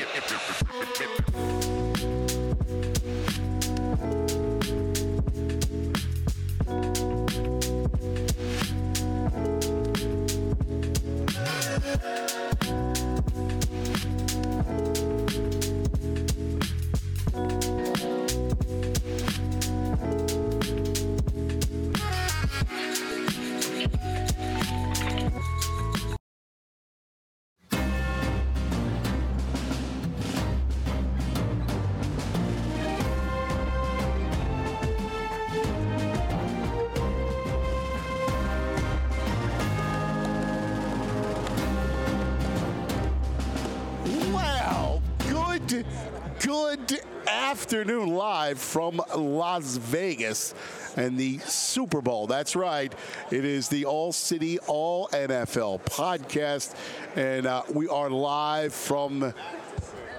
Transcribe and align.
Afternoon 0.00 0.62
live 0.80 1.41
from 48.62 49.02
Las 49.14 49.76
Vegas 49.76 50.54
and 50.96 51.18
the 51.18 51.38
Super 51.40 52.00
Bowl. 52.00 52.26
That's 52.26 52.56
right. 52.56 52.92
It 53.30 53.44
is 53.44 53.68
the 53.68 53.84
All 53.84 54.12
City, 54.12 54.58
All 54.60 55.08
NFL 55.08 55.82
podcast. 55.82 56.74
And 57.16 57.46
uh, 57.46 57.62
we 57.72 57.88
are 57.88 58.08
live 58.08 58.72
from, 58.72 59.34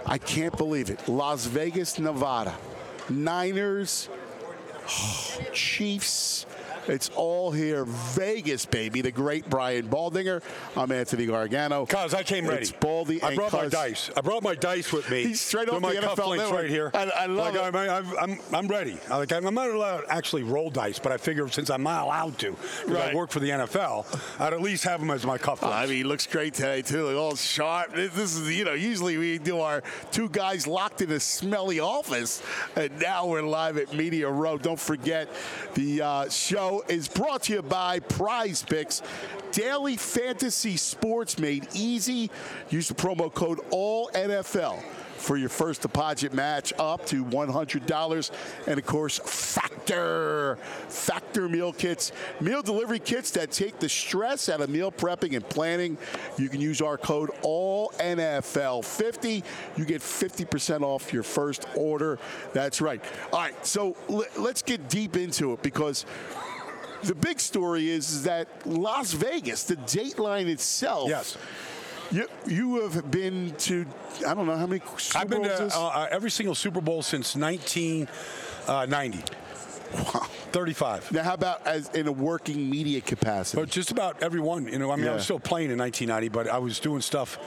I 0.05 0.17
can't 0.17 0.55
believe 0.57 0.89
it, 0.89 1.07
Las 1.07 1.45
Vegas, 1.45 1.97
Nevada. 1.97 2.53
Niners, 3.09 4.09
Chiefs. 5.53 6.45
It's 6.87 7.09
all 7.15 7.51
here. 7.51 7.85
Vegas, 7.85 8.65
baby. 8.65 9.01
The 9.01 9.11
great 9.11 9.49
Brian 9.49 9.87
Baldinger. 9.87 10.41
I'm 10.75 10.91
Anthony 10.91 11.25
Gargano. 11.25 11.85
Cuz 11.85 12.13
I 12.13 12.23
came 12.23 12.45
ready. 12.47 12.63
It's 12.63 12.71
Baldy 12.71 13.21
I 13.23 13.35
brought 13.35 13.53
my 13.53 13.67
dice. 13.67 14.09
I 14.15 14.21
brought 14.21 14.43
my 14.43 14.55
dice 14.55 14.91
with 14.91 15.09
me. 15.09 15.23
He's 15.23 15.41
straight 15.41 15.69
off 15.69 15.81
the 15.81 15.87
NFL 15.87 16.35
network. 16.37 16.61
right 16.61 16.69
here. 16.69 16.91
I- 16.93 17.11
I 17.23 17.25
love 17.27 17.53
like, 17.55 17.73
it. 17.73 17.75
I'm, 17.89 18.17
I'm, 18.17 18.39
I'm, 18.53 18.67
ready. 18.67 18.97
Like, 19.09 19.31
I'm 19.31 19.53
not 19.53 19.69
allowed 19.69 20.01
to 20.01 20.11
actually 20.11 20.43
roll 20.43 20.69
dice, 20.69 20.99
but 20.99 21.11
I 21.11 21.17
figure 21.17 21.47
since 21.49 21.69
I'm 21.69 21.83
not 21.83 22.03
allowed 22.03 22.37
to, 22.39 22.51
because 22.51 22.87
Right. 22.87 23.11
I 23.11 23.15
work 23.15 23.29
for 23.29 23.39
the 23.39 23.49
NFL, 23.49 24.05
I'd 24.39 24.53
at 24.53 24.61
least 24.61 24.83
have 24.83 24.99
them 24.99 25.11
as 25.11 25.25
my 25.25 25.37
cufflinks. 25.37 25.71
I 25.73 25.85
mean, 25.85 25.97
he 25.97 26.03
looks 26.03 26.25
great 26.27 26.53
today 26.53 26.81
too. 26.81 27.05
Like 27.05 27.15
all 27.15 27.35
sharp. 27.35 27.93
This 27.93 28.13
this 28.13 28.35
is 28.35 28.51
you 28.57 28.65
know 28.65 28.73
usually 28.73 29.17
we 29.17 29.37
do 29.37 29.59
our 29.59 29.83
two 30.11 30.27
guys 30.29 30.65
locked 30.67 31.01
in 31.01 31.11
a 31.11 31.19
smelly 31.19 31.79
office, 31.79 32.41
and 32.75 32.99
now 32.99 33.25
we're 33.27 33.41
live 33.41 33.77
at 33.77 33.93
Media 33.93 34.29
Row. 34.29 34.57
Don't 34.57 34.79
forget, 34.79 35.29
the 35.75 36.01
uh, 36.01 36.29
show 36.29 36.72
is 36.87 37.07
brought 37.07 37.43
to 37.43 37.53
you 37.53 37.61
by 37.61 37.99
Prize 37.99 38.63
Picks. 38.63 39.01
Daily 39.51 39.97
fantasy 39.97 40.77
sports 40.77 41.37
made 41.37 41.67
easy. 41.73 42.31
Use 42.69 42.87
the 42.87 42.95
promo 42.95 43.33
code 43.33 43.59
ALLNFL 43.71 44.81
for 45.23 45.37
your 45.37 45.49
first 45.49 45.81
deposit 45.81 46.33
match 46.33 46.73
up 46.77 47.05
to 47.05 47.23
$100. 47.25 48.31
And 48.67 48.79
of 48.79 48.85
course, 48.85 49.19
Factor. 49.83 50.55
Factor 50.87 51.49
meal 51.49 51.73
kits. 51.73 52.11
Meal 52.39 52.61
delivery 52.61 52.99
kits 52.99 53.31
that 53.31 53.51
take 53.51 53.79
the 53.79 53.89
stress 53.89 54.47
out 54.47 54.61
of 54.61 54.69
meal 54.69 54.91
prepping 54.91 55.35
and 55.35 55.49
planning. 55.49 55.97
You 56.37 56.49
can 56.49 56.61
use 56.61 56.81
our 56.81 56.97
code 56.97 57.31
ALLNFL50. 57.43 59.43
You 59.77 59.85
get 59.85 60.01
50% 60.01 60.81
off 60.81 61.11
your 61.11 61.23
first 61.23 61.65
order. 61.75 62.19
That's 62.53 62.81
right. 62.81 63.03
All 63.31 63.39
right, 63.39 63.65
so 63.65 63.95
let's 64.37 64.61
get 64.61 64.89
deep 64.89 65.17
into 65.17 65.53
it 65.53 65.61
because 65.61 66.05
the 67.07 67.15
big 67.15 67.39
story 67.39 67.89
is, 67.89 68.11
is 68.11 68.23
that 68.23 68.47
Las 68.65 69.13
Vegas, 69.13 69.63
the 69.63 69.75
Dateline 69.75 70.47
itself. 70.47 71.09
Yes. 71.09 71.37
You, 72.11 72.27
you 72.45 72.81
have 72.81 73.09
been 73.09 73.55
to, 73.59 73.85
I 74.27 74.33
don't 74.33 74.45
know 74.45 74.55
how 74.55 74.67
many 74.67 74.81
Super 74.97 75.17
I've 75.17 75.29
been 75.29 75.41
Bowls 75.41 75.73
to 75.73 75.77
uh, 75.77 75.87
uh, 75.87 76.07
every 76.11 76.29
single 76.29 76.53
Super 76.53 76.81
Bowl 76.81 77.01
since 77.01 77.35
1990. 77.35 79.23
Wow. 79.93 80.27
35. 80.53 81.11
Now, 81.11 81.23
how 81.23 81.33
about 81.33 81.65
as 81.65 81.89
in 81.89 82.07
a 82.07 82.11
working 82.11 82.69
media 82.69 83.01
capacity? 83.01 83.61
But 83.61 83.69
just 83.69 83.91
about 83.91 84.21
everyone, 84.21 84.67
you 84.67 84.77
know, 84.77 84.91
I 84.91 84.95
mean, 84.95 85.07
I 85.07 85.13
was 85.15 85.23
still 85.23 85.39
playing 85.39 85.71
in 85.71 85.77
1990, 85.79 86.29
but 86.29 86.47
I 86.47 86.59
was 86.59 86.79
doing 86.79 87.01
stuff 87.01 87.37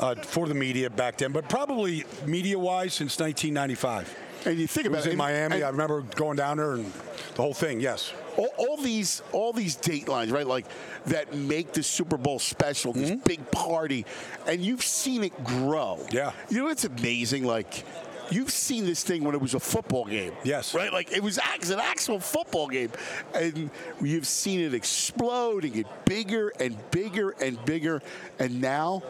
uh, 0.00 0.16
for 0.16 0.46
the 0.48 0.54
media 0.54 0.90
back 0.90 1.18
then. 1.18 1.32
But 1.32 1.48
probably 1.48 2.04
media-wise 2.26 2.94
since 2.94 3.18
1995. 3.18 4.27
And 4.46 4.58
you 4.58 4.66
think 4.66 4.86
It 4.86 4.88
about 4.88 4.98
was 4.98 5.06
it, 5.06 5.12
in 5.12 5.18
Miami. 5.18 5.62
I 5.62 5.68
remember 5.70 6.02
going 6.02 6.36
down 6.36 6.56
there 6.58 6.74
and 6.74 6.92
the 7.34 7.42
whole 7.42 7.54
thing. 7.54 7.80
Yes. 7.80 8.12
all, 8.36 8.50
all 8.56 8.76
these, 8.76 9.22
all 9.32 9.52
these 9.52 9.76
datelines, 9.76 10.32
right? 10.32 10.46
Like 10.46 10.66
that 11.06 11.34
make 11.34 11.72
the 11.72 11.82
Super 11.82 12.16
Bowl 12.16 12.38
special, 12.38 12.92
this 12.92 13.10
big 13.24 13.50
party, 13.50 14.06
and 14.46 14.60
you've 14.60 14.82
seen 14.82 15.24
it 15.24 15.44
grow. 15.44 15.98
Mm-hmm. 16.00 16.16
Yeah. 16.16 16.32
You 16.48 16.58
know, 16.64 16.68
it's 16.68 16.84
amazing. 16.84 17.44
Like. 17.44 17.84
You've 18.30 18.50
seen 18.50 18.84
this 18.84 19.02
thing 19.02 19.24
when 19.24 19.34
it 19.34 19.40
was 19.40 19.54
a 19.54 19.58
football 19.58 20.04
game. 20.04 20.34
Yes. 20.44 20.74
Right? 20.74 20.92
Like 20.92 21.12
it 21.12 21.22
was 21.22 21.38
an 21.38 21.80
actual 21.80 22.20
football 22.20 22.68
game. 22.68 22.90
And 23.32 23.70
you've 24.02 24.26
seen 24.26 24.60
it 24.60 24.74
explode 24.74 25.64
and 25.64 25.72
get 25.72 26.04
bigger 26.04 26.52
and 26.60 26.76
bigger 26.90 27.30
and 27.40 27.64
bigger. 27.64 28.02
And 28.38 28.60
now 28.60 29.02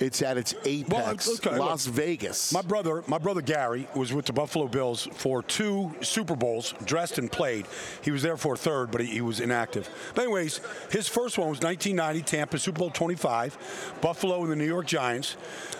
it's 0.00 0.22
at 0.22 0.36
its 0.36 0.54
apex. 0.64 1.28
okay, 1.28 1.56
Las 1.56 1.86
look. 1.86 1.96
Vegas. 1.96 2.52
My 2.52 2.62
brother, 2.62 3.04
my 3.06 3.18
brother 3.18 3.40
Gary, 3.40 3.86
was 3.94 4.12
with 4.12 4.26
the 4.26 4.32
Buffalo 4.32 4.66
Bills 4.66 5.08
for 5.12 5.42
two 5.42 5.94
Super 6.00 6.36
Bowls, 6.36 6.74
dressed 6.84 7.18
and 7.18 7.30
played. 7.30 7.66
He 8.02 8.10
was 8.10 8.22
there 8.22 8.36
for 8.36 8.54
a 8.54 8.56
third, 8.56 8.90
but 8.90 9.00
he, 9.00 9.06
he 9.06 9.20
was 9.20 9.40
inactive. 9.40 9.88
But 10.14 10.22
anyways, 10.22 10.60
his 10.90 11.08
first 11.08 11.38
one 11.38 11.48
was 11.48 11.60
1990 11.60 12.22
Tampa 12.22 12.58
Super 12.58 12.78
Bowl 12.78 12.90
25, 12.90 13.98
Buffalo 14.00 14.42
and 14.42 14.50
the 14.50 14.56
New 14.56 14.66
York 14.66 14.86
Giants. 14.86 15.36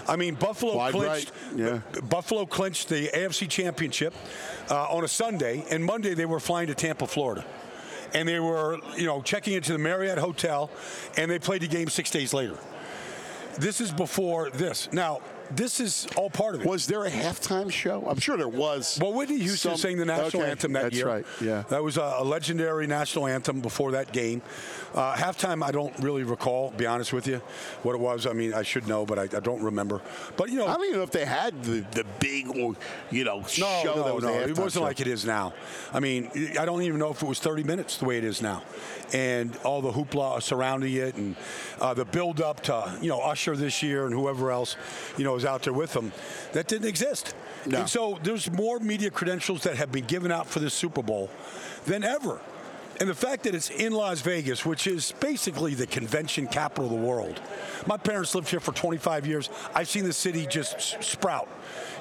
I 0.06 0.16
mean, 0.16 0.34
Buffalo 0.34 0.76
Wide 0.76 0.92
clinched. 0.92 1.32
right, 1.52 1.58
yeah. 1.58 2.00
Buffalo 2.02 2.46
clinched 2.46 2.88
the 2.88 3.08
AFC 3.08 3.48
Championship 3.48 4.14
uh, 4.70 4.84
on 4.90 5.04
a 5.04 5.08
Sunday, 5.08 5.64
and 5.70 5.84
Monday 5.84 6.14
they 6.14 6.26
were 6.26 6.40
flying 6.40 6.68
to 6.68 6.74
Tampa, 6.74 7.06
Florida. 7.06 7.44
And 8.12 8.28
they 8.28 8.38
were, 8.38 8.78
you 8.96 9.06
know, 9.06 9.22
checking 9.22 9.54
into 9.54 9.72
the 9.72 9.78
Marriott 9.78 10.18
Hotel, 10.18 10.70
and 11.16 11.28
they 11.28 11.40
played 11.40 11.62
the 11.62 11.66
game 11.66 11.88
six 11.88 12.10
days 12.10 12.32
later. 12.32 12.56
This 13.58 13.80
is 13.80 13.92
before 13.92 14.50
this. 14.50 14.88
Now, 14.92 15.20
this 15.50 15.80
is 15.80 16.06
all 16.16 16.30
part 16.30 16.54
of 16.54 16.62
it. 16.62 16.66
was 16.66 16.86
there 16.86 17.04
a 17.04 17.10
halftime 17.10 17.70
show? 17.70 18.04
I'm 18.08 18.18
sure 18.18 18.36
there 18.36 18.48
was. 18.48 18.98
Well, 19.00 19.12
Whitney 19.12 19.38
Houston 19.38 19.72
some- 19.72 19.78
sang 19.78 19.96
the 19.98 20.04
national 20.04 20.42
Okay, 20.42 20.50
anthem 20.50 20.72
that 20.72 20.84
that's 20.84 20.96
year. 20.96 21.06
That's 21.06 21.40
right, 21.40 21.46
yeah. 21.46 21.62
That 21.68 21.82
was 21.82 21.96
a, 21.96 22.22
legendary 22.24 22.86
national 22.86 23.26
anthem 23.26 23.60
before 23.60 23.92
that 23.92 24.12
game. 24.12 24.42
Uh, 24.94 25.14
halftime, 25.14 25.62
I 25.62 25.70
don't 25.70 25.96
really 25.98 26.22
recall, 26.22 26.70
be 26.70 26.86
honest 26.86 27.12
with 27.12 27.26
you, 27.26 27.38
what 27.82 27.94
it 27.94 28.00
was. 28.00 28.26
I 28.26 28.32
mean, 28.32 28.54
I 28.54 28.62
should 28.62 28.86
know, 28.88 29.04
but 29.04 29.18
I, 29.18 29.22
I 29.24 29.40
don't 29.40 29.62
remember. 29.62 30.00
But, 30.36 30.50
you 30.50 30.58
know, 30.58 30.66
I 30.66 30.74
don't 30.74 30.84
even 30.84 30.96
know 30.98 31.02
if 31.02 31.10
they 31.10 31.24
had 31.24 31.62
the, 31.64 31.80
the 31.90 32.04
big, 32.20 32.46
you 32.46 33.24
know, 33.24 33.40
no, 33.40 33.44
show 33.46 33.82
no, 33.84 34.02
that 34.04 34.14
was 34.14 34.24
no. 34.24 34.32
It 34.40 34.56
wasn't 34.56 34.72
show. 34.72 34.82
like 34.82 35.00
it 35.00 35.06
is 35.06 35.24
now. 35.24 35.52
I 35.92 36.00
mean, 36.00 36.30
I 36.58 36.64
don't 36.64 36.82
even 36.82 36.98
know 36.98 37.10
if 37.10 37.22
it 37.22 37.28
was 37.28 37.40
30 37.40 37.64
minutes 37.64 37.98
the 37.98 38.04
way 38.04 38.18
it 38.18 38.24
is 38.24 38.40
now, 38.40 38.62
and 39.12 39.56
all 39.64 39.80
the 39.82 39.92
hoopla 39.92 40.42
surrounding 40.42 40.94
it, 40.94 41.14
and 41.16 41.36
uh, 41.80 41.94
the 41.94 42.04
build 42.04 42.40
up 42.40 42.62
to 42.62 42.96
you 43.00 43.08
know 43.08 43.20
Usher 43.20 43.56
this 43.56 43.82
year 43.82 44.06
and 44.06 44.14
whoever 44.14 44.50
else 44.50 44.76
you 45.16 45.24
know 45.24 45.33
is 45.36 45.44
out 45.44 45.62
there 45.62 45.72
with 45.72 45.92
them. 45.92 46.12
That 46.52 46.68
didn't 46.68 46.88
exist. 46.88 47.34
No. 47.66 47.80
And 47.80 47.88
so 47.88 48.18
there's 48.22 48.50
more 48.50 48.78
media 48.78 49.10
credentials 49.10 49.62
that 49.62 49.76
have 49.76 49.90
been 49.92 50.04
given 50.04 50.30
out 50.30 50.46
for 50.46 50.60
this 50.60 50.74
Super 50.74 51.02
Bowl 51.02 51.30
than 51.86 52.04
ever. 52.04 52.40
And 53.00 53.08
the 53.08 53.14
fact 53.14 53.42
that 53.44 53.54
it's 53.54 53.70
in 53.70 53.92
Las 53.92 54.20
Vegas, 54.20 54.64
which 54.64 54.86
is 54.86 55.12
basically 55.18 55.74
the 55.74 55.86
convention 55.86 56.46
capital 56.46 56.84
of 56.84 56.90
the 56.90 57.06
world. 57.06 57.40
My 57.86 57.96
parents 57.96 58.34
lived 58.34 58.48
here 58.48 58.60
for 58.60 58.72
25 58.72 59.26
years. 59.26 59.50
I've 59.74 59.88
seen 59.88 60.04
the 60.04 60.12
city 60.12 60.46
just 60.46 61.02
sprout, 61.02 61.48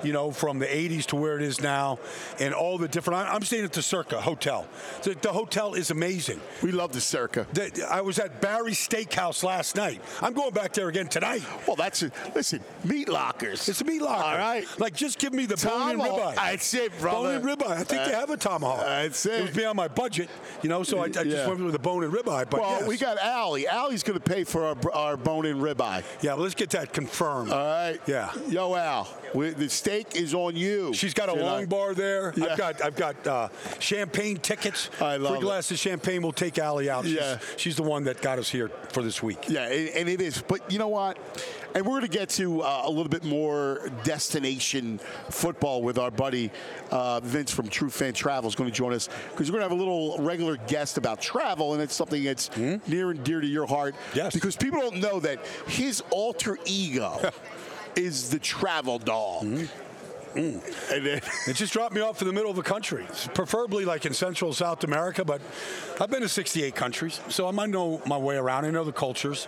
you 0.04 0.14
know, 0.14 0.32
from 0.32 0.60
the 0.60 0.66
80s 0.66 1.06
to 1.08 1.16
where 1.16 1.36
it 1.36 1.42
is 1.42 1.62
now, 1.62 2.00
and 2.40 2.54
all 2.54 2.78
the 2.78 2.88
different. 2.88 3.30
I'm 3.30 3.44
staying 3.44 3.64
at 3.66 3.74
the 3.74 3.82
Circa 3.82 4.22
Hotel. 4.22 4.68
The, 5.04 5.16
the 5.22 5.32
hotel 5.32 5.74
is 5.74 5.92
amazing. 5.92 6.40
We 6.62 6.72
love 6.72 6.92
the 6.94 7.02
Circa. 7.02 7.48
The- 7.54 7.88
I 7.90 8.02
was 8.02 8.20
at 8.20 8.42
Barry's 8.42 8.78
Steakhouse 8.80 9.44
last 9.44 9.76
night. 9.76 10.02
I'm 10.22 10.34
going 10.34 10.52
back 10.54 10.74
there 10.74 10.88
again 10.90 11.08
tonight. 11.08 11.44
Well, 11.68 11.76
that's 11.76 12.04
it. 12.04 12.14
Listen, 12.36 12.62
meat 12.84 13.10
lockers. 13.10 13.68
It's 13.70 13.82
a 13.82 13.86
meat 13.86 14.02
locker. 14.02 14.24
All 14.24 14.38
right. 14.38 14.66
Like, 14.80 14.94
just 14.96 15.20
give 15.20 15.34
me 15.34 15.46
the 15.46 15.58
bone 15.58 15.92
and 15.92 16.00
ribeye. 16.02 16.36
That's 16.36 16.74
it, 16.74 16.98
brother. 17.00 17.40
Bone 17.40 17.50
and 17.50 17.60
ribeye. 17.60 17.72
I 17.72 17.84
think 17.84 18.06
they 18.06 18.14
Uh, 18.14 18.20
have 18.20 18.30
a 18.30 18.38
tomahawk. 18.38 18.80
that's 18.86 19.26
It 19.26 19.34
it. 19.34 19.42
was 19.44 19.52
beyond 19.52 19.78
my 19.78 19.88
budget, 19.88 20.30
you 20.62 20.70
know, 20.70 20.84
so 20.84 21.00
I, 21.00 21.04
I 21.06 21.08
just 21.10 21.28
Yeah. 21.28 21.48
went 21.48 21.60
with 21.64 21.74
the 21.74 21.80
bone 21.80 22.04
and 22.04 22.14
ribeye. 22.14 22.50
But 22.50 22.62
well, 22.62 22.80
yes. 22.80 22.88
we 22.88 22.98
got 22.98 23.18
Allie. 23.20 23.68
Allie's 23.68 24.04
going 24.04 24.20
to 24.20 24.24
pay 24.24 24.44
for 24.44 24.64
our, 24.66 24.76
our 24.94 25.18
bone 25.18 25.46
in 25.46 25.58
ribeye. 25.60 26.04
Yeah, 26.22 26.34
well, 26.34 26.44
let's 26.44 26.56
get 26.56 26.70
that 26.72 26.94
confirmed. 26.94 27.52
All 27.52 27.58
right. 27.66 28.00
Yeah. 28.08 28.32
Yo, 28.50 28.76
Al, 28.76 29.08
we, 29.34 29.50
the 29.50 29.70
steak 29.70 30.16
is 30.16 30.34
on 30.34 30.56
you. 30.56 30.94
She's 30.94 31.14
got 31.14 31.30
a 31.30 31.34
long 31.34 31.66
bar 31.66 31.94
there. 31.94 32.34
Yeah. 32.36 32.46
I've 32.52 32.58
got 32.58 32.84
I've 32.84 32.96
got 32.96 33.28
uh, 33.28 33.50
champagne 33.80 34.38
tickets. 34.38 34.90
I 35.02 35.18
love 35.18 35.34
Three 35.34 35.42
glasses 35.42 35.72
of 35.72 35.80
champagne. 35.80 36.22
We'll 36.22 36.32
take 36.32 36.58
Allie 36.58 36.90
out. 36.90 37.06
She's, 37.06 37.14
Yeah. 37.14 37.40
she's 37.58 37.76
the 37.76 37.84
one 37.84 38.04
that 38.06 38.22
got 38.22 38.40
us 38.40 38.50
here 38.50 38.70
for 38.90 39.04
this 39.04 39.24
week. 39.24 39.50
Yeah, 39.50 39.68
and, 39.68 39.90
and 39.90 40.10
it 40.10 40.22
is. 40.22 40.42
But 40.42 40.72
you 40.72 40.80
know 40.80 40.88
what? 40.88 41.18
And 41.76 41.86
we're 41.86 42.00
going 42.00 42.04
to 42.04 42.18
get 42.18 42.30
to 42.30 42.62
uh, 42.62 42.84
a 42.86 42.90
little 42.90 43.10
bit 43.10 43.24
more 43.24 43.90
destination 44.04 45.00
football 45.30 45.82
with 45.82 45.98
our 45.98 46.12
buddy 46.12 46.52
uh, 46.92 47.20
Vince 47.22 47.52
from 47.52 47.68
True 47.68 47.90
Fan 47.90 48.14
Travel 48.14 48.48
is 48.48 48.54
going 48.54 48.70
to 48.70 48.76
join 48.76 48.94
us 48.94 49.10
because 49.32 49.52
we're 49.52 49.60
going 49.60 49.70
to 49.70 49.76
have 49.76 49.80
a 49.80 49.84
little 49.84 50.18
regular 50.20 50.58
guest 50.68 50.98
about 50.98 51.20
travel, 51.20 51.74
and 51.74 51.82
it's 51.82 51.96
something 51.96 52.24
that's 52.24 52.50
mm-hmm. 52.50 52.92
near 52.92 53.10
and 53.10 53.24
dear 53.24 53.42
to 53.42 53.48
your 53.48 53.66
heart. 53.66 53.96
Yes. 54.14 54.34
Because 54.34 54.56
people 54.56 54.80
don't 54.82 54.98
know 54.98 55.20
that 55.22 55.44
his 55.68 56.04
alter 56.12 56.60
ego 56.66 57.32
is 57.96 58.30
the 58.30 58.40
travel 58.40 59.00
dog. 59.00 59.44
Mm-hmm. 59.44 59.84
Mm. 60.34 60.92
And 60.92 61.06
then 61.06 61.22
it 61.48 61.56
just 61.56 61.74
dropped 61.74 61.94
me 61.94 62.02
off 62.02 62.22
in 62.22 62.28
the 62.28 62.34
middle 62.34 62.50
of 62.50 62.56
the 62.56 62.64
country, 62.64 63.06
preferably 63.34 63.86
like 63.86 64.06
in 64.06 64.14
Central 64.14 64.54
South 64.54 64.84
America. 64.84 65.24
But 65.24 65.42
I've 66.02 66.10
been 66.10 66.22
to 66.22 66.30
68 66.30 66.76
countries, 66.76 67.20
so 67.30 67.48
I 67.48 67.52
might 67.52 67.70
know 67.70 68.02
my 68.06 68.18
way 68.18 68.36
around. 68.36 68.66
I 68.66 68.72
know 68.72 68.84
the 68.84 68.92
cultures. 68.92 69.48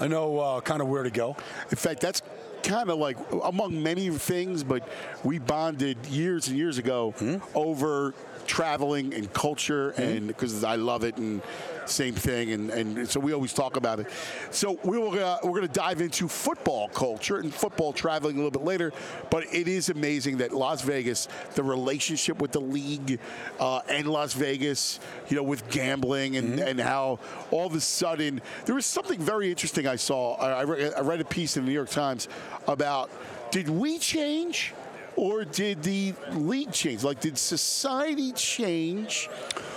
I 0.00 0.08
know 0.08 0.38
uh, 0.40 0.60
kind 0.60 0.82
of 0.82 0.88
where 0.88 1.04
to 1.04 1.10
go. 1.10 1.36
In 1.70 1.76
fact, 1.76 2.00
that's 2.00 2.22
kind 2.64 2.90
of 2.90 2.98
like 2.98 3.16
among 3.44 3.82
many 3.82 4.10
things, 4.10 4.64
but 4.64 4.88
we 5.22 5.38
bonded 5.38 6.04
years 6.06 6.48
and 6.48 6.56
years 6.56 6.78
ago 6.78 7.14
mm-hmm. 7.18 7.44
over 7.56 8.14
traveling 8.46 9.14
and 9.14 9.32
culture, 9.32 9.92
mm-hmm. 9.92 10.02
and 10.02 10.26
because 10.26 10.64
I 10.64 10.76
love 10.76 11.04
it 11.04 11.16
and 11.16 11.42
same 11.86 12.14
thing, 12.14 12.52
and, 12.52 12.70
and 12.70 13.08
so 13.08 13.20
we 13.20 13.32
always 13.32 13.52
talk 13.52 13.76
about 13.76 14.00
it. 14.00 14.06
So 14.50 14.78
we 14.84 14.98
will, 14.98 15.12
uh, 15.18 15.38
we're 15.42 15.50
going 15.50 15.68
to 15.68 15.68
dive 15.68 16.00
into 16.00 16.28
football 16.28 16.88
culture 16.88 17.38
and 17.38 17.52
football 17.52 17.92
traveling 17.92 18.36
a 18.36 18.38
little 18.38 18.50
bit 18.50 18.62
later, 18.62 18.92
but 19.30 19.44
it 19.52 19.68
is 19.68 19.90
amazing 19.90 20.38
that 20.38 20.52
Las 20.52 20.82
Vegas, 20.82 21.28
the 21.54 21.62
relationship 21.62 22.40
with 22.40 22.52
the 22.52 22.60
league 22.60 23.18
uh, 23.60 23.80
and 23.88 24.06
Las 24.06 24.32
Vegas, 24.32 24.98
you 25.28 25.36
know, 25.36 25.42
with 25.42 25.68
gambling 25.70 26.36
and, 26.36 26.58
mm-hmm. 26.58 26.68
and 26.68 26.80
how 26.80 27.18
all 27.50 27.66
of 27.66 27.74
a 27.74 27.80
sudden 27.80 28.40
there 28.64 28.74
was 28.74 28.86
something 28.86 29.20
very 29.20 29.50
interesting 29.50 29.86
I 29.86 29.96
saw. 29.96 30.34
I, 30.36 30.60
I 30.60 31.00
read 31.00 31.20
a 31.20 31.24
piece 31.24 31.56
in 31.56 31.64
the 31.64 31.68
New 31.68 31.74
York 31.74 31.90
Times 31.90 32.28
about 32.66 33.10
did 33.50 33.68
we 33.68 33.98
change? 33.98 34.74
Or 35.16 35.44
did 35.44 35.82
the 35.82 36.14
league 36.32 36.72
change? 36.72 37.04
Like, 37.04 37.20
did 37.20 37.38
society 37.38 38.32
change 38.32 39.28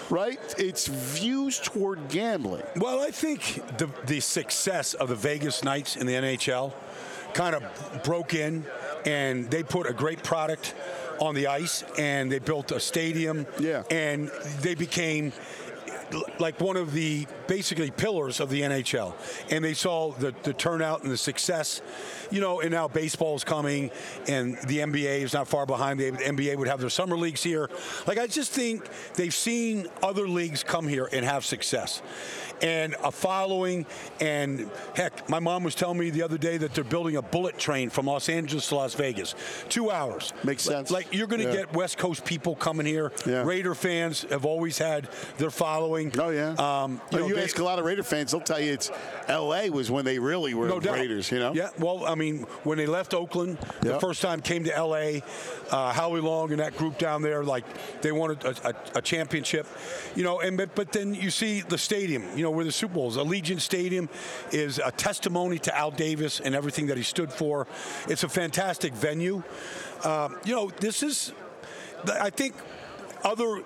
right? 0.10 0.40
Its 0.58 0.88
views 0.88 1.60
toward 1.60 2.08
gambling. 2.10 2.64
Well, 2.78 3.02
I 3.02 3.12
think 3.12 3.62
the, 3.78 3.90
the 4.06 4.20
success 4.20 4.94
of 4.94 5.10
the 5.10 5.16
Vegas 5.16 5.64
Knights 5.64 5.96
in 5.96 6.08
the 6.08 6.14
NHL 6.14 6.74
kind 7.34 7.56
of 7.56 8.04
broke 8.04 8.34
in 8.34 8.66
and 9.06 9.50
they 9.52 9.64
put 9.64 9.88
a 9.88 9.94
great 9.94 10.24
product 10.24 10.74
on 11.20 11.36
the 11.36 11.48
ice 11.48 11.84
and 11.98 12.32
they 12.32 12.40
built 12.40 12.72
a 12.72 12.80
stadium. 12.80 13.46
Yeah. 13.60 13.84
And 13.90 14.30
they 14.62 14.76
became 14.76 15.34
like 16.40 16.60
one 16.62 16.78
of 16.78 16.94
the 16.94 17.28
basically 17.48 17.92
pillars 17.92 18.40
of 18.40 18.50
the 18.50 18.62
NHL. 18.62 19.14
And 19.52 19.64
they 19.64 19.74
saw 19.74 20.12
the, 20.12 20.34
the 20.44 20.54
turnout 20.54 21.04
and 21.04 21.12
the 21.12 21.18
success, 21.18 21.82
you 22.32 22.42
know, 22.42 22.62
and 22.62 22.72
now 22.72 22.88
baseball 22.88 23.36
is 23.36 23.44
coming 23.44 23.92
and 24.28 24.58
the 24.68 24.80
NBA 24.80 25.22
is 25.22 25.34
not 25.34 25.48
far 25.48 25.66
behind. 25.66 26.00
The 26.00 26.12
NBA 26.12 26.58
would 26.58 26.68
have 26.68 26.80
their 26.80 26.90
summer 26.90 27.18
leagues 27.18 27.44
here. 27.44 27.70
Like, 28.06 28.18
I 28.18 28.28
just 28.28 28.52
think 28.52 28.88
they've 29.16 29.34
seen 29.34 29.88
other 30.02 30.28
leagues 30.28 30.64
come 30.64 30.88
here 30.88 31.10
and 31.12 31.26
have 31.26 31.46
success 31.46 32.02
and 32.62 32.96
a 33.04 33.12
following. 33.12 33.86
And 34.20 34.70
heck, 34.96 35.30
my 35.30 35.40
mom 35.40 35.64
was 35.64 35.76
telling 35.76 35.98
me 35.98 36.10
the 36.10 36.24
other 36.24 36.38
day 36.38 36.58
that 36.58 36.74
they're 36.74 36.84
building 36.84 37.16
a 37.16 37.22
bullet 37.22 37.58
train 37.58 37.90
from 37.90 38.06
Los 38.06 38.30
Angeles 38.30 38.68
to 38.70 38.76
Las 38.76 38.94
Vegas. 38.94 39.36
Two 39.70 39.92
hours. 39.92 40.34
Makes 40.44 40.64
sense. 40.64 40.92
Like, 40.92 41.14
you're 41.14 41.28
going 41.28 41.42
to 41.42 41.48
yeah. 41.48 41.66
get 41.66 41.74
West 41.74 41.98
Coast 41.98 42.26
people 42.26 42.56
coming 42.56 42.86
here. 42.86 43.12
Yeah. 43.26 43.44
Raider 43.44 43.76
fans 43.76 44.24
have 44.30 44.46
always 44.46 44.78
had 44.78 45.10
their 45.38 45.52
following. 45.52 46.12
Oh, 46.20 46.30
yeah. 46.30 46.56
Um, 46.58 47.02
you, 47.12 47.20
know, 47.20 47.28
you 47.28 47.36
they, 47.36 47.44
ask 47.44 47.60
a 47.60 47.64
lot 47.64 47.80
of 47.80 47.86
Raider 47.86 48.04
fans, 48.04 48.32
they'll 48.32 48.42
tell 48.42 48.60
you 48.60 48.74
it's 48.74 48.92
L.A. 49.28 49.70
was 49.70 49.92
when 49.92 50.06
they 50.06 50.20
really 50.20 50.54
were 50.54 50.68
no 50.68 50.80
Raiders, 50.80 51.32
you 51.32 51.40
know? 51.40 51.54
Yeah, 51.54 51.70
well, 51.80 52.06
I 52.06 52.16
mean, 52.16 52.40
when 52.64 52.78
they 52.78 52.86
left 52.86 53.14
Oakland, 53.14 53.58
yep. 53.62 53.82
the 53.82 54.00
first 54.00 54.22
time 54.22 54.42
came 54.42 54.64
to 54.64 54.76
L.A., 54.76 55.24
uh, 55.72 55.92
Howie 55.92 56.22
Long 56.22 56.52
and 56.52 56.60
that 56.60 56.76
group 56.78 56.98
down 56.98 57.22
there, 57.22 57.44
like, 57.44 57.66
they 58.02 58.12
wanted 58.12 58.44
a, 58.46 58.70
a, 58.70 58.76
a 58.96 59.02
championship, 59.02 59.68
you 60.16 60.24
know, 60.24 60.40
and 60.40 60.58
but, 60.58 60.74
but 60.76 60.92
then 60.92 61.14
you 61.14 61.30
see 61.30 61.62
the 61.62 61.78
stadium, 61.78 62.24
you 62.36 62.44
know, 62.44 62.47
know, 62.48 62.56
where 62.56 62.66
the 62.66 62.72
Super 62.72 62.96
Bowl 62.96 63.10
is. 63.10 63.18
Allegiant 63.18 63.62
Stadium 63.62 64.10
is 64.52 64.80
a 64.84 64.92
testimony 64.92 65.60
to 65.60 65.78
Al 65.78 65.92
Davis 65.92 66.40
and 66.40 66.56
everything 66.56 66.88
that 66.88 66.98
he 66.98 67.04
stood 67.04 67.32
for. 67.32 67.68
It's 68.08 68.24
a 68.24 68.30
fantastic 68.30 68.94
venue. 68.94 69.44
Um, 70.04 70.38
you 70.46 70.56
know, 70.56 70.72
this 70.80 71.04
is, 71.04 71.34
I 72.08 72.30
think, 72.30 72.56
other 73.24 73.62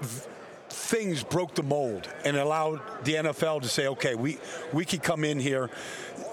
things 0.69 1.23
broke 1.23 1.55
the 1.55 1.63
mold 1.63 2.07
and 2.23 2.37
allowed 2.37 2.81
the 3.03 3.15
NFL 3.15 3.61
to 3.61 3.67
say, 3.67 3.87
okay, 3.87 4.15
we, 4.15 4.39
we 4.73 4.85
could 4.85 5.03
come 5.03 5.23
in 5.23 5.39
here. 5.39 5.69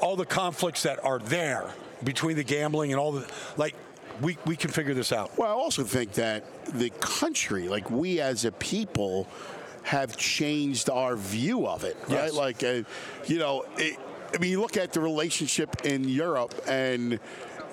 All 0.00 0.16
the 0.16 0.26
conflicts 0.26 0.84
that 0.84 1.04
are 1.04 1.18
there 1.18 1.72
between 2.04 2.36
the 2.36 2.44
gambling 2.44 2.92
and 2.92 3.00
all 3.00 3.12
the, 3.12 3.28
like, 3.56 3.74
we, 4.20 4.36
we 4.46 4.56
can 4.56 4.70
figure 4.70 4.94
this 4.94 5.12
out. 5.12 5.36
Well, 5.38 5.48
I 5.48 5.52
also 5.52 5.84
think 5.84 6.12
that 6.14 6.44
the 6.66 6.90
country, 7.00 7.68
like 7.68 7.90
we 7.90 8.20
as 8.20 8.44
a 8.44 8.52
people, 8.52 9.28
have 9.88 10.18
changed 10.18 10.90
our 10.90 11.16
view 11.16 11.66
of 11.66 11.82
it, 11.82 11.96
right? 12.02 12.10
Yes. 12.10 12.34
Like, 12.34 12.62
uh, 12.62 12.82
you 13.26 13.38
know, 13.38 13.64
it, 13.78 13.98
I 14.34 14.36
mean, 14.36 14.50
you 14.50 14.60
look 14.60 14.76
at 14.76 14.92
the 14.92 15.00
relationship 15.00 15.86
in 15.86 16.06
Europe 16.06 16.54
and 16.68 17.18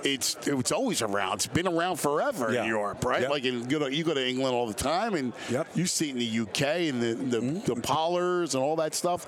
it's 0.05 0.37
it's 0.47 0.71
always 0.71 1.01
around. 1.01 1.35
It's 1.35 1.47
been 1.47 1.67
around 1.67 1.97
forever 1.97 2.53
yeah. 2.53 2.61
in 2.61 2.69
Europe, 2.69 3.03
right? 3.03 3.21
Yep. 3.21 3.29
Like 3.29 3.43
in, 3.43 3.69
you, 3.69 3.79
know, 3.79 3.87
you 3.87 4.03
go 4.03 4.13
to 4.13 4.25
England 4.25 4.55
all 4.55 4.67
the 4.67 4.73
time, 4.73 5.15
and 5.15 5.33
yep. 5.49 5.67
you 5.75 5.85
see 5.87 6.09
it 6.09 6.11
in 6.11 6.19
the 6.19 6.39
UK 6.41 6.61
and 6.89 7.01
the 7.01 7.13
the, 7.15 7.41
mm-hmm. 7.41 7.73
the 7.73 7.81
parlors 7.81 8.55
and 8.55 8.63
all 8.63 8.75
that 8.77 8.93
stuff. 8.93 9.25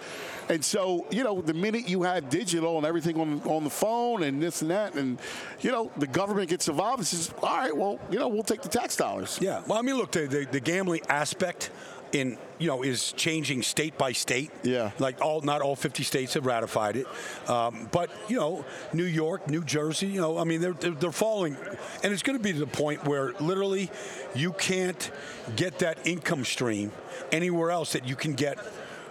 And 0.50 0.63
so, 0.63 1.06
you 1.10 1.24
know, 1.24 1.42
the 1.42 1.54
minute 1.54 1.89
you 1.89 2.04
have 2.04 2.30
digital 2.30 2.78
and 2.78 2.86
everything 2.86 3.19
on 3.19 3.42
on 3.42 3.63
the 3.63 3.69
phone 3.69 4.24
and 4.24 4.42
this 4.42 4.62
and 4.62 4.72
that, 4.72 4.94
and 4.94 5.19
you 5.62 5.72
know, 5.72 5.92
the 5.98 6.07
government 6.07 6.50
gets 6.50 6.68
involved 6.68 7.00
and 7.00 7.07
says, 7.07 7.34
"All 7.42 7.50
right, 7.50 7.75
well, 7.75 8.00
you 8.12 8.19
know, 8.19 8.28
we'll 8.28 8.44
take 8.44 8.62
the 8.62 8.69
tax 8.69 8.95
dollars." 8.95 9.39
Yeah. 9.42 9.63
Well, 9.68 9.80
I 9.80 9.81
mean, 9.81 9.98
look, 9.98 10.12
the, 10.12 10.28
the, 10.28 10.48
the 10.51 10.60
gambling 10.60 11.01
aspect 11.10 11.72
in 12.12 12.38
you 12.57 12.68
know 12.68 12.83
is 12.83 13.12
changing 13.13 13.62
state 13.63 13.98
by 13.98 14.12
state. 14.12 14.51
Yeah, 14.63 14.92
like 15.00 15.21
all 15.21 15.42
not 15.42 15.62
all 15.62 15.75
50 15.75 16.04
states 16.04 16.33
have 16.33 16.45
ratified 16.45 16.98
it, 16.98 17.07
um, 17.50 17.89
but 17.92 18.09
you 18.27 18.38
know 18.38 18.65
New 18.94 19.04
York, 19.04 19.50
New 19.50 19.63
Jersey, 19.63 20.07
you 20.07 20.21
know 20.21 20.38
I 20.38 20.44
mean 20.44 20.62
they're 20.62 20.74
they're, 20.74 20.92
they're 20.92 21.12
falling, 21.12 21.57
and 22.04 22.13
it's 22.13 22.24
going 22.24 22.38
to 22.38 22.44
be 22.44 22.54
to 22.54 22.59
the 22.59 22.68
point 22.68 23.06
where 23.06 23.33
literally 23.39 23.92
you 24.36 24.54
can't 24.54 25.12
get 25.56 25.80
that 25.80 26.06
income 26.06 26.45
stream 26.45 26.92
anywhere 27.31 27.71
else 27.71 27.94
that 27.94 28.07
you 28.07 28.15
can 28.15 28.33
get 28.33 28.57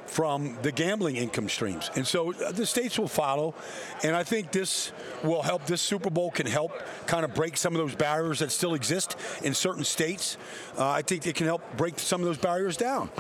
from 0.07 0.57
the 0.63 0.73
gambling 0.73 1.17
income 1.17 1.49
streams. 1.49 1.91
And 1.95 2.07
so 2.07 2.33
uh, 2.33 2.53
the 2.53 2.67
states 2.67 2.99
will 2.99 3.09
follow. 3.09 3.55
And 4.03 4.15
I 4.15 4.23
think 4.23 4.53
this 4.53 4.93
will 5.23 5.43
help, 5.43 5.67
this 5.67 5.83
Super 5.83 6.11
Bowl 6.11 6.31
can 6.31 6.47
help 6.47 6.73
kind 7.07 7.25
of 7.25 7.35
break 7.35 7.57
some 7.57 7.75
of 7.75 7.79
those 7.79 7.95
barriers 7.95 8.39
that 8.39 8.53
still 8.53 8.75
exist 8.75 9.17
in 9.43 9.55
certain 9.55 9.85
states. 9.85 10.37
Uh, 10.79 10.89
I 10.89 11.03
think 11.03 11.27
it 11.27 11.35
can 11.35 11.47
help 11.47 11.63
break 11.77 11.99
some 11.99 12.21
of 12.21 12.27
those 12.27 12.39
barriers 12.39 12.77
down. 12.77 13.11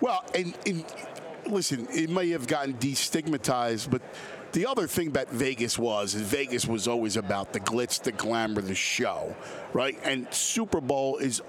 Well, 0.00 0.24
and, 0.34 0.56
and 0.66 0.84
listen, 1.46 1.88
it 1.92 2.10
may 2.10 2.30
have 2.30 2.46
gotten 2.46 2.74
destigmatized, 2.74 3.90
but 3.90 4.02
the 4.52 4.66
other 4.66 4.86
thing 4.86 5.08
about 5.08 5.28
Vegas 5.28 5.78
was 5.78 6.14
is 6.14 6.22
Vegas 6.22 6.66
was 6.66 6.88
always 6.88 7.16
about 7.16 7.52
the 7.52 7.60
glitz, 7.60 8.02
the 8.02 8.12
glamour, 8.12 8.62
the 8.62 8.74
show, 8.74 9.34
right? 9.72 9.98
And 10.04 10.32
Super 10.32 10.80
Bowl 10.80 11.18
is 11.18 11.42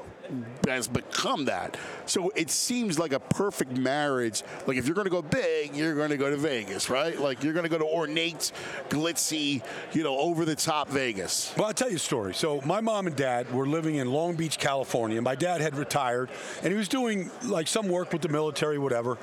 has 0.68 0.88
become 0.88 1.46
that. 1.46 1.78
So 2.06 2.32
it 2.36 2.50
seems 2.50 3.00
like 3.00 3.14
a 3.14 3.20
perfect 3.20 3.72
marriage. 3.78 4.44
Like 4.68 4.78
if 4.78 4.86
you're 4.86 4.96
going 4.96 5.06
to 5.06 5.12
go 5.12 5.22
big, 5.22 5.76
you're 5.76 5.96
going 5.96 6.10
to 6.10 6.18
go 6.18 6.30
to 6.30 6.38
Vegas, 6.38 6.90
right? 6.90 7.20
Like 7.20 7.44
you're 7.44 7.54
going 7.54 7.64
to 7.64 7.70
go 7.70 7.78
to 7.78 7.86
ornate, 7.86 8.52
glitzy, 8.90 9.64
you 9.94 10.04
know, 10.04 10.18
over 10.18 10.46
the 10.46 10.56
top 10.56 10.90
Vegas. 10.90 11.54
Well, 11.58 11.68
I'll 11.68 11.74
tell 11.74 11.90
you 11.90 11.98
a 11.98 12.00
story. 12.00 12.34
So 12.34 12.62
my 12.62 12.82
mom 12.82 13.08
and 13.08 13.16
dad 13.16 13.52
were 13.52 13.68
living 13.68 13.96
in 13.96 14.12
Long 14.12 14.36
Beach, 14.36 14.58
California. 14.58 15.22
My 15.22 15.36
dad 15.36 15.62
had 15.62 15.76
retired, 15.76 16.30
and 16.62 16.72
he 16.72 16.78
was 16.78 16.88
doing 16.88 17.30
like 17.44 17.68
some 17.68 17.88
work 17.90 18.14
with 18.14 18.22
the 18.22 18.30
military, 18.30 18.78
whatever. 18.78 19.18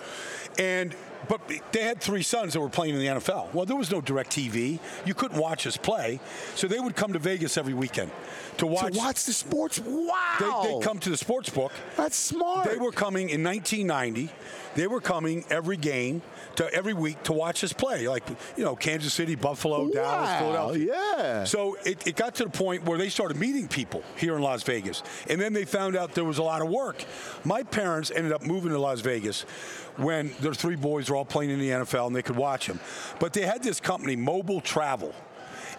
And 0.59 0.95
but 1.29 1.41
they 1.73 1.83
had 1.83 2.01
three 2.01 2.23
sons 2.23 2.53
that 2.53 2.61
were 2.61 2.69
playing 2.69 2.95
in 2.95 3.01
the 3.01 3.07
NFL. 3.07 3.53
Well, 3.53 3.67
there 3.67 3.77
was 3.77 3.91
no 3.91 4.01
direct 4.01 4.31
TV. 4.31 4.79
You 5.05 5.15
couldn't 5.15 5.39
watch 5.39 5.67
us 5.67 5.77
play. 5.77 6.21
So 6.55 6.67
they 6.67 6.81
would 6.81 6.97
come 6.97 7.13
to 7.13 7.19
Vegas 7.19 7.57
every 7.57 7.75
weekend 7.75 8.11
to 8.59 8.67
watch. 8.67 8.93
To 8.93 8.99
watch 8.99 9.25
the 9.25 9.33
sports? 9.33 9.79
Wow. 9.81 10.63
They, 10.63 10.75
would 10.75 10.85
come 10.85 10.99
to 11.01 11.11
the 11.11 11.17
sports 11.17 11.51
book. 11.51 11.73
That's 11.97 12.17
smart. 12.17 12.71
They 12.71 12.77
were 12.77 12.93
coming 12.93 13.31
in 13.31 13.43
1990. 13.43 14.31
They 14.75 14.87
were 14.87 15.01
coming 15.01 15.45
every 15.49 15.79
game 15.79 16.23
to 16.57 16.73
every 16.73 16.93
week 16.93 17.23
to 17.25 17.33
watch 17.33 17.65
us 17.65 17.73
play, 17.73 18.09
like 18.09 18.23
you 18.57 18.65
know 18.65 18.77
Kansas 18.77 19.13
City, 19.13 19.35
Buffalo, 19.35 19.85
wow, 19.85 19.91
Dallas, 19.93 20.39
Philadelphia. 20.39 20.95
Yeah. 20.95 21.45
So 21.45 21.77
it, 21.85 22.07
it 22.07 22.17
got 22.17 22.35
to 22.37 22.45
the 22.45 22.51
point 22.51 22.85
where 22.85 22.99
they 22.99 23.09
started 23.09 23.39
meeting 23.39 23.69
people 23.69 24.03
here 24.17 24.37
in 24.37 24.43
Las 24.43 24.63
Vegas, 24.65 25.03
and 25.31 25.41
then 25.41 25.53
they 25.55 25.65
found 25.65 25.97
out 25.97 26.15
there 26.15 26.25
was 26.25 26.39
a 26.39 26.43
lot 26.43 26.61
of 26.61 26.69
work. 26.69 27.05
My 27.45 27.63
parents 27.63 28.11
ended 28.11 28.33
up 28.33 28.43
moving 28.43 28.71
to 28.71 28.79
Las 28.79 29.01
Vegas 29.01 29.47
when 29.97 30.33
their 30.41 30.55
three 30.55 30.77
boys 30.77 31.09
were 31.11 31.17
all 31.17 31.25
playing 31.25 31.51
in 31.51 31.59
the 31.59 31.71
NFL 31.71 32.07
and 32.09 32.17
they 32.17 32.23
could 32.23 32.37
watch 32.37 32.67
them, 32.67 32.81
but 33.19 33.33
they 33.33 33.43
had 33.43 33.63
this 33.63 33.81
company, 33.81 34.17
Mobil 34.17 34.63
Travel 34.63 35.15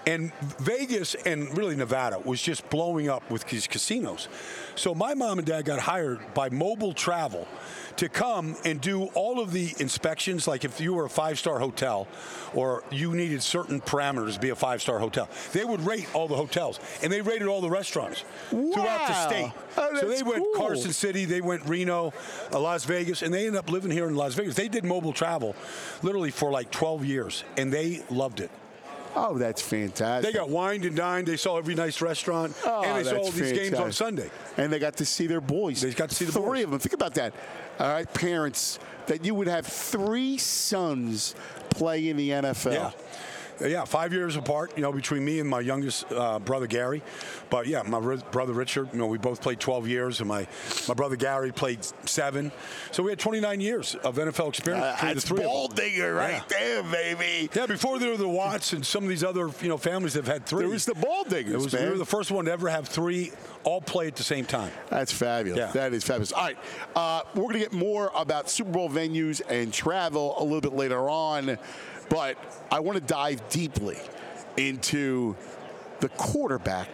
And 0.07 0.31
Vegas 0.59 1.15
and 1.15 1.55
really 1.57 1.75
Nevada 1.75 2.17
was 2.19 2.41
just 2.41 2.69
blowing 2.69 3.09
up 3.09 3.29
with 3.29 3.45
these 3.50 3.67
casinos. 3.67 4.29
So 4.75 4.95
my 4.95 5.13
mom 5.13 5.38
and 5.38 5.45
dad 5.45 5.65
got 5.65 5.79
hired 5.79 6.33
by 6.33 6.50
Mobil 6.50 6.95
Travel 6.95 7.45
to 7.98 8.10
come 8.10 8.56
and 8.66 8.80
do 8.80 9.06
all 9.13 9.39
of 9.39 9.51
the 9.51 9.74
inspections. 9.80 10.48
Like 10.48 10.63
if 10.63 10.80
you 10.80 10.94
were 10.94 11.06
a 11.06 11.10
five 11.10 11.38
star 11.39 11.60
hotel 11.60 12.08
or 12.54 12.84
you 12.92 13.13
needed 13.13 13.42
certain 13.44 13.82
parameters 13.82 14.34
to 14.36 14.39
be 14.39 14.50
a 14.50 14.56
five 14.56 14.82
star 14.82 15.00
hotel, 15.00 15.27
they 15.54 15.63
would 15.66 15.82
rate 15.82 16.08
all 16.13 16.27
the 16.27 16.36
hotels 16.36 16.80
and 17.04 17.12
they 17.12 17.22
rated 17.22 17.48
all 17.48 17.62
the 17.62 17.70
restaurants 17.70 18.24
throughout 18.50 19.08
the 19.08 19.27
state. 19.27 19.51
Oh, 19.77 19.98
so 20.00 20.08
they 20.10 20.24
went 20.24 20.44
cool. 20.44 20.54
Carson 20.56 20.94
City, 20.94 21.25
they 21.25 21.42
went 21.42 21.66
Reno, 21.66 22.13
uh, 22.51 22.60
Las 22.60 22.86
Vegas, 22.86 23.22
and 23.22 23.34
they 23.34 23.48
ended 23.48 23.56
up 23.60 23.70
living 23.70 23.92
here 23.92 24.08
in 24.08 24.16
Las 24.16 24.34
Vegas. 24.36 24.56
They 24.56 24.68
did 24.70 24.84
Mobil 24.84 25.13
Travel 25.13 25.56
literally 26.01 26.32
for 26.32 26.51
like 26.51 26.72
12 26.72 27.06
years 27.06 27.44
and 27.58 27.72
they 27.72 28.01
loved 28.10 28.39
it. 28.39 28.51
Oh, 29.20 29.36
that's 29.36 29.63
fantastic. 29.63 30.32
They 30.32 30.38
got 30.38 30.50
wined 30.50 30.86
and 30.86 30.96
dined. 30.96 31.27
They 31.27 31.38
saw 31.38 31.58
every 31.58 31.74
nice 31.74 32.01
restaurant, 32.01 32.54
Oh, 32.63 32.84
and 32.84 33.00
they 33.04 33.10
saw 33.10 33.18
all 33.18 33.32
these 33.32 33.51
games 33.51 33.74
on. 33.74 33.92
Sunday. 33.92 34.30
And 34.58 34.72
they 34.72 34.77
got 34.77 34.98
to 34.98 35.06
see 35.06 35.25
their 35.25 35.42
boys. 35.42 35.82
They 35.82 35.92
got 35.92 36.10
to 36.10 36.16
see 36.16 36.25
the 36.25 36.34
Three 36.34 36.42
boys. 36.44 36.63
of 36.66 36.70
them. 36.72 36.80
Think 36.80 36.94
about 36.94 37.16
that. 37.16 37.34
All 37.79 37.89
right, 37.89 38.12
parents, 38.13 38.79
that 39.05 39.24
you 39.24 39.36
would 39.36 39.48
have 39.48 39.65
three 39.65 40.38
sons 40.38 41.36
play 41.69 42.10
in 42.10 42.17
the 42.17 42.31
NFL. 42.31 42.74
Yeah. 42.74 42.91
Yeah, 43.60 43.86
five 43.86 44.14
years 44.14 44.36
apart, 44.36 44.74
you 44.76 44.84
know, 44.84 44.92
between 44.92 45.26
me 45.26 45.40
and 45.40 45.50
my 45.50 45.60
youngest 45.62 46.06
uh, 46.12 46.40
brother 46.40 46.68
Gary. 46.68 47.02
But 47.50 47.68
yeah, 47.68 47.82
my 47.84 47.98
ri- 47.98 48.22
brother 48.32 48.54
Richard, 48.54 48.90
you 48.94 49.00
know, 49.00 49.08
we 49.08 49.18
both 49.18 49.42
played 49.42 49.60
12 49.60 49.88
years, 49.88 50.20
and 50.20 50.28
my, 50.28 50.48
my 50.88 50.94
brother 50.94 51.16
Gary 51.16 51.52
played 51.52 51.80
seven. 52.08 52.52
So 52.92 53.02
we 53.04 53.12
had 53.12 53.20
29 53.20 53.60
years 53.62 53.96
of 53.96 54.16
NFL 54.18 54.50
experience 54.50 54.86
Uh, 54.86 54.92
between 54.94 55.10
the 55.10 55.14
that's 55.16 55.28
three 55.28 55.40
Baldinger 55.40 56.16
right 56.16 56.32
Yeah. 56.34 56.44
there, 56.50 56.84
baby. 56.84 57.50
Yeah, 57.56 57.66
before 57.66 58.00
there 58.00 58.12
were 58.12 58.18
the 58.18 58.28
Watts 58.30 58.74
and 58.74 58.86
some 58.86 59.04
of 59.04 59.10
these 59.10 59.24
other, 59.24 59.50
you 59.62 59.70
know, 59.70 59.78
families 59.78 60.14
that 60.14 60.26
have 60.26 60.34
had 60.34 60.46
three. 60.46 60.60
There 60.60 60.70
was 60.70 60.86
the 60.86 60.94
Baldingers, 60.94 61.50
It 61.54 61.56
was, 61.58 61.74
man. 61.74 61.86
we 61.86 61.90
were 61.92 61.98
the 61.98 62.06
first 62.06 62.30
one 62.32 62.46
to 62.46 62.52
ever 62.52 62.70
have 62.70 62.88
three 62.88 63.32
all 63.64 63.82
play 63.82 64.08
at 64.08 64.16
the 64.16 64.24
same 64.24 64.46
time. 64.46 64.72
That's 64.90 65.12
fabulous. 65.12 65.58
Yeah. 65.60 65.72
That 65.72 65.94
is 65.94 66.04
fabulous. 66.04 66.32
All 66.32 66.44
right, 66.44 66.58
uh, 66.96 67.22
we're 67.36 67.44
going 67.44 67.54
to 67.56 67.60
get 67.60 67.74
more 67.74 68.12
about 68.16 68.50
Super 68.50 68.72
Bowl 68.72 68.90
venues 68.90 69.42
and 69.50 69.74
travel 69.74 70.36
a 70.38 70.44
little 70.44 70.62
bit 70.62 70.74
later 70.74 71.10
on, 71.10 71.58
but 72.10 72.38
I 72.72 72.80
want 72.80 72.98
to 72.98 73.04
dive 73.04 73.48
deeply 73.50 73.98
into 74.56 75.36
the 76.00 76.10
quarterback 76.10 76.90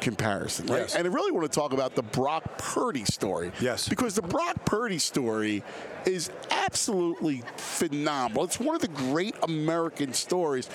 comparison, 0.00 0.66
right? 0.66 0.80
Yes. 0.80 0.94
And 0.94 1.06
I 1.06 1.10
really 1.10 1.32
want 1.32 1.50
to 1.50 1.54
talk 1.54 1.72
about 1.72 1.94
the 1.94 2.02
Brock 2.02 2.58
Purdy 2.58 3.04
story. 3.04 3.52
Yes. 3.60 3.88
Because 3.88 4.14
the 4.14 4.22
Brock 4.22 4.64
Purdy 4.64 4.98
story 4.98 5.62
is 6.04 6.30
absolutely 6.50 7.42
phenomenal. 7.56 8.44
It's 8.44 8.60
one 8.60 8.76
of 8.76 8.82
the 8.82 8.88
great 8.88 9.34
American 9.42 10.12
stories. 10.12 10.68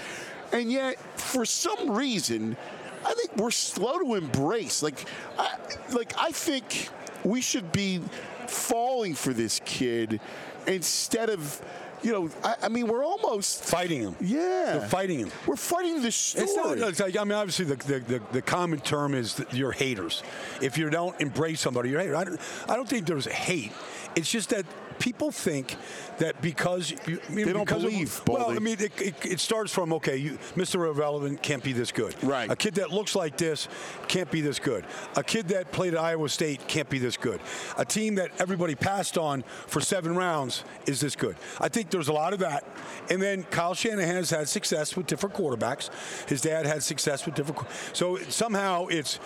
And 0.52 0.72
yet, 0.72 0.98
for 1.18 1.46
some 1.46 1.92
reason, 1.92 2.58
I 3.06 3.14
think 3.14 3.38
we're 3.38 3.52
slow 3.52 4.00
to 4.00 4.16
embrace. 4.16 4.84
Like, 4.84 5.06
I, 5.38 5.56
like 5.94 6.14
I 6.20 6.32
think 6.32 6.90
we 7.24 7.42
should 7.42 7.72
be 7.72 8.02
falling 8.48 9.14
for 9.14 9.34
this 9.34 9.62
kid 9.64 10.20
instead 10.68 11.30
of, 11.30 11.62
you 12.04 12.12
know, 12.12 12.30
I, 12.44 12.56
I 12.64 12.70
mean, 12.70 12.88
we're 12.88 13.06
almost 13.06 13.64
Fighting 13.64 14.02
him. 14.02 14.16
Yeah, 14.20 14.78
They're 14.78 14.90
fighting 14.90 15.20
him. 15.20 15.32
We're 15.46 15.56
fighting 15.56 16.02
the 16.02 16.12
story. 16.12 16.46
It's 16.46 16.56
not. 16.56 16.78
It's 16.78 17.00
like, 17.00 17.18
I 17.18 17.24
mean, 17.24 17.34
obviously, 17.34 17.66
the, 17.66 17.76
the, 17.76 18.00
the, 18.00 18.22
the 18.32 18.42
common 18.42 18.80
term 18.80 19.14
is 19.14 19.44
you're 19.52 19.72
haters. 19.72 20.24
If 20.62 20.78
you 20.78 20.90
don't 20.90 21.20
embrace 21.22 21.62
somebody, 21.62 21.90
you're 21.90 22.00
a 22.00 22.04
hater. 22.04 22.16
I 22.16 22.24
don't, 22.24 22.40
I 22.68 22.76
don't 22.76 22.88
think 22.88 23.06
there's 23.06 23.26
hate. 23.26 23.72
It's 24.16 24.30
just 24.30 24.50
that 24.50 24.66
people 25.02 25.32
think 25.32 25.76
that 26.20 26.42
because 26.42 26.92
you, 27.08 27.20
They 27.30 27.46
don't 27.46 27.66
because 27.66 27.84
of- 27.84 27.90
believe, 27.90 28.22
well, 28.28 28.52
I 28.52 28.60
mean, 28.60 28.78
it, 28.80 29.02
it, 29.02 29.16
it 29.26 29.40
starts 29.40 29.74
from 29.74 29.92
okay, 29.94 30.16
you, 30.16 30.38
Mr. 30.56 30.88
Irrelevant 30.88 31.42
can't 31.42 31.64
be 31.64 31.74
this 31.74 31.92
good. 31.92 32.16
Right. 32.24 32.50
A 32.50 32.56
kid 32.56 32.76
that 32.76 32.92
looks 32.92 33.16
like 33.16 33.36
this 33.36 33.68
can't 34.08 34.30
be 34.30 34.42
this 34.42 34.60
good. 34.60 34.86
A 35.16 35.24
kid 35.24 35.48
that 35.50 35.72
played 35.72 35.96
at 35.96 36.00
Iowa 36.00 36.30
State 36.30 36.68
can't 36.68 36.90
be 36.90 37.00
this 37.00 37.18
good. 37.18 37.42
A 37.78 37.84
team 37.84 38.16
that 38.16 38.30
everybody 38.40 38.76
passed 38.76 39.18
on 39.18 39.44
for 39.66 39.82
seven 39.82 40.16
rounds 40.16 40.64
is 40.86 41.00
this 41.02 41.16
good. 41.16 41.36
I 41.60 41.68
think 41.68 41.90
there's 41.90 42.08
a 42.08 42.14
lot 42.14 42.34
of 42.34 42.40
that. 42.40 42.64
And 43.10 43.22
then 43.22 43.44
Kyle 43.44 43.74
Shanahan 43.74 44.16
has 44.16 44.30
had 44.30 44.48
success 44.48 44.96
with 44.96 45.08
different 45.08 45.36
quarterbacks. 45.36 45.90
His 46.30 46.42
dad 46.42 46.68
had 46.68 46.84
success 46.84 47.26
with 47.26 47.34
different. 47.36 47.68
So 47.94 48.18
somehow 48.30 48.88
it's. 48.88 49.20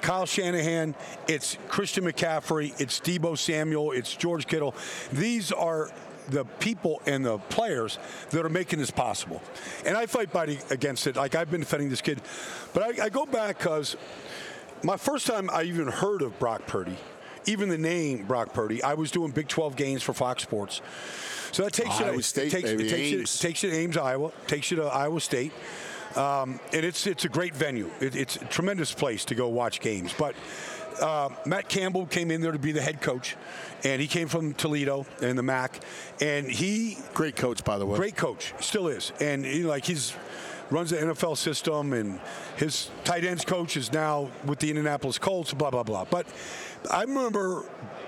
Kyle 0.00 0.26
Shanahan, 0.26 0.94
it's 1.26 1.58
Christian 1.68 2.04
McCaffrey, 2.04 2.78
it's 2.80 3.00
Deebo 3.00 3.36
Samuel, 3.36 3.92
it's 3.92 4.14
George 4.14 4.46
Kittle. 4.46 4.74
These 5.12 5.52
are 5.52 5.90
the 6.28 6.44
people 6.44 7.00
and 7.06 7.24
the 7.24 7.38
players 7.38 7.98
that 8.30 8.44
are 8.44 8.50
making 8.50 8.78
this 8.78 8.90
possible. 8.90 9.42
And 9.86 9.96
I 9.96 10.06
fight 10.06 10.32
by 10.32 10.58
against 10.70 11.06
it. 11.06 11.16
Like 11.16 11.34
I've 11.34 11.50
been 11.50 11.60
defending 11.60 11.88
this 11.88 12.00
kid, 12.00 12.20
but 12.74 12.82
I, 12.82 13.06
I 13.06 13.08
go 13.08 13.26
back 13.26 13.58
because 13.58 13.96
my 14.82 14.96
first 14.96 15.26
time 15.26 15.50
I 15.50 15.62
even 15.64 15.88
heard 15.88 16.22
of 16.22 16.38
Brock 16.38 16.66
Purdy, 16.66 16.96
even 17.46 17.68
the 17.68 17.78
name 17.78 18.24
Brock 18.26 18.52
Purdy, 18.52 18.82
I 18.82 18.94
was 18.94 19.10
doing 19.10 19.30
Big 19.30 19.48
12 19.48 19.76
games 19.76 20.02
for 20.02 20.12
Fox 20.12 20.42
Sports. 20.42 20.82
So 21.52 21.64
that 21.64 21.72
takes 21.72 22.00
Iowa 22.00 22.12
you 22.12 22.16
to 22.18 22.22
State, 22.22 22.46
it 22.48 22.50
takes, 22.50 22.68
it 22.68 22.88
takes 22.88 23.10
you, 23.10 23.24
takes 23.48 23.62
you 23.62 23.70
to 23.70 23.76
Ames, 23.76 23.96
Iowa. 23.96 24.32
Takes 24.46 24.70
you 24.70 24.76
to 24.78 24.84
Iowa 24.84 25.20
State. 25.20 25.52
Um, 26.16 26.60
and 26.72 26.84
it's 26.84 27.06
it's 27.06 27.24
a 27.24 27.28
great 27.28 27.54
venue. 27.54 27.90
It, 28.00 28.16
it's 28.16 28.36
a 28.36 28.44
tremendous 28.46 28.92
place 28.92 29.24
to 29.26 29.34
go 29.34 29.48
watch 29.48 29.80
games. 29.80 30.14
But 30.16 30.34
uh, 31.00 31.30
Matt 31.46 31.68
Campbell 31.68 32.06
came 32.06 32.30
in 32.30 32.40
there 32.40 32.52
to 32.52 32.58
be 32.58 32.72
the 32.72 32.82
head 32.82 33.00
coach, 33.00 33.36
and 33.84 34.00
he 34.00 34.08
came 34.08 34.28
from 34.28 34.54
Toledo 34.54 35.06
and 35.22 35.38
the 35.38 35.42
MAC, 35.42 35.80
and 36.20 36.50
he 36.50 36.98
Great 37.14 37.36
coach, 37.36 37.64
by 37.64 37.78
the 37.78 37.86
way. 37.86 37.96
great 37.96 38.16
coach, 38.16 38.54
still 38.60 38.88
is, 38.88 39.12
and 39.20 39.44
he 39.44 39.62
like 39.62 39.84
he's 39.84 40.14
runs 40.70 40.90
the 40.90 40.96
NFL 40.96 41.36
system, 41.36 41.92
and 41.92 42.20
his 42.56 42.90
tight 43.04 43.24
ends 43.24 43.44
coach 43.44 43.76
is 43.76 43.92
now 43.92 44.30
with 44.44 44.58
the 44.58 44.68
Indianapolis 44.70 45.18
Colts. 45.18 45.52
Blah 45.52 45.70
blah 45.70 45.82
blah. 45.82 46.04
But 46.04 46.26
I 46.90 47.02
remember. 47.02 47.64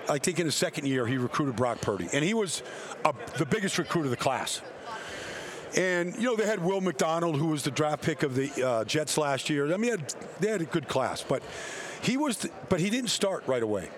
I 0.08 0.18
think 0.18 0.40
in 0.40 0.46
his 0.46 0.56
second 0.56 0.88
year, 0.88 1.06
he 1.06 1.18
recruited 1.18 1.54
Brock 1.54 1.80
Purdy, 1.80 2.08
and 2.12 2.24
he 2.24 2.34
was 2.34 2.64
a, 3.04 3.14
the 3.38 3.46
biggest 3.46 3.78
recruit 3.78 4.06
of 4.06 4.10
the 4.10 4.16
class. 4.16 4.60
And 5.76 6.16
you 6.16 6.22
know 6.24 6.36
they 6.36 6.46
had 6.46 6.62
Will 6.64 6.80
McDonald, 6.80 7.36
who 7.36 7.46
was 7.46 7.62
the 7.62 7.70
draft 7.70 8.02
pick 8.02 8.22
of 8.22 8.34
the 8.34 8.50
uh, 8.66 8.84
Jets 8.84 9.16
last 9.16 9.48
year. 9.48 9.72
I 9.72 9.76
mean, 9.76 9.82
they 9.82 9.90
had, 9.90 10.14
they 10.40 10.48
had 10.48 10.60
a 10.62 10.64
good 10.66 10.88
class, 10.88 11.22
but 11.22 11.42
he 12.02 12.16
was, 12.16 12.48
but 12.68 12.80
he 12.80 12.90
didn't 12.90 13.10
start 13.10 13.44
right 13.46 13.62
away. 13.62 13.88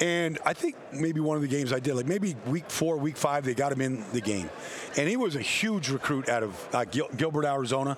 And 0.00 0.38
I 0.46 0.54
think 0.54 0.76
maybe 0.92 1.20
one 1.20 1.36
of 1.36 1.42
the 1.42 1.48
games 1.48 1.72
I 1.72 1.78
did, 1.80 1.94
like 1.94 2.06
maybe 2.06 2.34
week 2.46 2.70
four, 2.70 2.96
week 2.96 3.16
five, 3.18 3.44
they 3.44 3.54
got 3.54 3.70
him 3.70 3.80
in 3.82 4.04
the 4.12 4.20
game, 4.20 4.48
and 4.96 5.08
he 5.08 5.16
was 5.16 5.36
a 5.36 5.42
huge 5.42 5.90
recruit 5.90 6.28
out 6.28 6.42
of 6.42 6.68
uh, 6.74 6.84
Gil- 6.84 7.10
Gilbert, 7.16 7.44
Arizona. 7.44 7.96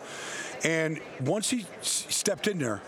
And 0.64 0.99
once 1.21 1.50
he 1.50 1.66
s- 1.81 2.07
stepped 2.09 2.49
in 2.49 2.59
there, 2.59 2.81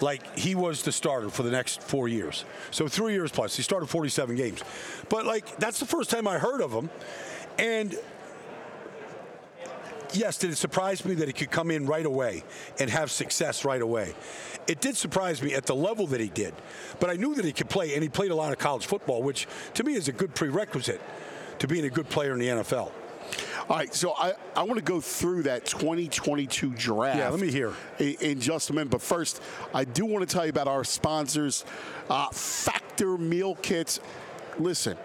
like 0.00 0.38
he 0.38 0.54
was 0.54 0.82
the 0.82 0.92
starter 0.92 1.30
for 1.30 1.42
the 1.42 1.50
next 1.50 1.82
four 1.82 2.06
years. 2.08 2.44
So 2.70 2.86
three 2.88 3.12
years 3.12 3.30
plus. 3.30 3.56
He 3.56 3.62
started 3.62 3.86
47 3.86 4.34
games. 4.36 4.62
But 5.08 5.26
like 5.26 5.56
that's 5.58 5.78
the 5.78 5.86
first 5.86 6.10
time 6.10 6.26
I 6.26 6.38
heard 6.38 6.60
of 6.60 6.72
him. 6.72 6.90
And 7.58 7.94
yes, 10.12 10.38
did 10.38 10.50
it 10.50 10.56
surprise 10.56 11.04
me 11.04 11.14
that 11.14 11.28
he 11.28 11.32
could 11.32 11.50
come 11.50 11.70
in 11.70 11.86
right 11.86 12.06
away 12.06 12.44
and 12.78 12.90
have 12.90 13.10
success 13.10 13.64
right 13.64 13.82
away? 13.82 14.14
It 14.66 14.80
did 14.80 14.96
surprise 14.96 15.42
me 15.42 15.54
at 15.54 15.66
the 15.66 15.74
level 15.74 16.06
that 16.08 16.20
he 16.20 16.28
did. 16.28 16.54
But 16.98 17.10
I 17.10 17.14
knew 17.14 17.34
that 17.34 17.44
he 17.44 17.52
could 17.52 17.68
play, 17.68 17.94
and 17.94 18.02
he 18.02 18.08
played 18.08 18.30
a 18.30 18.34
lot 18.34 18.52
of 18.52 18.58
college 18.58 18.86
football, 18.86 19.22
which 19.22 19.46
to 19.74 19.84
me 19.84 19.94
is 19.94 20.08
a 20.08 20.12
good 20.12 20.34
prerequisite 20.34 21.00
to 21.58 21.66
being 21.66 21.84
a 21.84 21.90
good 21.90 22.08
player 22.08 22.32
in 22.32 22.38
the 22.38 22.46
NFL. 22.46 22.92
All 23.68 23.76
right, 23.76 23.94
so 23.94 24.14
I, 24.14 24.32
I 24.56 24.64
want 24.64 24.78
to 24.78 24.84
go 24.84 25.00
through 25.00 25.44
that 25.44 25.64
2022 25.64 26.70
draft. 26.74 27.18
Yeah, 27.18 27.28
let 27.28 27.38
me 27.38 27.52
hear. 27.52 27.72
In, 28.00 28.14
in 28.20 28.40
just 28.40 28.70
a 28.70 28.72
minute. 28.72 28.90
But 28.90 29.02
first, 29.02 29.40
I 29.72 29.84
do 29.84 30.04
want 30.06 30.28
to 30.28 30.32
tell 30.32 30.44
you 30.44 30.50
about 30.50 30.66
our 30.66 30.82
sponsors, 30.82 31.64
uh, 32.08 32.30
Factor 32.30 33.16
Meal 33.16 33.54
Kits. 33.56 34.00
Listen, 34.58 34.96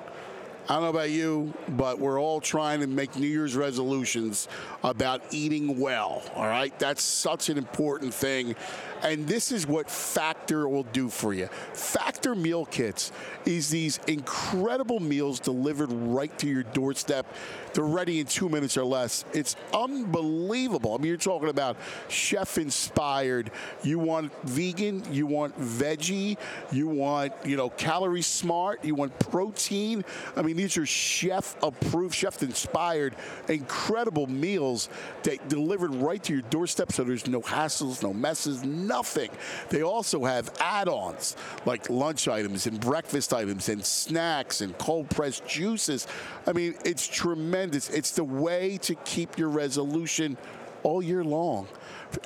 I 0.68 0.74
don't 0.74 0.84
know 0.84 0.90
about 0.90 1.12
you, 1.12 1.54
but 1.70 2.00
we're 2.00 2.20
all 2.20 2.42
trying 2.42 2.80
to 2.80 2.88
make 2.88 3.16
New 3.16 3.28
Year's 3.28 3.56
resolutions 3.56 4.48
about 4.84 5.22
eating 5.30 5.80
well. 5.80 6.24
All 6.34 6.48
right, 6.48 6.78
that's 6.80 7.04
such 7.04 7.50
an 7.50 7.60
important 7.60 8.12
thing. 8.12 8.56
And 9.04 9.28
this 9.28 9.52
is 9.52 9.68
what 9.68 9.92
Factor 9.92 10.68
will 10.68 10.86
do 10.86 11.10
for 11.10 11.36
you. 11.36 11.46
Factor 11.74 12.34
Meal 12.34 12.66
Kits 12.66 13.12
is 13.46 13.70
these 13.70 14.00
incredible 14.08 15.00
meals 15.00 15.40
delivered 15.40 15.92
right 15.92 16.36
to 16.40 16.48
your 16.48 16.64
doorstep. 16.64 17.28
They're 17.74 17.84
ready 17.84 18.20
in 18.20 18.26
two 18.26 18.50
minutes 18.50 18.78
or 18.78 18.86
less. 18.86 19.24
It's 19.34 19.56
unbelievable. 19.72 20.96
I 20.96 20.98
mean, 20.98 21.10
you're 21.10 21.18
talking 21.18 21.50
about 21.50 21.78
chef 22.08 22.58
inspired. 22.58 23.52
You 23.84 24.00
want 24.00 24.32
vegan, 24.44 25.04
you 25.12 25.28
want 25.28 25.60
veggie, 25.60 26.38
you 26.72 26.88
want, 26.88 27.34
you 27.44 27.58
know, 27.58 27.70
calorie 27.70 28.24
smart, 28.24 28.84
you 28.84 28.96
want 28.96 29.20
protein. 29.20 30.04
I 30.36 30.42
mean, 30.42 30.55
these 30.58 30.78
are 30.78 30.86
chef 30.86 31.56
approved, 31.64 32.16
chef 32.16 32.42
inspired, 32.44 33.16
incredible 33.50 34.28
meals 34.28 34.90
that 35.24 35.48
delivered 35.50 35.94
right 35.96 36.22
to 36.24 36.34
your 36.34 36.42
doorstep 36.44 36.92
so 36.92 37.04
there's 37.04 37.28
no 37.28 37.42
hassles, 37.42 38.04
no 38.04 38.14
messes, 38.14 38.64
nothing. 38.64 39.30
They 39.70 39.84
also 39.84 40.26
have 40.26 40.52
add 40.60 40.88
ons 40.90 41.36
like 41.66 41.90
lunch 41.90 42.28
items 42.28 42.68
and 42.68 42.80
breakfast 42.80 43.34
items 43.34 43.70
and 43.70 43.84
snacks 43.84 44.62
and 44.62 44.78
cold 44.78 45.10
pressed 45.10 45.46
juices. 45.48 46.08
I 46.48 46.54
mean, 46.54 46.76
it's 46.84 47.08
tremendous. 47.08 47.90
It's 47.90 48.12
the 48.12 48.24
way 48.24 48.78
to 48.80 48.96
keep 48.96 49.38
your 49.38 49.50
resolution 49.50 50.38
all 50.86 51.02
year 51.02 51.24
long. 51.24 51.68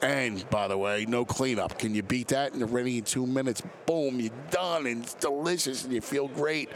And 0.02 0.48
by 0.50 0.68
the 0.68 0.78
way, 0.78 1.06
no 1.08 1.24
cleanup. 1.26 1.80
Can 1.80 1.96
you 1.96 2.04
beat 2.04 2.28
that? 2.28 2.54
And 2.54 2.72
ready 2.72 2.98
in 2.98 3.06
two 3.06 3.26
minutes, 3.26 3.64
boom, 3.86 4.20
you're 4.20 4.32
done, 4.52 4.86
and 4.86 5.04
it's 5.04 5.14
delicious, 5.14 5.86
and 5.86 5.94
you 5.94 6.02
feel 6.02 6.28
great, 6.28 6.70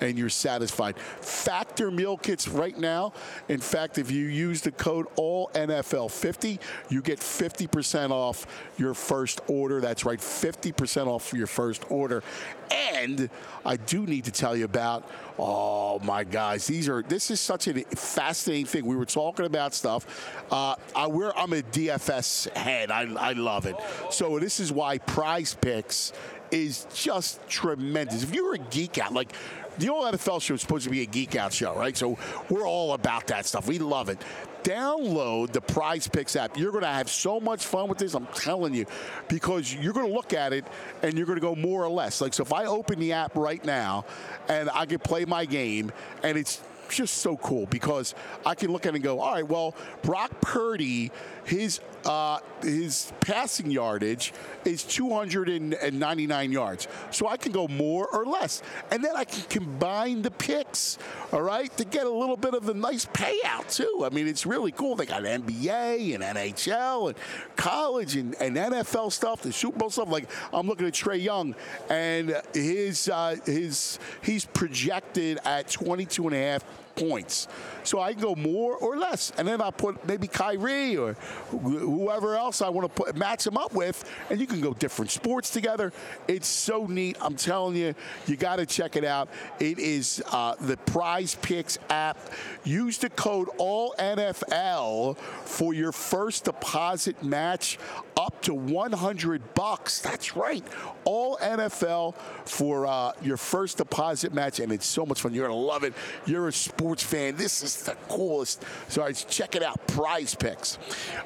and 0.00 0.18
you're 0.18 0.28
satisfied. 0.28 0.98
Factor 0.98 1.90
meal 1.90 2.16
kits 2.16 2.48
right 2.48 2.76
now. 2.78 3.12
In 3.48 3.60
fact, 3.60 3.98
if 3.98 4.10
you 4.10 4.26
use 4.26 4.60
the 4.60 4.72
code 4.72 5.06
ALLNFL50, 5.16 6.58
you 6.88 7.02
get 7.02 7.20
50% 7.20 8.10
off 8.10 8.46
your 8.78 8.94
first 8.94 9.40
order. 9.46 9.80
That's 9.80 10.04
right, 10.04 10.18
50% 10.18 11.06
off 11.06 11.32
your 11.32 11.46
first 11.46 11.90
order. 11.90 12.22
And 12.70 13.28
I 13.64 13.76
do 13.76 14.06
need 14.06 14.24
to 14.24 14.30
tell 14.30 14.56
you 14.56 14.64
about, 14.64 15.08
oh 15.38 15.98
my 16.00 16.22
guys, 16.22 16.66
these 16.66 16.88
are 16.88 17.02
this 17.02 17.30
is 17.30 17.40
such 17.40 17.66
a 17.66 17.74
fascinating 17.96 18.66
thing. 18.66 18.86
We 18.86 18.94
were 18.94 19.04
talking 19.04 19.44
about 19.44 19.74
stuff. 19.74 20.06
Uh, 20.50 20.76
I, 20.94 21.04
I'm 21.04 21.52
a 21.52 21.62
DFS 21.62 22.54
head. 22.56 22.90
I, 22.90 23.12
I 23.14 23.32
love 23.32 23.66
it. 23.66 23.76
So 24.10 24.38
this 24.38 24.60
is 24.60 24.70
why 24.70 24.98
Prize 24.98 25.54
Picks 25.54 26.12
is 26.50 26.86
just 26.94 27.46
tremendous. 27.48 28.22
If 28.22 28.34
you're 28.34 28.54
a 28.54 28.58
geek 28.58 28.98
out, 28.98 29.12
like 29.12 29.32
the 29.78 29.88
old 29.88 30.12
NFL 30.14 30.42
show 30.42 30.54
is 30.54 30.60
supposed 30.60 30.84
to 30.84 30.90
be 30.90 31.02
a 31.02 31.06
geek 31.06 31.36
out 31.36 31.52
show, 31.52 31.74
right? 31.74 31.96
So 31.96 32.18
we're 32.48 32.66
all 32.66 32.92
about 32.92 33.28
that 33.28 33.46
stuff. 33.46 33.66
We 33.66 33.78
love 33.78 34.08
it. 34.08 34.18
Download 34.62 35.50
the 35.50 35.60
Prize 35.60 36.06
Picks 36.06 36.36
app. 36.36 36.58
You're 36.58 36.72
going 36.72 36.84
to 36.84 36.88
have 36.88 37.08
so 37.08 37.40
much 37.40 37.64
fun 37.64 37.88
with 37.88 37.96
this. 37.96 38.14
I'm 38.14 38.26
telling 38.26 38.74
you, 38.74 38.84
because 39.28 39.72
you're 39.72 39.94
going 39.94 40.06
to 40.06 40.12
look 40.12 40.34
at 40.34 40.52
it 40.52 40.66
and 41.02 41.14
you're 41.14 41.26
going 41.26 41.38
to 41.38 41.42
go 41.42 41.54
more 41.54 41.82
or 41.82 41.88
less. 41.88 42.20
Like 42.20 42.34
so, 42.34 42.42
if 42.42 42.52
I 42.52 42.66
open 42.66 42.98
the 42.98 43.12
app 43.14 43.36
right 43.36 43.64
now 43.64 44.04
and 44.48 44.68
I 44.70 44.84
can 44.84 44.98
play 44.98 45.24
my 45.24 45.46
game, 45.46 45.92
and 46.22 46.36
it's 46.36 46.60
just 46.90 47.18
so 47.18 47.36
cool 47.38 47.66
because 47.66 48.14
I 48.44 48.54
can 48.54 48.70
look 48.70 48.84
at 48.84 48.90
it 48.90 48.96
and 48.96 49.04
go, 49.04 49.20
all 49.20 49.32
right, 49.32 49.46
well, 49.46 49.74
Brock 50.02 50.40
Purdy, 50.40 51.10
his 51.44 51.80
uh, 52.04 52.38
his 52.62 53.12
passing 53.20 53.70
yardage 53.70 54.32
is 54.64 54.84
299 54.84 56.52
yards. 56.52 56.88
So 57.10 57.28
I 57.28 57.36
can 57.36 57.52
go 57.52 57.68
more 57.68 58.06
or 58.08 58.24
less. 58.24 58.62
And 58.90 59.04
then 59.04 59.16
I 59.16 59.24
can 59.24 59.42
combine 59.48 60.22
the 60.22 60.30
picks, 60.30 60.98
all 61.32 61.42
right, 61.42 61.74
to 61.76 61.84
get 61.84 62.06
a 62.06 62.10
little 62.10 62.36
bit 62.36 62.54
of 62.54 62.64
the 62.64 62.74
nice 62.74 63.06
payout, 63.06 63.74
too. 63.74 64.02
I 64.04 64.10
mean, 64.14 64.28
it's 64.28 64.46
really 64.46 64.72
cool. 64.72 64.96
They 64.96 65.06
got 65.06 65.22
NBA 65.22 66.14
and 66.14 66.22
NHL 66.22 67.08
and 67.08 67.18
college 67.56 68.16
and, 68.16 68.34
and 68.40 68.56
NFL 68.56 69.12
stuff, 69.12 69.42
the 69.42 69.52
Super 69.52 69.78
Bowl 69.78 69.90
stuff. 69.90 70.10
Like, 70.10 70.28
I'm 70.52 70.66
looking 70.66 70.86
at 70.86 70.94
Trae 70.94 71.22
Young, 71.22 71.54
and 71.88 72.40
his, 72.54 73.08
uh, 73.08 73.36
his 73.44 73.98
he's 74.22 74.44
projected 74.44 75.38
at 75.44 75.68
22 75.70 76.26
and 76.26 76.34
a 76.34 76.38
half 76.38 76.64
points. 76.96 77.48
So 77.84 78.00
I 78.00 78.12
can 78.12 78.22
go 78.22 78.34
more 78.34 78.76
or 78.76 78.96
less. 78.96 79.32
And 79.38 79.46
then 79.46 79.60
I'll 79.60 79.72
put 79.72 80.06
maybe 80.06 80.26
Kyrie 80.26 80.96
or 80.96 81.14
whoever 81.50 82.36
else 82.36 82.62
I 82.62 82.68
want 82.68 82.94
to 82.94 83.02
put 83.02 83.16
match 83.16 83.44
them 83.44 83.56
up 83.56 83.72
with, 83.72 84.04
and 84.30 84.40
you 84.40 84.46
can 84.46 84.60
go 84.60 84.72
different 84.74 85.10
sports 85.10 85.50
together. 85.50 85.92
It's 86.28 86.46
so 86.46 86.86
neat. 86.86 87.16
I'm 87.20 87.36
telling 87.36 87.76
you, 87.76 87.94
you 88.26 88.36
got 88.36 88.56
to 88.56 88.66
check 88.66 88.96
it 88.96 89.04
out. 89.04 89.28
It 89.58 89.78
is 89.78 90.22
uh, 90.30 90.54
the 90.60 90.76
Prize 90.76 91.36
Picks 91.36 91.78
app. 91.88 92.18
Use 92.64 92.98
the 92.98 93.10
code 93.10 93.48
All 93.58 93.94
NFL 93.98 95.16
for 95.16 95.74
your 95.74 95.92
first 95.92 96.44
deposit 96.44 97.22
match 97.22 97.78
up 98.16 98.42
to 98.42 98.54
100 98.54 99.54
bucks. 99.54 100.00
That's 100.00 100.36
right. 100.36 100.64
All 101.04 101.38
NFL 101.38 102.14
for 102.44 102.86
uh, 102.86 103.12
your 103.22 103.36
first 103.36 103.78
deposit 103.78 104.34
match, 104.34 104.60
and 104.60 104.72
it's 104.72 104.86
so 104.86 105.06
much 105.06 105.20
fun. 105.20 105.32
You're 105.32 105.48
to 105.48 105.54
love 105.54 105.84
it. 105.84 105.94
You're 106.26 106.48
a 106.48 106.52
sports 106.52 107.02
fan. 107.02 107.36
This 107.36 107.62
is 107.62 107.69
the 107.76 107.94
coolest. 108.08 108.64
So 108.88 109.02
right, 109.02 109.26
check 109.28 109.56
it 109.56 109.62
out. 109.62 109.86
Prize 109.88 110.34
Picks. 110.34 110.78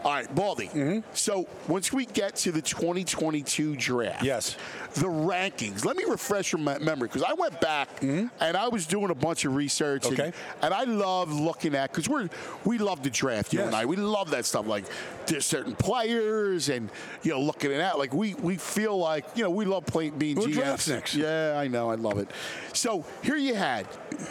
All 0.04 0.12
right, 0.12 0.32
Baldy. 0.34 0.68
Mm-hmm. 0.68 1.00
So 1.14 1.46
once 1.68 1.92
we 1.92 2.06
get 2.06 2.36
to 2.36 2.52
the 2.52 2.62
2022 2.62 3.76
draft, 3.76 4.22
yes, 4.22 4.56
the 4.94 5.06
rankings. 5.06 5.84
Let 5.84 5.96
me 5.96 6.04
refresh 6.04 6.52
your 6.52 6.60
memory 6.60 7.08
because 7.08 7.22
I 7.22 7.34
went 7.34 7.60
back 7.60 8.00
mm-hmm. 8.00 8.26
and 8.40 8.56
I 8.56 8.68
was 8.68 8.86
doing 8.86 9.10
a 9.10 9.14
bunch 9.14 9.44
of 9.44 9.54
research. 9.54 10.06
Okay. 10.06 10.26
And, 10.26 10.34
and 10.62 10.74
I 10.74 10.84
love 10.84 11.32
looking 11.32 11.74
at 11.74 11.90
because 11.90 12.08
we're 12.08 12.28
we 12.64 12.78
love 12.78 13.02
the 13.02 13.10
draft. 13.10 13.52
You 13.52 13.60
yes. 13.60 13.66
and 13.66 13.76
I 13.76 13.86
we 13.86 13.96
love 13.96 14.30
that 14.30 14.44
stuff. 14.44 14.66
Like 14.66 14.84
there's 15.26 15.46
certain 15.46 15.74
players 15.74 16.68
and 16.68 16.90
you 17.22 17.32
know 17.32 17.40
looking 17.40 17.72
at 17.72 17.78
that. 17.78 17.98
Like 17.98 18.14
we 18.14 18.34
we 18.34 18.56
feel 18.56 18.96
like 18.96 19.24
you 19.34 19.42
know 19.42 19.50
we 19.50 19.64
love 19.64 19.86
playing 19.86 20.18
being 20.18 20.36
Who 20.36 20.48
GMs. 20.48 20.88
next? 20.88 21.14
Yeah, 21.14 21.58
I 21.58 21.68
know. 21.68 21.90
I 21.90 21.96
love 21.96 22.18
it. 22.18 22.30
So 22.72 23.04
here 23.22 23.36
you 23.36 23.54
had. 23.54 23.86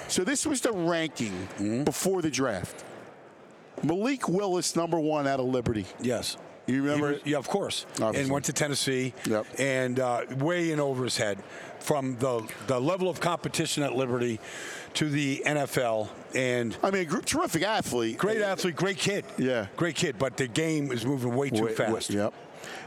So 0.08 0.24
this 0.24 0.46
was 0.46 0.62
the 0.62 0.72
ranking 0.72 1.32
mm-hmm. 1.32 1.84
before 1.84 2.03
the 2.22 2.32
draft. 2.32 2.84
Malik 3.84 4.30
Willis, 4.30 4.76
number 4.76 5.00
one 5.00 5.28
out 5.28 5.40
of 5.40 5.46
Liberty. 5.48 5.86
Yes. 6.02 6.38
You 6.68 6.82
remember? 6.82 7.14
Was, 7.14 7.22
yeah, 7.26 7.38
of 7.38 7.48
course. 7.50 7.86
Obviously. 7.94 8.22
And 8.22 8.32
went 8.32 8.46
to 8.46 8.54
Tennessee. 8.54 9.14
Yep. 9.26 9.46
And 9.60 10.00
uh, 10.00 10.26
way 10.38 10.72
in 10.72 10.80
over 10.80 11.04
his 11.04 11.18
head 11.18 11.38
from 11.80 12.18
the 12.18 12.48
the 12.68 12.80
level 12.80 13.10
of 13.10 13.20
competition 13.20 13.84
at 13.84 13.96
Liberty 13.96 14.40
to 14.96 15.10
the 15.10 15.44
NFL. 15.46 16.10
And 16.34 16.76
I 16.82 16.92
mean, 16.92 17.08
terrific 17.08 17.64
athlete, 17.64 18.18
great 18.18 18.42
athlete, 18.42 18.76
great 18.76 18.98
kid. 18.98 19.26
Yeah, 19.38 19.68
great 19.76 19.96
kid. 19.96 20.18
But 20.18 20.38
the 20.38 20.48
game 20.48 20.92
is 20.92 21.06
moving 21.06 21.36
way 21.36 21.50
too 21.50 21.68
fast. 21.68 22.10
yep. 22.10 22.34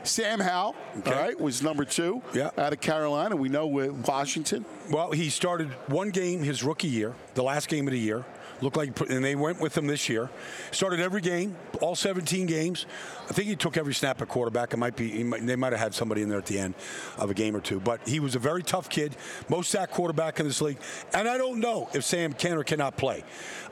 Sam 0.05 0.41
Howell, 0.41 0.75
okay. 0.99 1.13
all 1.13 1.21
right, 1.21 1.41
was 1.41 1.63
number 1.63 1.85
two 1.85 2.23
yeah. 2.33 2.51
out 2.57 2.73
of 2.73 2.81
Carolina. 2.81 3.37
We 3.37 3.49
know 3.49 3.67
with 3.67 3.91
Washington. 4.07 4.65
Well, 4.91 5.11
he 5.11 5.29
started 5.29 5.69
one 5.89 6.11
game 6.11 6.43
his 6.43 6.63
rookie 6.63 6.89
year, 6.89 7.15
the 7.35 7.43
last 7.43 7.69
game 7.69 7.87
of 7.87 7.93
the 7.93 7.99
year. 7.99 8.25
Looked 8.63 8.77
like, 8.77 8.99
and 9.11 9.25
they 9.25 9.35
went 9.35 9.61
with 9.61 9.77
him 9.77 9.87
this 9.87 10.09
year. 10.09 10.31
Started 10.71 11.01
every 11.01 11.21
game, 11.21 11.57
all 11.81 11.95
17 11.95 12.47
games. 12.47 12.87
I 13.29 13.33
think 13.33 13.49
he 13.49 13.57
took 13.57 13.77
every 13.77 13.95
snap 13.95 14.23
at 14.23 14.29
quarterback. 14.29 14.73
It 14.73 14.77
might 14.77 14.95
be 14.95 15.25
might, 15.25 15.45
they 15.45 15.57
might 15.57 15.73
have 15.73 15.81
had 15.81 15.95
somebody 15.95 16.23
in 16.23 16.29
there 16.29 16.39
at 16.39 16.47
the 16.47 16.59
end 16.59 16.75
of 17.19 17.31
a 17.31 17.35
game 17.35 17.57
or 17.57 17.61
two, 17.61 17.81
but 17.81 18.07
he 18.07 18.21
was 18.21 18.37
a 18.37 18.39
very 18.39 18.63
tough 18.63 18.89
kid, 18.89 19.17
most 19.49 19.71
sack 19.71 19.91
quarterback 19.91 20.39
in 20.39 20.47
this 20.47 20.61
league. 20.61 20.79
And 21.13 21.29
I 21.29 21.37
don't 21.37 21.59
know 21.59 21.89
if 21.93 22.05
Sam 22.05 22.33
can 22.33 22.57
or 22.57 22.65
cannot 22.65 22.97
play. 22.97 23.25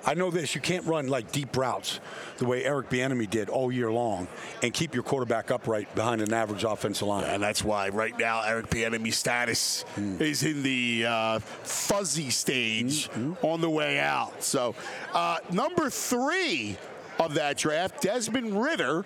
I 0.05 0.15
know 0.15 0.31
this: 0.31 0.55
you 0.55 0.61
can't 0.61 0.85
run 0.87 1.07
like 1.09 1.31
deep 1.33 1.57
routes 1.57 2.01
the 2.39 2.47
way 2.47 2.65
Eric 2.65 2.91
Bieniemy 2.91 3.31
did 3.31 3.49
all 3.49 3.71
year 3.71 3.93
long 3.93 4.27
and 4.63 4.75
keep 4.75 4.93
your 4.93 5.05
quarterback 5.05 5.51
upright 5.51 5.95
behind 5.95 6.21
an 6.21 6.33
average 6.33 6.65
offensive 6.65 7.07
line. 7.07 7.25
And 7.25 7.43
that's 7.43 7.63
why 7.63 7.89
right 7.91 8.17
now 8.19 8.43
Eric 8.43 8.69
Bieniemy's 8.71 9.17
status 9.17 9.85
mm. 9.97 10.21
is 10.21 10.43
in 10.43 10.63
the 10.63 11.07
uh, 11.07 11.39
fuzzy 11.39 12.31
stage 12.31 13.09
mm-hmm. 13.11 13.35
on 13.47 13.61
the 13.61 13.71
way 13.71 14.01
out. 14.01 14.43
So 14.43 14.75
uh, 15.13 15.39
number 15.53 15.89
three 15.91 16.77
of 17.19 17.35
that 17.35 17.57
draft, 17.57 18.03
Desmond 18.03 18.61
Ridder, 18.61 19.05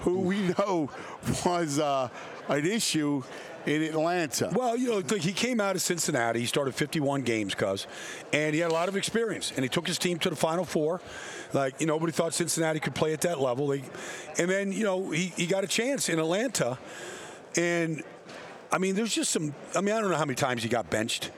who 0.00 0.20
we 0.20 0.54
know 0.58 0.90
was 1.44 1.78
uh, 1.78 2.08
an 2.48 2.66
issue 2.66 3.22
in 3.66 3.82
Atlanta. 3.82 4.50
Well, 4.52 4.76
you 4.76 4.88
know, 4.88 5.16
he 5.16 5.32
came 5.32 5.60
out 5.60 5.74
of 5.74 5.82
Cincinnati. 5.82 6.40
He 6.40 6.46
started 6.46 6.74
51 6.74 7.22
games, 7.22 7.54
cuz, 7.54 7.86
and 8.32 8.54
he 8.54 8.60
had 8.60 8.70
a 8.70 8.74
lot 8.74 8.88
of 8.88 8.96
experience. 8.96 9.52
And 9.54 9.64
he 9.64 9.68
took 9.68 9.86
his 9.86 9.98
team 9.98 10.18
to 10.20 10.30
the 10.30 10.36
Final 10.36 10.64
Four. 10.64 11.00
Like, 11.52 11.80
you 11.80 11.86
know, 11.86 11.94
nobody 11.94 12.12
thought 12.12 12.34
Cincinnati 12.34 12.80
could 12.80 12.94
play 12.94 13.12
at 13.12 13.22
that 13.22 13.40
level. 13.40 13.68
They, 13.68 13.82
and 14.38 14.50
then, 14.50 14.72
you 14.72 14.84
know, 14.84 15.10
he, 15.10 15.32
he 15.36 15.46
got 15.46 15.64
a 15.64 15.66
chance 15.66 16.08
in 16.08 16.18
Atlanta. 16.18 16.78
And, 17.56 18.02
I 18.70 18.78
mean, 18.78 18.94
there's 18.94 19.14
just 19.14 19.30
some, 19.30 19.54
I 19.74 19.80
mean, 19.80 19.94
I 19.94 20.00
don't 20.00 20.10
know 20.10 20.16
how 20.16 20.24
many 20.24 20.36
times 20.36 20.62
he 20.62 20.68
got 20.68 20.90
benched 20.90 21.30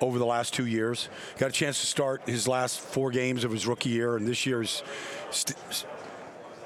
over 0.00 0.18
the 0.18 0.26
last 0.26 0.54
two 0.54 0.66
years. 0.66 1.08
Got 1.38 1.50
a 1.50 1.52
chance 1.52 1.80
to 1.80 1.86
start 1.86 2.22
his 2.26 2.48
last 2.48 2.80
four 2.80 3.10
games 3.10 3.44
of 3.44 3.50
his 3.50 3.66
rookie 3.66 3.90
year, 3.90 4.16
and 4.16 4.26
this 4.26 4.46
year's 4.46 4.82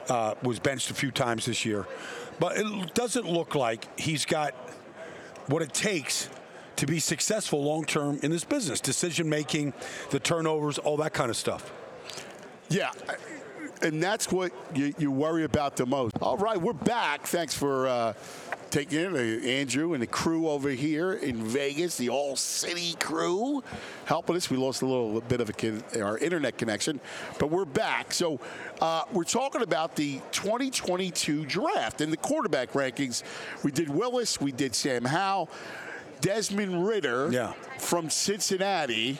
uh, 0.09 0.35
was 0.43 0.59
benched 0.59 0.91
a 0.91 0.95
few 0.95 1.11
times 1.11 1.47
this 1.47 1.65
year. 1.65 1.87
But 2.39 2.57
it 2.57 2.95
doesn't 2.95 3.31
look 3.31 3.55
like 3.55 3.99
he's 3.99 4.25
got 4.25 4.55
what 5.47 5.63
it 5.63 5.75
takes 5.75 6.29
to 6.77 6.87
be 6.87 6.99
successful 6.99 7.63
long 7.63 7.85
term 7.85 8.19
in 8.23 8.31
this 8.31 8.45
business. 8.45 8.81
Decision 8.81 9.29
making, 9.29 9.75
the 10.11 10.19
turnovers, 10.19 10.79
all 10.79 10.97
that 10.99 11.13
kind 11.13 11.29
of 11.29 11.37
stuff. 11.37 11.73
Yeah. 12.71 12.91
And 13.83 14.03
that's 14.03 14.31
what 14.31 14.53
you, 14.75 14.95
you 14.99 15.11
worry 15.11 15.45
about 15.45 15.77
the 15.77 15.87
most. 15.87 16.17
All 16.23 16.37
right, 16.37 16.61
we're 16.61 16.73
back. 16.73 17.27
Thanks 17.27 17.55
for 17.55 17.89
uh, 17.89 18.13
taking 18.71 19.01
in 19.01 19.15
uh, 19.15 19.47
Andrew 19.47 19.93
and 19.93 20.03
the 20.03 20.07
crew 20.07 20.49
over 20.49 20.71
here 20.71 21.15
in 21.15 21.45
Vegas, 21.45 21.97
the 21.97 22.09
All 22.09 22.37
City 22.37 22.95
crew, 23.01 23.63
helping 24.05 24.37
us. 24.37 24.49
We 24.49 24.57
lost 24.57 24.83
a 24.83 24.87
little 24.87 25.21
bit 25.21 25.41
of 25.41 25.51
a, 25.51 26.03
our 26.03 26.19
internet 26.19 26.57
connection, 26.57 27.01
but 27.39 27.51
we're 27.51 27.65
back. 27.65 28.13
So 28.13 28.41
uh, 28.81 29.03
we're 29.13 29.25
talking 29.25 29.63
about 29.63 29.97
the 29.97 30.21
2022 30.33 31.47
draft 31.47 32.01
and 32.01 32.13
the 32.13 32.17
quarterback 32.17 32.73
rankings. 32.73 33.23
We 33.63 33.73
did 33.73 33.89
Willis, 33.89 34.41
we 34.41 34.53
did 34.53 34.75
Sam 34.75 35.05
Howell, 35.05 35.51
Desmond 36.21 36.87
Ridder 36.87 37.31
yeah. 37.33 37.53
from 37.79 38.11
Cincinnati 38.11 39.19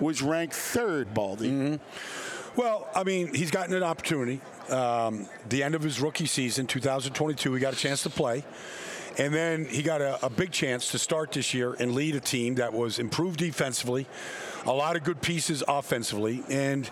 was 0.00 0.20
ranked 0.22 0.54
third. 0.54 1.14
Baldy. 1.14 1.50
Mm-hmm. 1.50 2.41
Well, 2.54 2.86
I 2.94 3.02
mean, 3.02 3.32
he's 3.34 3.50
gotten 3.50 3.74
an 3.74 3.82
opportunity. 3.82 4.42
Um, 4.68 5.26
the 5.48 5.62
end 5.62 5.74
of 5.74 5.82
his 5.82 6.00
rookie 6.00 6.26
season, 6.26 6.66
2022, 6.66 7.54
he 7.54 7.60
got 7.60 7.72
a 7.72 7.76
chance 7.76 8.02
to 8.02 8.10
play. 8.10 8.44
And 9.16 9.32
then 9.32 9.64
he 9.64 9.82
got 9.82 10.02
a, 10.02 10.24
a, 10.24 10.30
big 10.30 10.52
chance 10.52 10.90
to 10.92 10.98
start 10.98 11.32
this 11.32 11.54
year 11.54 11.74
and 11.78 11.94
lead 11.94 12.14
a 12.14 12.20
team 12.20 12.56
that 12.56 12.72
was 12.72 12.98
improved 12.98 13.38
defensively, 13.38 14.06
a 14.64 14.72
lot 14.72 14.96
of 14.96 15.04
good 15.04 15.20
pieces 15.20 15.62
offensively. 15.66 16.42
And, 16.50 16.90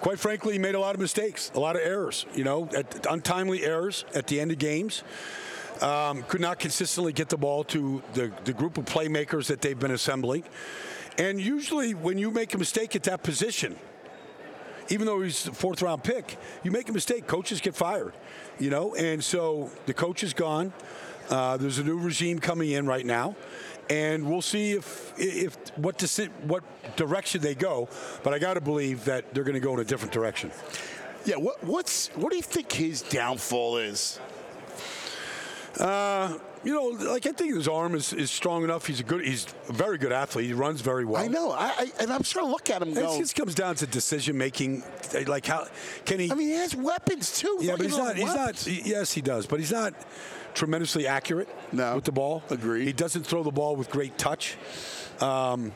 quite 0.00 0.18
frankly, 0.18 0.54
he 0.54 0.58
made 0.58 0.74
a 0.74 0.80
lot 0.80 0.94
of 0.94 1.00
mistakes, 1.00 1.52
a 1.54 1.60
lot 1.60 1.76
of 1.76 1.82
errors. 1.82 2.26
You 2.34 2.44
know, 2.44 2.68
at, 2.76 3.06
untimely 3.08 3.64
errors 3.64 4.04
at 4.14 4.26
the 4.26 4.40
end 4.40 4.50
of 4.50 4.58
games. 4.58 5.04
Um, 5.80 6.22
could 6.22 6.40
not 6.40 6.58
consistently 6.58 7.12
get 7.12 7.28
the 7.28 7.36
ball 7.36 7.62
to 7.64 8.02
the, 8.14 8.32
the 8.44 8.52
group 8.54 8.78
of 8.78 8.86
playmakers 8.86 9.46
that 9.48 9.60
they've 9.60 9.78
been 9.78 9.90
assembling. 9.90 10.44
And 11.18 11.40
usually, 11.40 11.94
when 11.94 12.18
you 12.18 12.30
make 12.30 12.54
a 12.54 12.58
mistake 12.58 12.96
at 12.96 13.02
that 13.04 13.22
position, 13.22 13.76
even 14.88 15.06
though 15.06 15.20
he's 15.20 15.46
a 15.46 15.52
fourth 15.52 15.82
round 15.82 16.02
pick, 16.02 16.36
you 16.62 16.70
make 16.70 16.88
a 16.88 16.92
mistake, 16.92 17.26
coaches 17.26 17.60
get 17.60 17.74
fired. 17.74 18.14
You 18.58 18.70
know, 18.70 18.94
and 18.94 19.22
so 19.22 19.70
the 19.86 19.94
coach 19.94 20.22
is 20.22 20.32
gone. 20.32 20.72
Uh, 21.28 21.56
there's 21.56 21.78
a 21.78 21.84
new 21.84 21.98
regime 21.98 22.38
coming 22.38 22.70
in 22.70 22.86
right 22.86 23.04
now, 23.04 23.34
and 23.90 24.28
we'll 24.28 24.42
see 24.42 24.72
if 24.72 25.12
if 25.18 25.56
what 25.76 25.98
deci- 25.98 26.30
what 26.44 26.62
direction 26.96 27.40
they 27.40 27.54
go. 27.54 27.88
But 28.22 28.32
I 28.32 28.38
got 28.38 28.54
to 28.54 28.60
believe 28.60 29.04
that 29.04 29.34
they're 29.34 29.44
going 29.44 29.54
to 29.54 29.60
go 29.60 29.74
in 29.74 29.80
a 29.80 29.84
different 29.84 30.12
direction. 30.12 30.50
Yeah, 31.24 31.36
what, 31.36 31.62
what's 31.64 32.08
what 32.14 32.30
do 32.30 32.36
you 32.36 32.42
think 32.42 32.70
his 32.70 33.02
downfall 33.02 33.78
is? 33.78 34.20
Uh, 35.78 36.38
you 36.66 36.74
know, 36.74 36.86
like 37.12 37.24
I 37.26 37.30
think 37.30 37.54
his 37.54 37.68
arm 37.68 37.94
is, 37.94 38.12
is 38.12 38.28
strong 38.28 38.64
enough. 38.64 38.86
He's 38.86 38.98
a 38.98 39.04
good, 39.04 39.24
he's 39.24 39.46
a 39.68 39.72
very 39.72 39.98
good 39.98 40.10
athlete. 40.10 40.46
He 40.46 40.52
runs 40.52 40.80
very 40.80 41.04
well. 41.04 41.22
I 41.22 41.28
know, 41.28 41.52
I, 41.52 41.66
I 41.78 41.92
and 42.00 42.12
I'm 42.12 42.24
trying 42.24 42.46
to 42.46 42.50
look 42.50 42.68
at 42.70 42.82
him. 42.82 42.88
It 42.90 43.18
just 43.18 43.36
comes 43.36 43.54
down 43.54 43.76
to 43.76 43.86
decision 43.86 44.36
making. 44.36 44.82
Like 45.28 45.46
how 45.46 45.68
can 46.04 46.18
he? 46.18 46.30
I 46.30 46.34
mean, 46.34 46.48
he 46.48 46.54
has 46.54 46.74
weapons 46.74 47.38
too. 47.38 47.58
yeah, 47.60 47.72
Look 47.72 47.78
but 47.78 47.86
he's 47.86 47.96
not. 47.96 48.16
He's 48.16 48.34
not. 48.34 48.56
he- 48.58 48.82
yes, 48.90 49.12
he 49.12 49.20
does, 49.20 49.46
but 49.46 49.60
he's 49.60 49.70
not 49.70 49.94
tremendously 50.54 51.06
accurate 51.06 51.48
No. 51.70 51.94
with 51.94 52.04
the 52.04 52.12
ball. 52.12 52.42
Agreed. 52.50 52.84
He 52.86 52.92
doesn't 52.92 53.24
throw 53.24 53.44
the 53.44 53.52
ball 53.52 53.76
with 53.76 53.88
great 53.88 54.18
touch. 54.18 54.56
Um, 55.20 55.72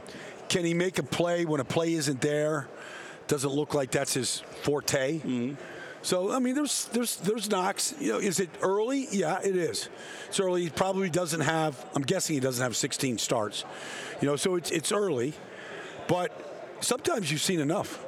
can 0.48 0.64
he 0.64 0.74
make 0.74 0.98
a 0.98 1.04
play 1.04 1.44
when 1.44 1.60
a 1.60 1.64
play 1.64 1.94
isn't 1.94 2.20
there? 2.20 2.66
Doesn't 3.28 3.52
look 3.52 3.74
like 3.74 3.92
that's 3.92 4.14
his 4.14 4.42
forte. 4.62 5.18
Mm-hmm. 5.20 5.54
So 6.02 6.32
I 6.32 6.38
mean, 6.38 6.54
there's 6.54 6.86
there's 6.86 7.16
there's 7.16 7.50
knocks. 7.50 7.94
You 7.98 8.12
know, 8.12 8.18
is 8.18 8.40
it 8.40 8.48
early? 8.62 9.06
Yeah, 9.10 9.40
it 9.42 9.56
is. 9.56 9.88
It's 10.28 10.40
early. 10.40 10.62
He 10.62 10.70
probably 10.70 11.10
doesn't 11.10 11.40
have. 11.40 11.84
I'm 11.94 12.02
guessing 12.02 12.34
he 12.34 12.40
doesn't 12.40 12.62
have 12.62 12.76
16 12.76 13.18
starts. 13.18 13.64
You 14.20 14.28
know, 14.28 14.36
so 14.36 14.54
it's 14.54 14.70
it's 14.70 14.92
early, 14.92 15.34
but 16.08 16.32
sometimes 16.80 17.30
you've 17.30 17.42
seen 17.42 17.60
enough. 17.60 18.04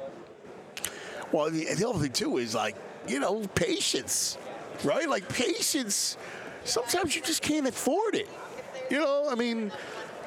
Well, 1.31 1.49
the, 1.49 1.65
the 1.75 1.87
other 1.87 1.99
thing 1.99 2.11
too 2.11 2.37
is 2.37 2.55
like 2.55 2.75
you 3.07 3.19
know 3.19 3.45
patience, 3.53 4.37
right? 4.83 5.07
Like 5.07 5.29
patience. 5.29 6.17
Sometimes 6.65 7.15
you 7.15 7.21
just 7.21 7.41
can't 7.41 7.67
afford 7.67 8.15
it. 8.15 8.29
You 8.89 8.99
know, 8.99 9.27
I 9.29 9.35
mean, 9.35 9.71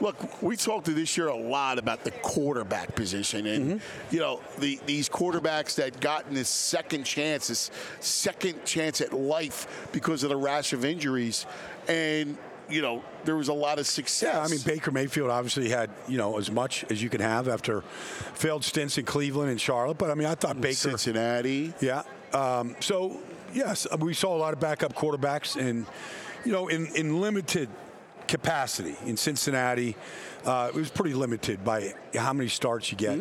look, 0.00 0.42
we 0.42 0.56
talked 0.56 0.86
to 0.86 0.92
this 0.92 1.16
year 1.16 1.28
a 1.28 1.36
lot 1.36 1.78
about 1.78 2.04
the 2.04 2.10
quarterback 2.10 2.94
position, 2.94 3.46
and 3.46 3.80
you 4.10 4.20
know 4.20 4.40
the, 4.58 4.78
these 4.86 5.08
quarterbacks 5.08 5.76
that 5.76 6.00
gotten 6.00 6.34
this 6.34 6.48
second 6.48 7.04
chance, 7.04 7.48
this 7.48 7.70
second 8.00 8.64
chance 8.64 9.00
at 9.00 9.12
life 9.12 9.88
because 9.92 10.22
of 10.22 10.30
the 10.30 10.36
rash 10.36 10.72
of 10.72 10.84
injuries, 10.84 11.46
and 11.88 12.36
you 12.68 12.82
know 12.82 13.02
there 13.24 13.36
was 13.36 13.48
a 13.48 13.52
lot 13.52 13.78
of 13.78 13.86
success. 13.86 14.34
Yeah, 14.34 14.42
I 14.42 14.48
mean 14.48 14.60
Baker 14.64 14.90
Mayfield 14.90 15.30
obviously 15.30 15.68
had 15.68 15.90
you 16.08 16.18
know 16.18 16.38
as 16.38 16.50
much 16.50 16.84
as 16.90 17.02
you 17.02 17.08
can 17.08 17.20
have 17.20 17.48
after 17.48 17.82
failed 18.34 18.64
stints 18.64 18.98
in 18.98 19.04
Cleveland 19.04 19.50
and 19.50 19.60
Charlotte. 19.60 19.98
But 19.98 20.10
I 20.10 20.14
mean, 20.14 20.26
I 20.26 20.34
thought 20.34 20.60
Baker. 20.60 20.74
Cincinnati. 20.74 21.72
Yeah. 21.80 22.02
Um, 22.32 22.76
so 22.80 23.20
yes, 23.52 23.86
we 23.98 24.14
saw 24.14 24.36
a 24.36 24.38
lot 24.38 24.52
of 24.52 24.60
backup 24.60 24.94
quarterbacks, 24.94 25.56
and 25.56 25.86
you 26.44 26.52
know, 26.52 26.68
in 26.68 26.86
in 26.94 27.20
limited 27.20 27.68
capacity 28.28 28.96
in 29.04 29.16
Cincinnati, 29.16 29.96
uh, 30.44 30.70
it 30.72 30.76
was 30.76 30.90
pretty 30.90 31.14
limited 31.14 31.64
by 31.64 31.94
how 32.14 32.32
many 32.32 32.48
starts 32.48 32.90
you 32.90 32.98
get. 32.98 33.18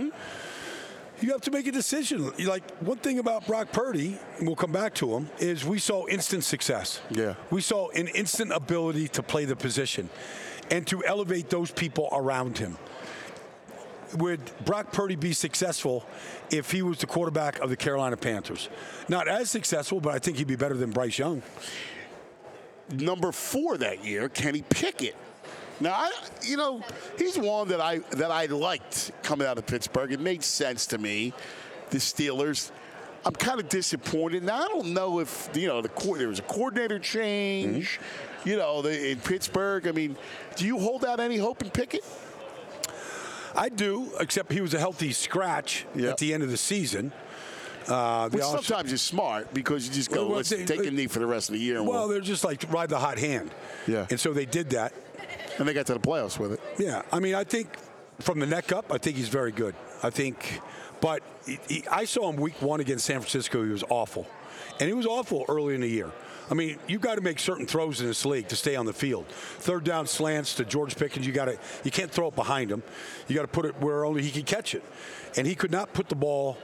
You 1.21 1.31
have 1.31 1.41
to 1.41 1.51
make 1.51 1.65
a 1.65 1.71
decision. 1.71 2.31
Like 2.39 2.69
one 2.79 2.97
thing 2.97 3.19
about 3.19 3.47
Brock 3.47 3.71
Purdy, 3.71 4.19
and 4.37 4.45
we'll 4.45 4.57
come 4.57 4.73
back 4.73 4.93
to 4.95 5.15
him, 5.15 5.29
is 5.39 5.63
we 5.63 5.79
saw 5.79 6.07
instant 6.07 6.43
success. 6.43 7.01
Yeah. 7.09 7.35
We 7.49 7.61
saw 7.61 7.89
an 7.91 8.09
instant 8.09 8.51
ability 8.51 9.07
to 9.09 9.23
play 9.23 9.45
the 9.45 9.55
position 9.55 10.09
and 10.69 10.85
to 10.87 11.05
elevate 11.05 11.49
those 11.49 11.71
people 11.71 12.09
around 12.11 12.57
him. 12.57 12.77
Would 14.17 14.39
Brock 14.65 14.91
Purdy 14.91 15.15
be 15.15 15.33
successful 15.33 16.05
if 16.51 16.71
he 16.71 16.81
was 16.81 16.99
the 16.99 17.07
quarterback 17.07 17.59
of 17.59 17.69
the 17.69 17.77
Carolina 17.77 18.17
Panthers? 18.17 18.69
Not 19.07 19.27
as 19.27 19.49
successful, 19.49 19.99
but 19.99 20.13
I 20.13 20.19
think 20.19 20.37
he'd 20.37 20.47
be 20.47 20.55
better 20.55 20.75
than 20.75 20.91
Bryce 20.91 21.17
Young. 21.17 21.41
Number 22.91 23.31
four 23.31 23.77
that 23.77 24.03
year, 24.05 24.29
Kenny 24.29 24.63
Pickett. 24.69 25.15
Now, 25.79 25.91
I, 25.93 26.11
you 26.43 26.55
know, 26.55 26.81
he's 27.17 27.37
one 27.37 27.67
that 27.67 27.81
I 27.81 27.99
that 28.11 28.31
I 28.31 28.45
liked 28.45 29.11
coming 29.23 29.45
out 29.47 29.57
of 29.57 29.65
Pittsburgh. 29.65 30.11
It 30.11 30.19
made 30.19 30.43
sense 30.43 30.85
to 30.87 30.97
me. 30.97 31.33
The 31.89 31.97
Steelers. 31.97 32.71
I'm 33.25 33.33
kind 33.33 33.59
of 33.59 33.69
disappointed. 33.69 34.43
Now, 34.43 34.63
I 34.63 34.67
don't 34.67 34.93
know 34.93 35.19
if 35.19 35.49
you 35.55 35.67
know 35.67 35.81
the 35.81 35.89
co- 35.89 36.15
there 36.15 36.27
was 36.27 36.39
a 36.39 36.43
coordinator 36.43 36.99
change. 36.99 37.99
Mm-hmm. 37.99 38.49
You 38.49 38.57
know, 38.57 38.81
the, 38.83 39.11
in 39.11 39.19
Pittsburgh. 39.19 39.87
I 39.87 39.91
mean, 39.91 40.15
do 40.55 40.65
you 40.65 40.77
hold 40.79 41.03
out 41.03 41.19
any 41.19 41.37
hope 41.37 41.63
in 41.63 41.71
Pickett? 41.71 42.05
I 43.55 43.69
do, 43.69 44.11
except 44.19 44.51
he 44.51 44.61
was 44.61 44.73
a 44.73 44.79
healthy 44.79 45.11
scratch 45.13 45.85
Yeah. 45.95 46.09
at 46.09 46.17
the 46.17 46.33
end 46.33 46.43
of 46.43 46.51
the 46.51 46.57
season. 46.57 47.11
Uh, 47.87 48.29
Which 48.29 48.41
also- 48.43 48.61
sometimes 48.61 48.91
is 48.91 49.01
smart 49.01 49.53
because 49.53 49.87
you 49.87 49.93
just 49.93 50.11
go, 50.11 50.27
Well, 50.27 50.37
let's 50.37 50.49
they- 50.49 50.65
take 50.65 50.85
a 50.85 50.91
knee 50.91 51.07
for 51.07 51.19
the 51.19 51.25
rest 51.27 51.49
of 51.49 51.53
the 51.53 51.59
year. 51.59 51.77
And, 51.77 51.87
well, 51.87 52.01
we'll, 52.01 52.09
they're 52.09 52.21
just 52.21 52.43
like 52.43 52.63
ride 52.71 52.89
the 52.89 52.99
hot 52.99 53.17
hand. 53.19 53.51
Yeah. 53.87 54.07
And 54.09 54.19
so 54.19 54.33
they 54.33 54.45
did 54.45 54.71
that. 54.71 54.93
and 55.59 55.67
they 55.67 55.73
got 55.73 55.85
to 55.87 55.93
the 55.93 55.99
playoffs 55.99 56.37
with 56.39 56.53
it. 56.53 56.59
Yeah, 56.77 57.01
I 57.11 57.19
mean, 57.19 57.35
I 57.35 57.43
think 57.43 57.69
from 58.19 58.39
the 58.39 58.45
neck 58.47 58.71
up, 58.71 58.91
I 58.91 58.97
think 58.97 59.17
he's 59.17 59.29
very 59.29 59.51
good. 59.51 59.75
I 60.03 60.09
think, 60.09 60.59
but 61.01 61.21
he, 61.45 61.59
he- 61.67 61.83
I 61.91 62.05
saw 62.05 62.29
him 62.29 62.37
week 62.37 62.61
one 62.61 62.79
against 62.79 63.05
San 63.05 63.19
Francisco. 63.19 63.63
He 63.63 63.69
was 63.71 63.83
awful, 63.89 64.25
and 64.79 64.87
he 64.87 64.93
was 64.93 65.05
awful 65.05 65.45
early 65.47 65.75
in 65.75 65.81
the 65.81 65.87
year. 65.89 66.11
I 66.49 66.53
mean, 66.53 66.77
you've 66.87 67.01
got 67.01 67.15
to 67.15 67.21
make 67.21 67.39
certain 67.39 67.65
throws 67.65 68.01
in 68.01 68.05
this 68.07 68.23
league 68.23 68.47
to 68.49 68.55
stay 68.55 68.75
on 68.75 68.85
the 68.85 68.93
field. 68.93 69.25
Third 69.29 69.83
down 69.83 70.05
slants 70.05 70.53
to 70.55 70.63
George 70.65 70.95
Pickens. 70.95 71.25
You 71.25 71.33
got 71.33 71.45
to, 71.45 71.57
you 71.83 71.89
can't 71.89 72.11
throw 72.11 72.27
it 72.27 72.35
behind 72.35 72.71
him. 72.71 72.83
You 73.27 73.35
got 73.35 73.41
to 73.41 73.47
put 73.47 73.65
it 73.65 73.73
where 73.81 74.05
only 74.05 74.21
he 74.21 74.29
can 74.29 74.43
catch 74.43 74.75
it, 74.75 74.83
and 75.37 75.47
he 75.47 75.55
could 75.55 75.71
not 75.71 75.91
put 75.93 76.07
the 76.07 76.15
ball 76.15 76.57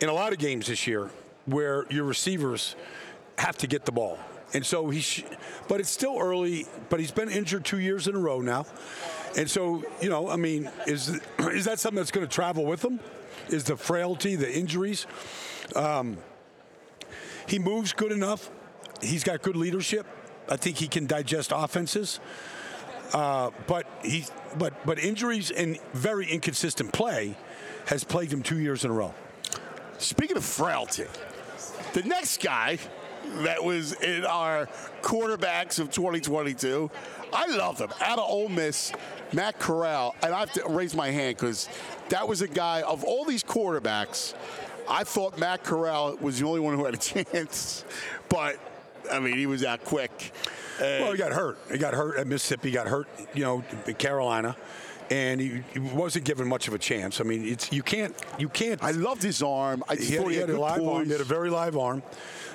in 0.00 0.08
a 0.08 0.12
lot 0.12 0.32
of 0.32 0.38
games 0.38 0.66
this 0.66 0.86
year 0.86 1.10
where 1.46 1.86
your 1.90 2.04
receivers 2.04 2.76
have 3.38 3.56
to 3.58 3.66
get 3.66 3.84
the 3.84 3.92
ball. 3.92 4.18
And 4.52 4.64
so 4.66 4.90
he, 4.90 5.00
sh- 5.00 5.24
but 5.68 5.80
it's 5.80 5.90
still 5.90 6.18
early. 6.18 6.66
But 6.88 7.00
he's 7.00 7.12
been 7.12 7.30
injured 7.30 7.64
two 7.64 7.78
years 7.78 8.08
in 8.08 8.16
a 8.16 8.18
row 8.18 8.40
now, 8.40 8.66
and 9.36 9.48
so 9.48 9.84
you 10.00 10.10
know, 10.10 10.28
I 10.28 10.36
mean, 10.36 10.70
is 10.86 11.08
is 11.38 11.66
that 11.66 11.78
something 11.78 11.96
that's 11.96 12.10
going 12.10 12.26
to 12.26 12.32
travel 12.32 12.64
with 12.64 12.84
him? 12.84 12.98
Is 13.48 13.64
the 13.64 13.76
frailty, 13.76 14.36
the 14.36 14.52
injuries? 14.52 15.06
Um, 15.76 16.18
he 17.46 17.58
moves 17.58 17.92
good 17.92 18.12
enough. 18.12 18.50
He's 19.00 19.24
got 19.24 19.42
good 19.42 19.56
leadership. 19.56 20.06
I 20.48 20.56
think 20.56 20.78
he 20.78 20.88
can 20.88 21.06
digest 21.06 21.52
offenses. 21.54 22.18
Uh, 23.12 23.50
but 23.66 23.86
he, 24.02 24.24
but 24.58 24.74
but 24.84 24.98
injuries 24.98 25.52
and 25.52 25.78
very 25.92 26.26
inconsistent 26.26 26.92
play 26.92 27.36
has 27.86 28.02
plagued 28.02 28.32
him 28.32 28.42
two 28.42 28.58
years 28.58 28.84
in 28.84 28.90
a 28.90 28.94
row. 28.94 29.14
Speaking 30.00 30.38
of 30.38 30.44
frailty, 30.44 31.04
the 31.92 32.02
next 32.02 32.42
guy 32.42 32.78
that 33.42 33.62
was 33.62 33.92
in 34.00 34.24
our 34.24 34.66
quarterbacks 35.02 35.78
of 35.78 35.90
2022, 35.90 36.90
I 37.34 37.46
love 37.48 37.78
him. 37.78 37.90
Out 38.00 38.18
of 38.18 38.24
Ole 38.24 38.48
Miss, 38.48 38.92
Matt 39.34 39.58
Corral, 39.58 40.16
and 40.22 40.32
I 40.34 40.40
have 40.40 40.52
to 40.54 40.64
raise 40.68 40.94
my 40.94 41.10
hand 41.10 41.36
because 41.36 41.68
that 42.08 42.26
was 42.26 42.40
a 42.40 42.48
guy 42.48 42.80
of 42.80 43.04
all 43.04 43.26
these 43.26 43.44
quarterbacks. 43.44 44.34
I 44.88 45.04
thought 45.04 45.38
Matt 45.38 45.64
Corral 45.64 46.16
was 46.18 46.40
the 46.40 46.46
only 46.46 46.60
one 46.60 46.76
who 46.76 46.84
had 46.86 46.94
a 46.94 46.96
chance, 47.24 47.84
but 48.30 48.58
I 49.12 49.18
mean 49.20 49.36
he 49.36 49.46
was 49.46 49.62
out 49.64 49.84
quick. 49.84 50.32
And 50.80 51.04
Well, 51.04 51.12
he 51.12 51.18
got 51.18 51.32
hurt. 51.32 51.58
He 51.70 51.76
got 51.76 51.92
hurt 51.92 52.16
at 52.18 52.26
Mississippi. 52.26 52.70
He 52.70 52.74
got 52.74 52.88
hurt, 52.88 53.06
you 53.34 53.44
know, 53.44 53.62
in 53.86 53.94
Carolina, 53.94 54.56
and 55.10 55.40
he, 55.40 55.62
he 55.72 55.78
wasn't 55.80 56.24
given 56.24 56.46
much 56.48 56.68
of 56.68 56.74
a 56.74 56.78
chance. 56.78 57.20
I 57.20 57.24
mean, 57.24 57.44
it's 57.46 57.72
you 57.72 57.82
can't 57.82 58.14
you 58.38 58.48
can't. 58.48 58.82
I 58.82 58.92
loved 58.92 59.22
his 59.22 59.42
arm. 59.42 59.82
I 59.88 59.96
he 59.96 60.14
had, 60.14 60.28
he 60.28 60.36
had 60.36 60.50
a 60.50 60.58
live 60.60 60.82
arm. 60.82 61.04
He 61.06 61.12
had 61.12 61.20
a 61.20 61.24
very 61.24 61.50
live 61.50 61.76
arm. 61.76 62.02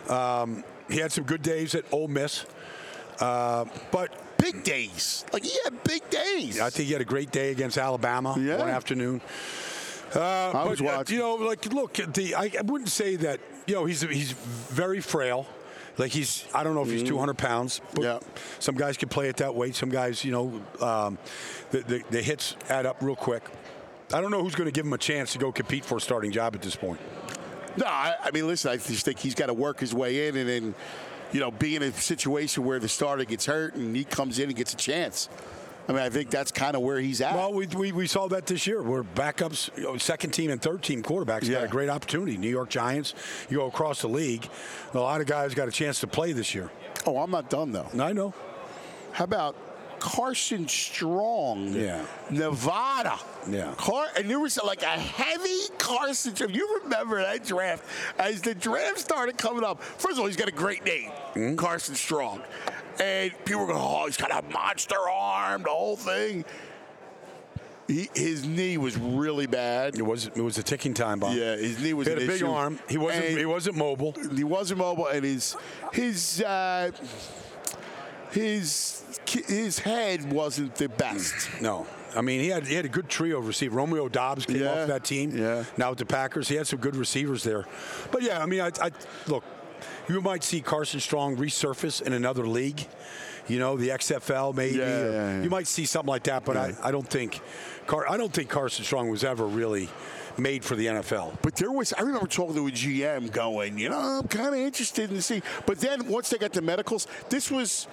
Um, 0.09 0.63
he 0.89 0.99
had 0.99 1.11
some 1.11 1.23
good 1.25 1.41
days 1.41 1.75
at 1.75 1.83
Ole 1.91 2.07
Miss, 2.07 2.45
uh, 3.19 3.65
but 3.91 4.11
big 4.37 4.63
days. 4.63 5.25
Like 5.33 5.43
he 5.43 5.57
had 5.63 5.83
big 5.83 6.09
days. 6.09 6.59
I 6.59 6.69
think 6.69 6.87
he 6.87 6.93
had 6.93 7.01
a 7.01 7.05
great 7.05 7.31
day 7.31 7.51
against 7.51 7.77
Alabama 7.77 8.35
Yeah. 8.39 8.57
one 8.57 8.69
afternoon. 8.69 9.21
Uh, 10.15 10.19
I 10.51 10.63
was 10.65 10.79
but, 10.79 10.87
uh, 10.87 10.97
watching. 10.97 11.15
you 11.17 11.21
know, 11.21 11.35
like 11.35 11.65
look, 11.73 11.93
the 11.93 12.35
I, 12.35 12.51
I 12.57 12.61
wouldn't 12.63 12.89
say 12.89 13.15
that. 13.17 13.39
You 13.67 13.73
know, 13.73 13.85
he's 13.85 14.01
he's 14.01 14.31
very 14.31 15.01
frail. 15.01 15.47
Like 15.97 16.11
he's, 16.11 16.45
I 16.53 16.63
don't 16.63 16.75
know 16.75 16.81
if 16.81 16.89
he's 16.89 17.03
200 17.03 17.37
pounds. 17.37 17.81
But 17.93 18.01
Mm-hmm. 18.01 18.25
Yeah. 18.25 18.41
Some 18.59 18.75
guys 18.75 18.97
can 18.97 19.09
play 19.09 19.29
at 19.29 19.37
that 19.37 19.55
weight. 19.55 19.75
Some 19.75 19.89
guys, 19.89 20.23
you 20.25 20.31
know, 20.31 20.61
um, 20.85 21.17
the, 21.71 21.79
the 21.79 22.03
the 22.11 22.21
hits 22.21 22.55
add 22.69 22.85
up 22.85 22.97
real 23.01 23.15
quick. 23.15 23.43
I 24.13 24.21
don't 24.21 24.29
know 24.31 24.43
who's 24.43 24.55
going 24.55 24.67
to 24.67 24.71
give 24.71 24.85
him 24.85 24.93
a 24.93 24.97
chance 24.97 25.33
to 25.33 25.39
go 25.39 25.51
compete 25.51 25.83
for 25.85 25.97
a 25.97 26.01
starting 26.01 26.31
job 26.31 26.53
at 26.55 26.61
this 26.61 26.75
point. 26.75 26.99
No, 27.77 27.85
I, 27.87 28.15
I 28.23 28.31
mean, 28.31 28.45
listen, 28.47 28.71
I 28.71 28.77
just 28.77 29.03
think 29.05 29.19
he's 29.19 29.35
got 29.35 29.47
to 29.47 29.53
work 29.53 29.79
his 29.79 29.93
way 29.93 30.27
in 30.27 30.37
and 30.37 30.47
then, 30.47 30.75
you 31.33 31.39
know, 31.39 31.49
be 31.51 31.75
in 31.75 31.81
a 31.83 31.91
situation 31.91 32.63
where 32.63 32.79
the 32.79 32.87
starter 32.87 33.25
gets 33.25 33.45
hurt 33.47 33.75
and 33.75 33.95
he 33.95 34.03
comes 34.03 34.37
in 34.39 34.49
and 34.49 34.55
gets 34.55 34.73
a 34.73 34.77
chance. 34.77 35.27
I 35.87 35.91
mean, 35.91 36.01
I 36.01 36.09
think 36.09 36.29
that's 36.31 36.51
kind 36.51 36.75
of 36.75 36.81
where 36.81 36.99
he's 36.99 37.21
at. 37.21 37.35
Well, 37.35 37.53
we, 37.53 37.67
we, 37.67 37.91
we 37.91 38.07
saw 38.07 38.27
that 38.29 38.47
this 38.47 38.65
year. 38.65 38.81
Where 38.81 39.03
backups, 39.03 39.69
you 39.77 39.83
know, 39.83 39.97
second 39.97 40.31
team 40.31 40.49
and 40.49 40.59
third 40.61 40.81
team 40.81 41.03
quarterbacks 41.03 41.43
Yeah. 41.43 41.59
got 41.59 41.63
a 41.65 41.67
great 41.67 41.89
opportunity. 41.89 42.37
New 42.37 42.49
York 42.49 42.69
Giants, 42.69 43.13
you 43.49 43.57
go 43.57 43.67
across 43.67 44.01
the 44.01 44.07
league, 44.09 44.47
a 44.93 44.99
lot 44.99 45.21
of 45.21 45.27
guys 45.27 45.53
got 45.53 45.67
a 45.67 45.71
chance 45.71 45.99
to 45.99 46.07
play 46.07 46.31
this 46.31 46.55
year. 46.55 46.71
oh, 47.05 47.17
I'm 47.19 47.29
not 47.29 47.49
done 47.51 47.71
though. 47.71 47.87
I 47.99 48.13
know. 48.13 48.33
How 49.11 49.25
about 49.25 49.55
Carson 49.99 50.67
Strong? 50.67 51.67
Yeah. 51.73 52.03
Nevada. 52.31 53.17
Yeah. 53.49 53.73
Car- 53.77 54.07
and 54.17 54.27
there 54.29 54.39
was 54.39 54.59
like 54.63 54.81
a 54.81 54.87
heavy 54.87 55.59
Carson. 55.77 56.33
You 56.51 56.79
remember 56.83 57.21
that 57.21 57.45
draft, 57.45 57.83
as 58.17 58.41
the 58.41 58.55
draft 58.55 58.97
started 58.99 59.37
coming 59.37 59.63
up, 59.63 59.81
first 59.83 60.13
of 60.13 60.19
all, 60.21 60.25
he's 60.25 60.35
got 60.35 60.47
a 60.47 60.51
great 60.51 60.83
name, 60.83 61.11
Mm-hmm. 61.35 61.55
Carson 61.57 61.93
Strong. 61.95 62.41
And 62.99 63.31
people 63.45 63.61
were 63.61 63.67
going, 63.67 63.79
oh, 63.81 64.05
he's 64.05 64.17
got 64.17 64.31
a 64.31 64.41
monster 64.51 64.95
arm, 65.09 65.63
the 65.63 65.69
whole 65.69 65.95
thing. 65.97 66.45
He, 67.87 68.09
his 68.15 68.45
knee 68.45 68.77
was 68.77 68.97
really 68.97 69.45
bad. 69.45 69.95
It 69.95 70.01
was 70.01 70.25
it 70.27 70.37
was 70.41 70.57
a 70.57 70.63
ticking 70.63 70.95
time 70.95 71.19
bomb. 71.19 71.37
Yeah, 71.37 71.55
his 71.55 71.79
knee 71.79 71.93
was 71.93 72.07
He 72.07 72.13
had 72.13 72.21
a 72.23 72.25
big 72.25 72.37
issue. 72.37 72.49
arm. 72.49 72.79
He 72.89 72.97
wasn't 72.97 73.25
And- 73.25 73.37
he 73.37 73.45
wasn't 73.45 73.75
mobile. 73.77 74.15
he 74.35 74.43
wasn't 74.43 74.79
mobile, 74.79 75.05
and 75.07 75.23
his 75.23 75.55
his 75.93 76.41
uh, 76.41 76.89
his 78.31 79.03
his 79.47 79.79
head 79.79 80.31
wasn't 80.31 80.75
the 80.75 80.89
best. 80.89 81.61
No. 81.61 81.85
I 82.15 82.21
mean, 82.21 82.39
he 82.39 82.47
had 82.47 82.65
he 82.65 82.73
had 82.75 82.85
a 82.85 82.89
good 82.89 83.09
trio 83.09 83.37
of 83.37 83.47
receivers. 83.47 83.75
Romeo 83.75 84.07
Doubs 84.09 84.45
came 84.45 84.61
Yeah, 84.61 84.81
off 84.81 84.87
that 84.87 85.03
team. 85.03 85.37
yeah. 85.37 85.63
Now 85.77 85.89
with 85.91 85.99
the 85.99 86.05
Packers, 86.05 86.47
he 86.47 86.55
had 86.55 86.65
some 86.65 86.79
good 86.79 86.95
receivers 86.95 87.43
there. 87.43 87.65
But 88.11 88.23
yeah, 88.23 88.41
I 88.41 88.45
mean, 88.45 88.61
I, 88.61 88.71
I 88.81 88.91
look, 89.27 89.43
you 90.09 90.21
might 90.21 90.43
see 90.43 90.61
Carson 90.61 90.99
Strong 90.99 91.37
resurface 91.37 92.01
in 92.01 92.13
another 92.13 92.47
league. 92.47 92.87
You 93.47 93.59
know, 93.59 93.77
the 93.77 93.89
XFL 93.89 94.55
maybe. 94.55 94.77
Yeah, 94.77 94.87
yeah, 94.87 95.11
yeah. 95.11 95.43
You 95.43 95.49
might 95.49 95.67
see 95.67 95.85
something 95.85 96.09
like 96.09 96.23
that, 96.23 96.45
but. 96.45 96.57
I, 96.57 96.73
I 96.81 96.91
don't 96.91 97.07
think 97.07 97.41
Car, 97.87 98.09
I 98.09 98.17
don't 98.17 98.33
think 98.33 98.49
Carson 98.49 98.83
Strong 98.83 99.09
was 99.09 99.23
ever 99.23 99.45
really 99.45 99.89
made 100.37 100.63
for 100.65 100.75
the 100.75 100.87
NFL. 100.87 101.37
But 101.41 101.55
there 101.55 101.71
was, 101.71 101.93
I 101.93 102.01
remember 102.01 102.27
talking 102.27 102.55
to 102.55 102.67
a 102.67 102.71
GM 102.71 103.31
going, 103.31 103.77
you 103.77 103.89
know, 103.89 103.97
I'm 103.97 104.27
kind 104.27 104.49
of 104.49 104.55
interested 104.55 105.09
in 105.09 105.15
to 105.17 105.21
see. 105.21 105.41
But 105.65 105.79
then 105.79 106.07
once 106.07 106.29
they 106.29 106.37
got 106.37 106.53
the 106.53 106.61
medicals, 106.61 107.07
this 107.29 107.51
was, 107.51 107.87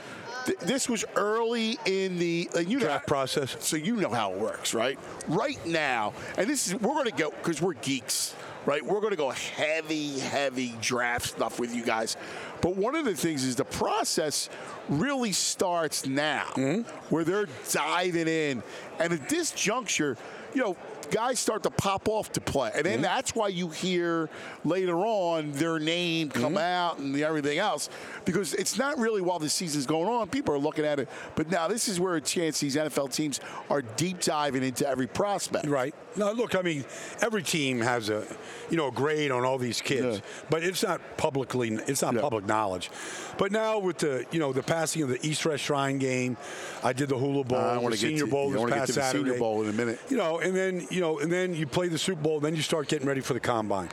th- 0.46 0.58
this 0.60 0.88
was 0.88 1.04
early 1.14 1.78
in 1.84 2.18
the 2.18 2.48
like, 2.54 2.68
you 2.68 2.78
know, 2.78 2.86
Draft 2.86 3.06
process. 3.06 3.56
So 3.60 3.76
you 3.76 3.96
know 3.96 4.10
how 4.10 4.32
it 4.32 4.38
works, 4.38 4.74
right? 4.74 4.98
Right 5.28 5.64
now, 5.66 6.14
and 6.36 6.48
this 6.48 6.66
is 6.68 6.74
we're 6.74 6.94
going 6.94 7.10
to 7.10 7.12
go 7.12 7.30
because 7.30 7.60
we're 7.60 7.74
geeks, 7.74 8.34
right? 8.66 8.84
We're 8.84 9.00
going 9.00 9.10
to 9.10 9.16
go 9.16 9.30
heavy, 9.30 10.18
heavy 10.18 10.74
draft 10.80 11.28
stuff 11.28 11.58
with 11.58 11.74
you 11.74 11.84
guys. 11.84 12.16
But 12.60 12.76
one 12.76 12.94
of 12.94 13.04
the 13.04 13.14
things 13.14 13.44
is 13.44 13.56
the 13.56 13.64
process 13.64 14.48
really 14.88 15.32
starts 15.32 16.06
now, 16.06 16.46
mm-hmm. 16.54 16.82
where 17.12 17.24
they're 17.24 17.48
diving 17.72 18.28
in, 18.28 18.62
and 18.98 19.12
at 19.12 19.28
this 19.28 19.50
juncture, 19.52 20.16
you 20.54 20.60
know. 20.62 20.76
Guys 21.10 21.38
start 21.38 21.62
to 21.64 21.70
pop 21.70 22.08
off 22.08 22.32
to 22.32 22.40
play, 22.40 22.70
and 22.74 22.86
then 22.86 22.94
mm-hmm. 22.94 23.02
that's 23.02 23.34
why 23.34 23.48
you 23.48 23.68
hear 23.68 24.30
later 24.64 24.96
on 24.96 25.52
their 25.52 25.78
name 25.78 26.30
come 26.30 26.54
mm-hmm. 26.54 26.58
out 26.58 26.98
and 26.98 27.16
everything 27.20 27.58
else, 27.58 27.88
because 28.24 28.54
it's 28.54 28.78
not 28.78 28.98
really 28.98 29.20
while 29.20 29.38
the 29.38 29.48
season's 29.48 29.86
going 29.86 30.08
on. 30.08 30.28
People 30.28 30.54
are 30.54 30.58
looking 30.58 30.84
at 30.84 30.98
it, 30.98 31.08
but 31.34 31.50
now 31.50 31.68
this 31.68 31.88
is 31.88 32.00
where 32.00 32.14
a 32.14 32.20
chance 32.20 32.60
these 32.60 32.76
NFL 32.76 33.12
teams 33.12 33.40
are 33.68 33.82
deep 33.82 34.20
diving 34.20 34.62
into 34.62 34.88
every 34.88 35.06
prospect. 35.06 35.66
Right. 35.66 35.94
Now, 36.16 36.32
look, 36.32 36.54
I 36.54 36.62
mean, 36.62 36.84
every 37.22 37.42
team 37.42 37.80
has 37.80 38.10
a, 38.10 38.26
you 38.70 38.76
know, 38.76 38.88
a 38.88 38.92
grade 38.92 39.30
on 39.30 39.44
all 39.44 39.58
these 39.58 39.80
kids, 39.80 40.18
Yeah. 40.18 40.44
but 40.50 40.62
it's 40.62 40.82
not 40.82 41.00
publicly, 41.16 41.72
it's 41.86 42.02
not 42.02 42.14
Yeah. 42.14 42.20
public 42.20 42.46
knowledge. 42.46 42.90
But 43.38 43.50
now 43.50 43.78
with 43.78 43.98
the, 43.98 44.26
you 44.30 44.38
know, 44.38 44.52
the 44.52 44.62
passing 44.62 45.02
of 45.02 45.08
the 45.08 45.26
East 45.26 45.44
West 45.46 45.64
Shrine 45.64 45.98
game, 45.98 46.36
I 46.82 46.92
did 46.92 47.08
the 47.08 47.16
Hula 47.16 47.44
Bowl, 47.44 47.58
I 47.58 47.90
the 47.90 47.96
Senior 47.96 48.24
to- 48.24 48.30
Bowl 48.30 48.50
I 48.50 48.52
this 48.52 48.74
past 48.74 48.86
to 48.92 49.00
the 49.00 49.12
Senior 49.12 49.38
Bowl 49.38 49.62
in 49.62 49.70
a 49.70 49.72
minute. 49.72 50.00
You 50.10 50.18
know, 50.18 50.38
and 50.38 50.54
then 50.54 50.86
you 50.92 51.00
know, 51.00 51.18
and 51.18 51.32
then 51.32 51.54
you 51.54 51.66
play 51.66 51.88
the 51.88 51.98
Super 51.98 52.20
Bowl, 52.20 52.38
then 52.40 52.54
you 52.54 52.62
start 52.62 52.88
getting 52.88 53.08
ready 53.08 53.20
for 53.20 53.34
the 53.34 53.40
combine. 53.40 53.88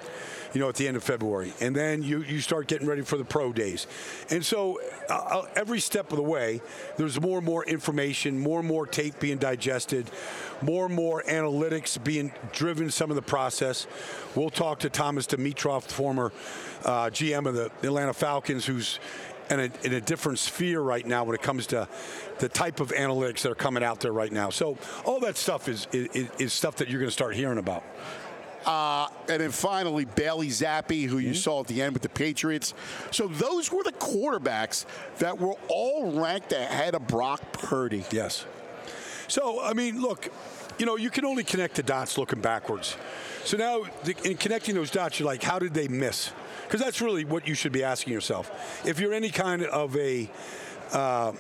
You 0.52 0.60
know, 0.60 0.68
at 0.68 0.76
the 0.76 0.88
end 0.88 0.98
of 0.98 1.04
February, 1.04 1.54
and 1.62 1.76
then 1.76 2.02
you 2.02 2.24
you 2.24 2.42
start 2.42 2.68
getting 2.68 2.88
ready 2.88 3.04
for 3.04 3.18
the 3.18 3.24
pro 3.24 3.54
days, 3.54 3.86
and 4.32 4.44
so 4.44 4.82
uh, 5.08 5.14
uh, 5.14 5.46
every 5.56 5.80
step 5.80 6.10
of 6.12 6.18
the 6.18 6.24
way, 6.24 6.60
there's 6.98 7.22
more 7.22 7.38
and 7.38 7.46
more 7.46 7.64
information, 7.66 8.40
more 8.40 8.58
and 8.58 8.68
more 8.68 8.88
tape 8.88 9.20
being 9.20 9.38
digested, 9.38 10.10
more 10.64 10.88
and 10.88 10.96
more 10.96 11.22
analytics 11.28 12.04
being 12.04 12.32
driven. 12.52 12.90
Some 12.90 13.12
of 13.12 13.16
the 13.16 13.22
process. 13.22 13.86
We'll 14.34 14.50
talk 14.50 14.80
to 14.80 14.90
Thomas 14.90 15.28
Dimitroff, 15.28 15.84
former 15.84 16.32
uh, 16.84 17.12
GM 17.12 17.46
of 17.46 17.54
the 17.54 17.66
Atlanta 17.84 18.14
Falcons, 18.14 18.66
who's 18.66 19.00
in 19.50 19.60
a, 19.60 19.70
in 19.84 19.94
a 19.94 20.02
different 20.02 20.40
sphere 20.40 20.82
right 20.82 21.06
now 21.06 21.24
when 21.24 21.36
it 21.36 21.42
comes 21.42 21.68
to 21.68 21.88
the 22.40 22.50
type 22.50 22.80
of 22.80 22.90
analytics 22.90 23.42
that 23.42 23.52
are 23.52 23.56
coming 23.56 23.84
out 23.84 24.00
there 24.00 24.14
right 24.14 24.32
now. 24.32 24.50
So 24.50 24.78
all 25.06 25.20
that 25.22 25.38
stuff 25.38 25.68
is 25.68 25.88
is, 25.92 26.30
is 26.40 26.54
stuff 26.54 26.78
that 26.78 26.90
you're 26.90 27.00
going 27.00 27.10
to 27.10 27.14
start 27.14 27.36
hearing 27.36 27.58
about. 27.58 27.84
Uh, 28.66 29.08
and 29.30 29.42
then 29.42 29.52
finally, 29.52 30.06
Bailey 30.06 30.50
Zappe, 30.50 31.08
who 31.08 31.18
you 31.18 31.34
saw 31.34 31.62
at 31.62 31.68
the 31.68 31.82
end 31.82 31.94
with 31.94 32.02
the 32.02 32.10
Patriots. 32.10 32.74
So 33.10 33.28
those 33.28 33.72
were 33.72 33.84
the 33.84 33.94
quarterbacks 33.94 34.86
that 35.20 35.40
were 35.40 35.56
all 35.70 36.12
ranked 36.12 36.52
ahead 36.52 36.94
of 36.94 37.08
Brock 37.08 37.42
Purdy. 37.54 38.04
Yes. 38.12 38.46
So 39.30 39.62
I 39.62 39.74
mean, 39.74 40.02
look, 40.02 40.30
you 40.78 40.86
know, 40.86 40.98
you 40.98 41.10
can 41.10 41.24
only 41.24 41.44
connect 41.44 41.76
the 41.76 41.84
dots 41.84 42.18
looking 42.18 42.42
backwards. 42.42 42.98
So 43.46 43.56
now, 43.56 43.84
the, 44.04 44.16
in 44.30 44.38
connecting 44.38 44.76
those 44.76 44.92
dots, 44.92 45.20
you're 45.20 45.26
like, 45.28 45.42
how 45.42 45.60
did 45.60 45.74
they 45.74 45.88
miss? 45.88 46.32
Because 46.66 46.82
that's 46.82 47.02
really 47.02 47.26
what 47.26 47.48
you 47.48 47.56
should 47.56 47.72
be 47.72 47.84
asking 47.84 48.14
yourself. 48.14 48.86
If 48.86 49.00
you're 49.00 49.14
any 49.14 49.30
kind 49.30 49.64
of 49.64 49.96
a 49.96 50.30
uh, 50.92 51.32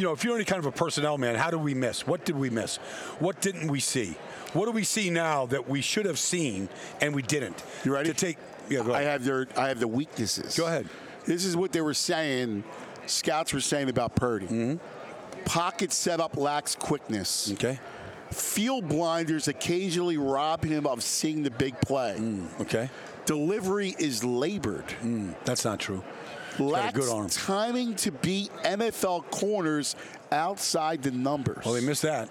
you 0.00 0.06
know, 0.06 0.12
if 0.12 0.24
you're 0.24 0.34
any 0.34 0.44
kind 0.44 0.58
of 0.58 0.66
a 0.66 0.72
personnel 0.72 1.18
man, 1.18 1.34
how 1.34 1.50
did 1.50 1.60
we 1.60 1.74
miss? 1.74 2.06
What 2.06 2.24
did 2.24 2.36
we 2.36 2.48
miss? 2.48 2.76
What 3.18 3.40
didn't 3.42 3.68
we 3.68 3.80
see? 3.80 4.16
What 4.54 4.64
do 4.64 4.72
we 4.72 4.82
see 4.82 5.10
now 5.10 5.46
that 5.46 5.68
we 5.68 5.82
should 5.82 6.06
have 6.06 6.18
seen 6.18 6.68
and 7.00 7.14
we 7.14 7.22
didn't? 7.22 7.62
You 7.84 7.92
ready? 7.92 8.08
To 8.08 8.14
take, 8.14 8.38
yeah, 8.68 8.82
go 8.82 8.94
I 8.94 9.02
have 9.02 9.24
their 9.24 9.46
I 9.56 9.68
have 9.68 9.78
the 9.78 9.88
weaknesses. 9.88 10.56
Go 10.56 10.66
ahead. 10.66 10.88
This 11.26 11.44
is 11.44 11.56
what 11.56 11.72
they 11.72 11.82
were 11.82 11.94
saying. 11.94 12.64
Scouts 13.06 13.52
were 13.52 13.60
saying 13.60 13.88
about 13.88 14.16
Purdy. 14.16 14.46
Mm-hmm. 14.46 14.76
Pocket 15.44 15.92
setup 15.92 16.36
lacks 16.36 16.74
quickness. 16.74 17.50
Okay. 17.52 17.78
Field 18.30 18.88
blinders 18.88 19.48
occasionally 19.48 20.16
rob 20.16 20.64
him 20.64 20.86
of 20.86 21.02
seeing 21.02 21.42
the 21.42 21.50
big 21.50 21.78
play. 21.80 22.14
Mm, 22.18 22.60
okay. 22.60 22.88
Delivery 23.26 23.94
is 23.98 24.22
labored. 24.24 24.86
Mm, 25.02 25.34
that's 25.44 25.64
not 25.64 25.80
true. 25.80 26.02
a 26.58 26.62
Lacks 26.62 26.94
good 26.98 27.08
arm. 27.12 27.28
timing 27.28 27.94
to 27.96 28.12
beat 28.12 28.50
NFL 28.64 29.30
corners 29.30 29.96
outside 30.30 31.02
the 31.02 31.10
numbers. 31.10 31.64
Well, 31.64 31.74
they 31.74 31.80
missed 31.80 32.02
that. 32.02 32.28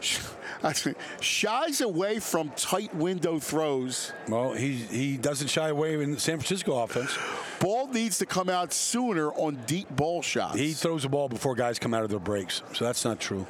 Shies 1.20 1.80
away 1.80 2.18
from 2.18 2.50
tight 2.50 2.94
window 2.94 3.38
throws. 3.38 4.12
Well, 4.28 4.52
he 4.52 4.72
he 4.72 5.16
doesn't 5.16 5.48
shy 5.48 5.68
away 5.68 5.94
in 5.94 6.12
the 6.12 6.20
San 6.20 6.38
Francisco 6.38 6.82
offense. 6.82 7.16
Ball 7.60 7.88
needs 7.88 8.18
to 8.18 8.26
come 8.26 8.48
out 8.48 8.72
sooner 8.72 9.30
on 9.32 9.56
deep 9.66 9.88
ball 9.94 10.22
shots. 10.22 10.56
He 10.56 10.72
throws 10.72 11.02
the 11.02 11.08
ball 11.08 11.28
before 11.28 11.54
guys 11.54 11.78
come 11.78 11.94
out 11.94 12.04
of 12.04 12.10
their 12.10 12.18
breaks, 12.18 12.62
so 12.72 12.84
that's 12.84 13.04
not 13.04 13.20
true. 13.20 13.46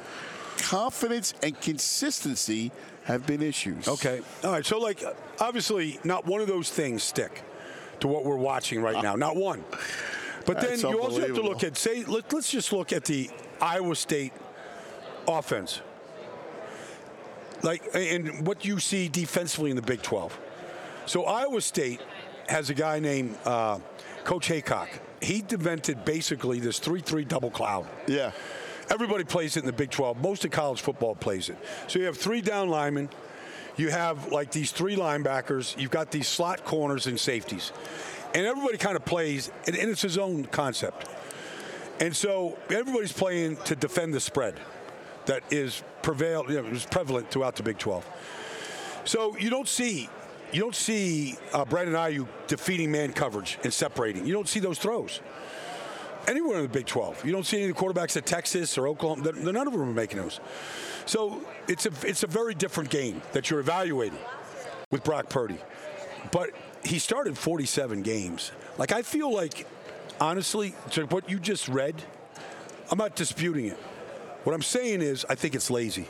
Confidence 0.57 1.33
and 1.41 1.59
consistency 1.61 2.71
have 3.05 3.25
been 3.25 3.41
issues. 3.41 3.87
Okay. 3.87 4.21
All 4.43 4.51
right. 4.51 4.65
So, 4.65 4.77
like, 4.77 5.03
obviously, 5.39 5.99
not 6.03 6.25
one 6.25 6.41
of 6.41 6.47
those 6.47 6.69
things 6.69 7.01
stick 7.01 7.43
to 8.01 8.07
what 8.07 8.23
we're 8.23 8.37
watching 8.37 8.81
right 8.81 8.95
uh, 8.95 9.01
now. 9.01 9.15
Not 9.15 9.35
one. 9.35 9.63
But 10.45 10.61
then 10.61 10.79
you 10.79 11.01
also 11.01 11.21
have 11.21 11.35
to 11.35 11.41
look 11.41 11.63
at, 11.63 11.77
say, 11.77 12.03
let, 12.05 12.31
let's 12.33 12.51
just 12.51 12.71
look 12.71 12.93
at 12.93 13.05
the 13.05 13.29
Iowa 13.61 13.95
State 13.95 14.33
offense. 15.27 15.81
Like, 17.61 17.83
and 17.93 18.45
what 18.45 18.65
you 18.65 18.79
see 18.79 19.07
defensively 19.09 19.69
in 19.69 19.75
the 19.75 19.81
Big 19.81 20.01
12. 20.01 20.37
So, 21.05 21.25
Iowa 21.25 21.61
State 21.61 22.01
has 22.47 22.69
a 22.69 22.73
guy 22.73 22.99
named 22.99 23.37
uh, 23.45 23.79
Coach 24.23 24.47
Heacock. 24.47 24.87
He 25.21 25.43
invented 25.49 26.05
basically 26.05 26.59
this 26.59 26.79
3 26.79 27.01
3 27.01 27.25
double 27.25 27.51
cloud. 27.51 27.87
Yeah. 28.07 28.31
Everybody 28.89 29.23
plays 29.23 29.55
it 29.55 29.61
in 29.61 29.65
the 29.65 29.73
Big 29.73 29.91
12. 29.91 30.19
Most 30.21 30.45
of 30.45 30.51
college 30.51 30.81
football 30.81 31.13
plays 31.13 31.49
it. 31.49 31.57
So 31.87 31.99
you 31.99 32.05
have 32.05 32.17
three 32.17 32.41
down 32.41 32.69
linemen. 32.69 33.09
You 33.77 33.89
have 33.91 34.31
like 34.31 34.51
these 34.51 34.71
three 34.71 34.95
linebackers. 34.95 35.79
You've 35.79 35.91
got 35.91 36.09
these 36.11 36.27
slot 36.27 36.65
corners 36.65 37.05
and 37.05 37.19
safeties. 37.19 37.71
And 38.33 38.45
everybody 38.45 38.77
kind 38.77 38.95
of 38.95 39.05
plays, 39.05 39.51
and, 39.67 39.75
and 39.75 39.89
it's 39.89 40.01
his 40.01 40.17
own 40.17 40.45
concept. 40.45 41.07
And 41.99 42.15
so 42.15 42.57
everybody's 42.69 43.13
playing 43.13 43.57
to 43.65 43.75
defend 43.75 44.13
the 44.13 44.19
spread 44.19 44.55
that 45.25 45.43
is 45.51 45.83
prevail, 46.01 46.45
you 46.49 46.61
know, 46.61 46.67
is 46.69 46.85
prevalent 46.85 47.29
throughout 47.31 47.55
the 47.55 47.63
Big 47.63 47.77
12. 47.77 48.05
So 49.05 49.37
you 49.37 49.49
don't 49.49 49.67
see 49.67 50.09
you 50.51 50.61
don't 50.61 50.75
see 50.75 51.37
uh, 51.53 51.63
Brandon 51.63 51.93
Aiyuk 51.93 52.27
defeating 52.47 52.91
man 52.91 53.13
coverage 53.13 53.59
and 53.63 53.71
separating. 53.71 54.25
You 54.25 54.33
don't 54.33 54.47
see 54.47 54.59
those 54.59 54.79
throws 54.79 55.21
anywhere 56.27 56.57
in 56.57 56.63
the 56.63 56.69
Big 56.69 56.85
12. 56.85 57.23
You 57.25 57.31
don't 57.31 57.45
see 57.45 57.57
any 57.57 57.69
of 57.69 57.75
the 57.75 57.81
quarterbacks 57.81 58.17
at 58.17 58.25
Texas 58.25 58.77
or 58.77 58.87
Oklahoma. 58.87 59.23
They're, 59.23 59.33
they're 59.33 59.53
none 59.53 59.67
of 59.67 59.73
them 59.73 59.81
are 59.81 59.85
making 59.85 60.19
those. 60.19 60.39
So 61.05 61.41
it's 61.67 61.85
a 61.85 61.91
it's 62.03 62.23
a 62.23 62.27
very 62.27 62.53
different 62.55 62.89
game 62.89 63.21
that 63.33 63.49
you're 63.49 63.59
evaluating 63.59 64.19
with 64.91 65.03
Brock 65.03 65.29
Purdy. 65.29 65.59
But 66.31 66.51
he 66.83 66.99
started 66.99 67.37
47 67.37 68.01
games. 68.01 68.51
Like 68.77 68.91
I 68.91 69.01
feel 69.01 69.33
like, 69.33 69.67
honestly, 70.19 70.73
to 70.91 71.05
what 71.05 71.29
you 71.29 71.39
just 71.39 71.67
read, 71.67 71.95
I'm 72.91 72.97
not 72.97 73.15
disputing 73.15 73.65
it. 73.65 73.77
What 74.43 74.53
I'm 74.53 74.61
saying 74.61 75.01
is, 75.01 75.25
I 75.29 75.35
think 75.35 75.55
it's 75.55 75.69
lazy. 75.69 76.07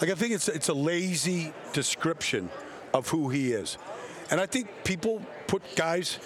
Like 0.00 0.10
I 0.10 0.14
think 0.14 0.32
it's 0.32 0.48
it's 0.48 0.68
a 0.68 0.74
lazy 0.74 1.52
description 1.72 2.50
of 2.92 3.08
who 3.08 3.28
he 3.30 3.52
is, 3.52 3.78
and 4.30 4.40
I 4.40 4.46
think 4.46 4.68
people 4.84 5.22
put 5.46 5.62
guys 5.76 6.18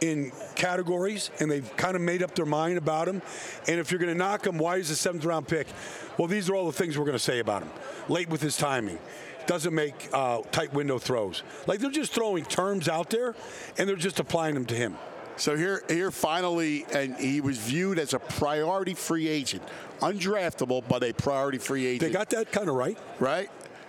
in 0.00 0.32
categories 0.54 1.30
and 1.40 1.50
they've 1.50 1.76
kind 1.76 1.96
of 1.96 2.02
made 2.02 2.22
up 2.22 2.34
their 2.34 2.46
mind 2.46 2.78
about 2.78 3.08
him. 3.08 3.20
And 3.66 3.80
if 3.80 3.90
you're 3.90 3.98
going 3.98 4.12
to 4.12 4.18
knock 4.18 4.46
him, 4.46 4.58
why 4.58 4.76
is 4.76 4.88
the 4.88 4.94
seventh 4.94 5.24
round 5.24 5.48
pick? 5.48 5.66
Well, 6.16 6.28
these 6.28 6.48
are 6.48 6.54
all 6.54 6.66
the 6.66 6.72
things 6.72 6.96
we're 6.96 7.04
going 7.04 7.16
to 7.16 7.22
say 7.22 7.40
about 7.40 7.62
him. 7.62 7.70
Late 8.08 8.28
with 8.28 8.40
his 8.40 8.56
timing. 8.56 8.98
Doesn't 9.46 9.74
make 9.74 10.08
uh, 10.12 10.42
tight 10.52 10.72
window 10.74 10.98
throws. 10.98 11.42
Like 11.66 11.80
they're 11.80 11.90
just 11.90 12.12
throwing 12.12 12.44
terms 12.44 12.88
out 12.88 13.10
there, 13.10 13.34
and 13.78 13.88
they're 13.88 13.96
just 13.96 14.20
applying 14.20 14.54
them 14.54 14.66
to 14.66 14.74
him. 14.74 14.96
So 15.38 15.56
here, 15.56 15.84
here 15.88 16.10
finally, 16.10 16.84
and 16.92 17.16
he 17.16 17.40
was 17.40 17.58
viewed 17.58 17.98
as 17.98 18.12
a 18.12 18.18
priority 18.18 18.94
free 18.94 19.28
agent, 19.28 19.62
undraftable, 20.00 20.82
but 20.88 21.04
a 21.04 21.12
priority 21.12 21.58
free 21.58 21.86
agent. 21.86 22.12
They 22.12 22.18
got 22.18 22.30
that 22.30 22.50
kind 22.50 22.68
of 22.68 22.74
right. 22.74 22.98
right? 23.20 23.48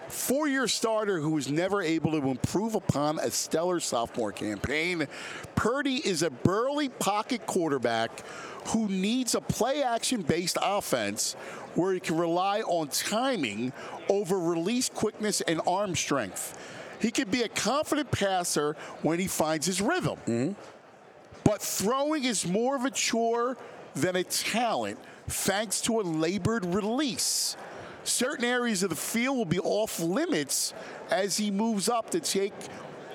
Four-year 0.09 0.67
starter 0.67 1.19
who 1.19 1.31
was 1.31 1.49
never 1.49 1.81
able 1.81 2.11
to 2.11 2.29
improve 2.29 2.75
upon 2.75 3.19
a 3.19 3.31
stellar 3.31 3.79
sophomore 3.79 4.31
campaign. 4.31 5.07
Purdy 5.55 5.95
is 5.97 6.23
a 6.23 6.29
burly 6.29 6.89
pocket 6.89 7.45
quarterback 7.45 8.23
who 8.67 8.87
needs 8.87 9.35
a 9.35 9.41
play-action-based 9.41 10.57
offense 10.61 11.33
where 11.75 11.93
he 11.93 11.99
can 11.99 12.17
rely 12.17 12.61
on 12.61 12.87
timing 12.89 13.73
over 14.07 14.39
release 14.39 14.89
quickness 14.89 15.41
and 15.41 15.61
arm 15.67 15.95
strength. 15.95 16.57
He 16.99 17.11
can 17.11 17.29
be 17.29 17.43
a 17.43 17.47
confident 17.47 18.11
passer 18.11 18.75
when 19.01 19.19
he 19.19 19.27
finds 19.27 19.65
his 19.65 19.81
rhythm. 19.81 20.17
Mm-hmm. 20.27 20.53
But 21.49 21.63
throwing 21.63 22.25
is 22.25 22.45
more 22.45 22.75
of 22.75 22.85
a 22.85 22.91
chore 22.91 23.57
than 23.95 24.15
a 24.15 24.23
talent 24.23 24.99
thanks 25.27 25.81
to 25.81 25.99
a 25.99 26.03
labored 26.03 26.63
release. 26.63 27.57
Certain 28.03 28.45
areas 28.45 28.83
of 28.83 28.91
the 28.91 28.95
field 28.95 29.35
will 29.35 29.45
be 29.45 29.57
off 29.57 29.99
limits 29.99 30.75
as 31.09 31.37
he 31.37 31.49
moves 31.49 31.89
up 31.89 32.11
to 32.11 32.19
take 32.19 32.53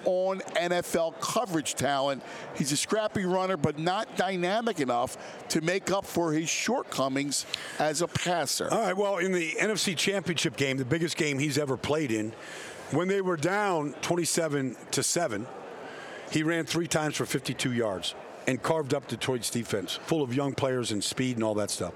on 0.05 0.41
NFL 0.57 1.21
coverage 1.21 1.77
talent. 1.77 2.25
He's 2.57 2.73
a 2.73 2.77
scrappy 2.77 3.25
runner, 3.25 3.57
but 3.57 3.79
not 3.79 4.17
dynamic 4.17 4.81
enough 4.81 5.17
to 5.51 5.61
make 5.61 5.93
up 5.93 6.05
for 6.05 6.33
his 6.33 6.49
shortcomings 6.49 7.47
as 7.79 8.03
a 8.03 8.09
passer. 8.09 8.69
All 8.69 8.81
right. 8.81 8.97
Well, 8.97 9.19
in 9.19 9.31
the 9.31 9.53
NFC 9.61 9.97
Championship 9.97 10.57
game, 10.57 10.77
the 10.77 10.85
biggest 10.85 11.17
game 11.17 11.39
he's 11.39 11.57
ever 11.57 11.77
played 11.77 12.11
in, 12.11 12.33
when 12.91 13.07
they 13.07 13.21
were 13.21 13.37
down 13.37 13.95
27 14.03 14.75
to 14.91 15.05
seven, 15.05 15.47
he 16.33 16.43
ran 16.43 16.67
three 16.67 16.89
times 16.89 17.15
for 17.15 17.27
52 17.27 17.73
yards 17.73 18.17
and 18.47 18.63
carved 18.63 18.95
up 18.95 19.07
Detroit's 19.07 19.51
defense, 19.51 19.99
full 20.07 20.23
of 20.23 20.35
young 20.35 20.55
players 20.55 20.93
and 20.93 21.03
speed 21.03 21.37
and 21.37 21.45
all 21.45 21.55
that 21.55 21.71
stuff. 21.71 21.95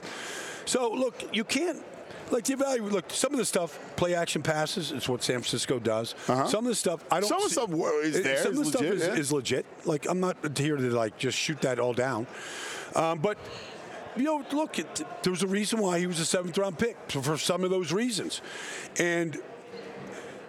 So 0.64 0.90
look, 0.90 1.34
you 1.34 1.44
can't. 1.44 1.82
Like 2.30 2.44
the 2.44 2.56
value, 2.56 2.82
look, 2.82 3.10
some 3.10 3.32
of 3.32 3.38
the 3.38 3.44
stuff, 3.46 3.78
play 3.96 4.14
action 4.14 4.42
passes, 4.42 4.92
is 4.92 5.08
what 5.08 5.22
San 5.22 5.36
Francisco 5.36 5.78
does. 5.78 6.14
Some 6.26 6.38
of 6.38 6.64
the 6.64 6.74
stuff, 6.74 7.02
I 7.10 7.20
don't. 7.20 7.32
Uh-huh. 7.32 7.48
Some 7.48 7.64
of 7.64 7.70
the 7.70 7.78
stuff 7.78 8.04
is 8.04 8.22
there, 8.22 8.36
Some 8.42 8.52
of 8.52 8.58
the 8.58 8.64
stuff 8.66 8.80
legit, 8.82 8.94
is, 8.96 9.06
yeah. 9.06 9.14
is 9.14 9.32
legit. 9.32 9.66
Like 9.86 10.06
I'm 10.06 10.20
not 10.20 10.36
here 10.58 10.76
to 10.76 10.90
like 10.90 11.16
just 11.16 11.38
shoot 11.38 11.58
that 11.62 11.78
all 11.78 11.94
down, 11.94 12.26
um, 12.94 13.20
but 13.20 13.38
you 14.14 14.24
know, 14.24 14.44
look, 14.52 14.78
it, 14.78 15.04
there 15.22 15.30
was 15.30 15.42
a 15.42 15.46
reason 15.46 15.78
why 15.78 16.00
he 16.00 16.06
was 16.06 16.20
a 16.20 16.26
seventh 16.26 16.58
round 16.58 16.78
pick 16.78 16.96
for, 17.08 17.22
for 17.22 17.38
some 17.38 17.64
of 17.64 17.70
those 17.70 17.92
reasons, 17.92 18.42
and 18.98 19.38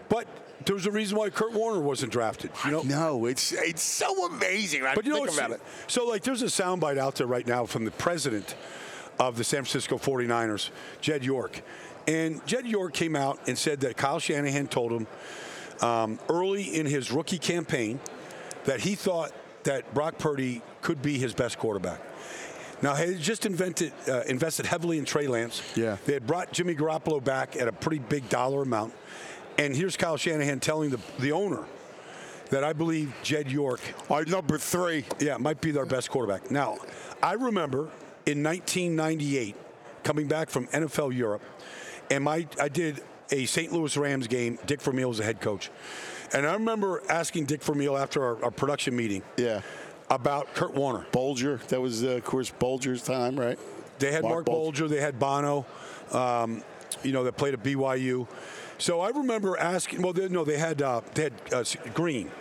but 0.10 0.28
there 0.66 0.76
was 0.76 0.86
a 0.86 0.92
reason 0.92 1.18
why 1.18 1.30
Kurt 1.30 1.54
Warner 1.54 1.80
wasn't 1.80 2.12
drafted. 2.12 2.52
You 2.66 2.72
know, 2.72 2.82
No, 2.82 3.26
it's 3.26 3.52
it's 3.54 3.82
so 3.82 4.26
amazing. 4.28 4.84
I 4.84 4.96
but 4.96 5.06
you 5.06 5.12
know, 5.12 5.26
think 5.26 5.38
about 5.38 5.52
it. 5.52 5.62
so 5.88 6.06
like, 6.06 6.24
there's 6.24 6.42
a 6.42 6.46
soundbite 6.46 6.98
out 6.98 7.16
there 7.16 7.28
right 7.28 7.48
now 7.48 7.66
from 7.66 7.86
the 7.86 7.92
president 7.92 8.56
of 9.20 9.38
the 9.38 9.44
San 9.44 9.64
Francisco 9.64 9.98
49ers, 9.98 10.70
Jed 11.02 11.24
York, 11.24 11.62
and 12.08 12.46
Jed 12.46 12.66
York 12.66 12.94
came 12.94 13.16
out 13.16 13.40
and 13.48 13.58
said 13.58 13.82
that 13.82 13.98
Kyle 13.98 14.20
Shanahan 14.20 14.68
told 14.68 14.92
him 14.92 15.08
um, 15.82 16.20
early 16.30 16.64
in 16.64 16.86
his 16.86 17.12
rookie 17.12 17.38
campaign 17.38 18.00
that 18.66 18.82
he 18.82 18.96
thought 18.96 19.32
that 19.64 19.94
Brock 19.94 20.18
Purdy 20.18 20.62
could 20.82 21.02
be 21.02 21.18
his 21.18 21.34
best 21.34 21.58
quarterback. 21.58 22.02
Now, 22.82 22.96
he 22.96 23.14
had 23.14 23.20
just 23.20 23.46
invented, 23.46 23.92
uh, 24.08 24.22
invested 24.22 24.66
heavily 24.66 24.98
in 25.00 25.06
Trey 25.06 25.28
Lance. 25.28 25.62
Yeah. 25.76 25.98
They 26.06 26.14
had 26.14 26.26
brought 26.26 26.54
Jimmy 26.54 26.76
Garoppolo 26.76 27.22
back 27.22 27.58
at 27.58 27.68
a 27.68 27.74
pretty 27.74 28.00
big 28.00 28.30
dollar 28.30 28.62
amount. 28.62 28.94
And 29.60 29.76
here's 29.76 29.98
Kyle 29.98 30.16
Shanahan 30.16 30.62
telling 30.62 30.90
the, 30.90 31.00
the 31.20 31.34
owner 31.34 31.66
that 32.50 32.64
I 32.64 32.72
believe 32.74 33.14
Jed 33.24 33.52
York 33.52 33.82
Our 34.10 34.24
number 34.24 34.58
three. 34.58 35.04
yeah, 35.20 35.36
might 35.38 35.60
be 35.62 35.72
their 35.72 35.86
best 35.86 36.10
quarterback. 36.10 36.50
Now, 36.50 36.78
I 37.22 37.34
remember 37.34 37.90
in 38.26 38.42
1998 38.42 39.56
coming 40.04 40.28
back 40.28 40.50
from 40.50 40.68
NFL 40.68 41.14
Europe, 41.14 41.42
and 42.10 42.24
my 42.24 42.48
I 42.60 42.70
did 42.70 43.02
a 43.32 43.46
St. 43.46 43.72
Louis 43.74 43.96
Rams 43.98 44.28
game. 44.28 44.58
Dick 44.66 44.82
Vermeil 44.82 45.10
was 45.10 45.18
the 45.18 45.26
head 45.26 45.42
coach, 45.42 45.70
and 46.34 46.48
I 46.48 46.54
remember 46.54 47.04
asking 47.10 47.46
Dick 47.46 47.62
Vermeil 47.62 47.98
after 47.98 48.24
our, 48.24 48.46
our 48.46 48.52
production 48.52 48.96
meeting 48.96 49.22
Yeah. 49.38 49.60
about 50.10 50.54
Kurt 50.56 50.74
Warner. 50.74 51.06
Bulger. 51.12 51.58
That 51.68 51.82
was, 51.82 52.04
uh, 52.04 52.12
of 52.12 52.24
course, 52.24 52.50
Bulger's 52.60 53.04
time, 53.04 53.38
right? 53.38 53.60
They 54.00 54.12
had 54.14 54.24
Marc, 54.24 54.34
Marc 54.34 54.46
Bulger. 54.46 54.86
Bolger, 54.86 54.90
they 54.90 55.02
had 55.02 55.20
Bono, 55.20 55.66
um, 56.14 56.64
you 57.04 57.12
know, 57.12 57.26
that 57.26 57.36
played 57.38 57.54
at 57.54 57.62
BYU. 57.62 58.26
So 58.80 59.02
I 59.02 59.10
remember 59.10 59.58
asking. 59.58 60.02
Well, 60.02 60.14
they, 60.14 60.28
no, 60.30 60.44
they 60.44 60.58
had 60.58 60.82
uh, 60.82 61.02
they 61.14 61.24
had 61.24 61.34
uh, 61.54 61.64
Green. 61.94 62.32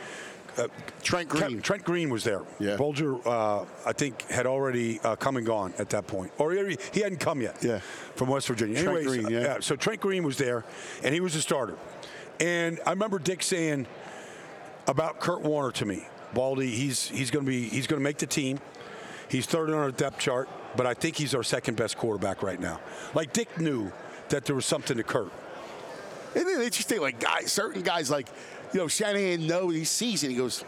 Trent 1.02 1.28
Kev- 1.28 1.46
Green. 1.46 1.62
Trent 1.62 1.84
Green 1.84 2.10
was 2.10 2.24
there. 2.24 2.42
Yeah. 2.58 2.76
Bulger, 2.76 3.16
uh, 3.28 3.64
I 3.86 3.92
think, 3.92 4.22
had 4.28 4.44
already 4.46 4.98
uh, 5.04 5.14
come 5.14 5.36
and 5.36 5.46
gone 5.46 5.72
at 5.78 5.88
that 5.90 6.08
point, 6.08 6.32
or 6.38 6.52
he, 6.52 6.76
he 6.92 7.00
hadn't 7.00 7.20
come 7.20 7.40
yet. 7.40 7.62
Yeah. 7.62 7.78
From 8.16 8.28
West 8.28 8.48
Virginia. 8.48 8.82
Trent 8.82 8.98
Anyways, 9.06 9.24
Green, 9.26 9.30
yeah. 9.30 9.48
uh, 9.54 9.60
So 9.60 9.76
Trent 9.76 10.00
Green 10.00 10.24
was 10.24 10.36
there, 10.36 10.64
and 11.04 11.14
he 11.14 11.20
was 11.20 11.36
a 11.36 11.42
starter. 11.42 11.76
And 12.40 12.80
I 12.86 12.90
remember 12.90 13.20
Dick 13.20 13.42
saying 13.42 13.86
about 14.88 15.20
Kurt 15.20 15.42
Warner 15.42 15.70
to 15.72 15.84
me, 15.86 16.06
Baldy, 16.34 16.70
he's 16.70 17.08
he's 17.08 17.30
going 17.30 17.44
to 17.44 17.48
be 17.50 17.68
he's 17.68 17.86
going 17.86 18.00
to 18.00 18.04
make 18.04 18.18
the 18.18 18.26
team. 18.26 18.58
He's 19.28 19.46
third 19.46 19.68
on 19.70 19.76
our 19.76 19.90
depth 19.92 20.18
chart, 20.18 20.48
but 20.76 20.86
I 20.86 20.94
think 20.94 21.16
he's 21.16 21.34
our 21.34 21.42
second 21.42 21.76
best 21.76 21.96
quarterback 21.98 22.42
right 22.42 22.58
now. 22.58 22.80
Like 23.14 23.32
Dick 23.32 23.60
knew 23.60 23.92
that 24.30 24.44
there 24.44 24.56
was 24.56 24.66
something 24.66 24.96
to 24.96 25.02
Kurt. 25.04 25.30
Isn't 26.34 26.48
it 26.60 26.64
interesting? 26.64 27.00
Like 27.00 27.18
guys, 27.20 27.50
certain 27.52 27.82
guys, 27.82 28.10
like 28.10 28.28
you 28.72 28.80
know, 28.80 28.88
Shanahan 28.88 29.46
knows 29.46 29.74
he 29.74 29.84
sees 29.84 30.22
it. 30.24 30.30
He 30.30 30.36
goes, 30.36 30.64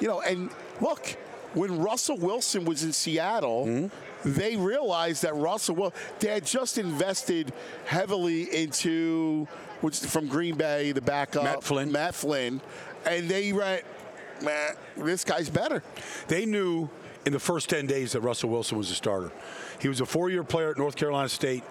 you 0.00 0.08
know, 0.08 0.20
and 0.20 0.50
look, 0.80 1.16
when 1.54 1.78
Russell 1.78 2.16
Wilson 2.18 2.64
was 2.64 2.82
in 2.82 2.92
Seattle, 2.92 3.66
Mm-hmm. 3.66 4.32
they 4.32 4.56
realized 4.56 5.22
that 5.22 5.34
Russell, 5.34 5.74
well, 5.76 5.92
they 6.20 6.28
had 6.28 6.44
just 6.44 6.78
invested 6.78 7.52
heavily 7.84 8.42
into 8.54 9.46
which 9.82 9.98
from 10.00 10.26
Green 10.26 10.56
Bay, 10.56 10.92
the 10.92 11.00
backup 11.02 11.44
Matt 11.44 11.62
Flynn. 11.62 11.92
Matt 11.92 12.14
Flynn, 12.14 12.60
and 13.04 13.28
they 13.28 13.52
went, 13.52 13.84
man, 14.42 14.74
this 14.96 15.22
guy's 15.24 15.48
better. 15.50 15.82
They 16.28 16.46
knew 16.46 16.88
in 17.26 17.32
the 17.32 17.38
first 17.38 17.68
10 17.68 17.86
days 17.86 18.12
that 18.12 18.20
Russell 18.22 18.48
Wilson 18.50 18.78
was 18.78 18.90
a 18.90 18.94
starter. 18.94 19.30
He 19.80 19.88
was 19.88 20.00
a 20.00 20.06
four 20.06 20.30
year 20.30 20.42
player 20.44 20.70
at 20.70 20.78
North 20.78 20.96
Carolina 20.96 21.28
State. 21.28 21.62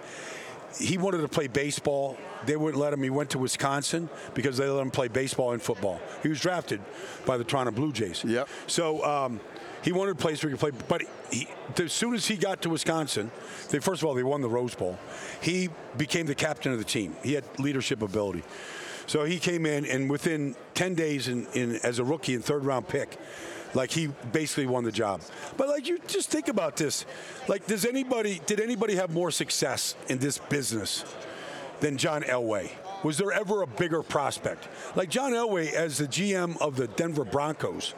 He 0.78 0.98
wanted 0.98 1.22
to 1.22 1.28
play 1.28 1.48
baseball. 1.48 2.18
They 2.46 2.56
wouldn't 2.56 2.82
let 2.82 2.94
him. 2.94 3.02
He 3.02 3.10
went 3.10 3.30
to 3.32 3.40
Wisconsin 3.40 4.10
because 4.34 4.58
they 4.58 4.68
let 4.68 4.82
him 4.82 4.92
play 4.92 5.08
baseball 5.08 5.54
and 5.54 5.62
football. 5.62 6.00
He 6.22 6.30
was 6.30 6.40
drafted 6.40 6.82
by 7.26 7.38
the 7.38 7.44
Toronto 7.44 7.72
Blue 7.72 7.92
Jays. 7.92 8.24
Yep. 8.24 8.48
So 8.68 9.04
um, 9.04 9.40
he 9.84 9.92
wanted 9.92 10.12
a 10.12 10.16
place 10.16 10.44
where 10.44 10.52
he 10.52 10.58
could 10.58 10.78
play. 10.78 10.86
But 10.88 11.04
he, 11.32 11.48
as 11.78 11.94
soon 11.94 12.14
as 12.14 12.26
he 12.26 12.36
got 12.36 12.62
to 12.64 12.70
Wisconsin, 12.70 13.32
they 13.70 13.80
first 13.80 14.02
of 14.02 14.08
all 14.08 14.14
they 14.14 14.24
won 14.24 14.42
the 14.42 14.50
Rose 14.50 14.76
Bowl. 14.76 14.98
He 15.42 15.70
became 15.98 16.26
the 16.26 16.36
captain 16.36 16.72
of 16.72 16.78
the 16.78 16.86
team. 16.86 17.16
He 17.24 17.34
had 17.34 17.44
leadership 17.60 18.02
ability. 18.02 18.44
So 19.08 19.24
he 19.24 19.38
came 19.38 19.66
in, 19.66 19.86
and 19.86 20.10
within 20.10 20.56
10 20.74 20.96
days, 20.96 21.28
in, 21.28 21.46
in 21.54 21.76
as 21.84 22.00
a 22.00 22.04
rookie 22.04 22.34
and 22.34 22.44
third 22.44 22.66
round 22.66 22.88
pick, 22.88 23.20
like 23.76 23.92
he 23.92 24.08
basically 24.32 24.66
won 24.66 24.84
the 24.84 24.92
job. 24.92 25.22
But 25.58 25.68
like 25.68 25.88
you 25.88 26.00
just 26.08 26.30
think 26.30 26.48
about 26.48 26.78
this, 26.78 27.06
like 27.48 27.68
does 27.68 27.86
anybody 27.86 28.42
did 28.46 28.60
anybody 28.60 28.96
have 28.96 29.12
more 29.12 29.32
success 29.32 29.96
in 30.10 30.18
this 30.18 30.38
business 30.38 31.06
than 31.82 31.98
John 31.98 32.24
Elway? 32.24 32.72
Was 33.04 33.18
there 33.18 33.32
ever 33.32 33.62
a 33.62 33.68
bigger 33.68 34.02
prospect? 34.02 34.68
Like 34.96 35.10
John 35.10 35.34
Elway 35.34 35.74
as 35.74 36.00
the 36.00 36.08
GM 36.08 36.60
of 36.60 36.76
the 36.76 36.88
Denver 36.88 37.26
Broncos 37.26 37.94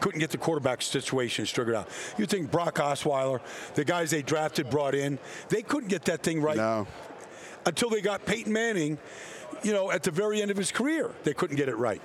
couldn't 0.00 0.18
get 0.18 0.30
the 0.30 0.38
quarterback 0.38 0.82
situation 0.82 1.46
figured 1.46 1.76
out. 1.76 1.88
You 2.18 2.26
think 2.26 2.50
Brock 2.50 2.74
Osweiler, 2.74 3.40
the 3.74 3.84
guys 3.84 4.10
they 4.10 4.20
drafted, 4.20 4.68
brought 4.68 4.96
in, 4.96 5.18
they 5.48 5.62
couldn't 5.62 5.88
get 5.88 6.04
that 6.06 6.24
thing 6.24 6.42
right 6.42 6.56
No. 6.56 6.88
Until 7.66 7.90
they 7.90 8.00
got 8.00 8.24
Peyton 8.24 8.52
Manning, 8.52 8.98
you 9.62 9.72
know, 9.72 9.90
at 9.90 10.02
the 10.02 10.10
very 10.10 10.42
end 10.42 10.50
of 10.50 10.56
his 10.56 10.72
career. 10.72 11.10
They 11.24 11.34
couldn't 11.34 11.56
get 11.56 11.68
it 11.68 11.76
right. 11.76 12.02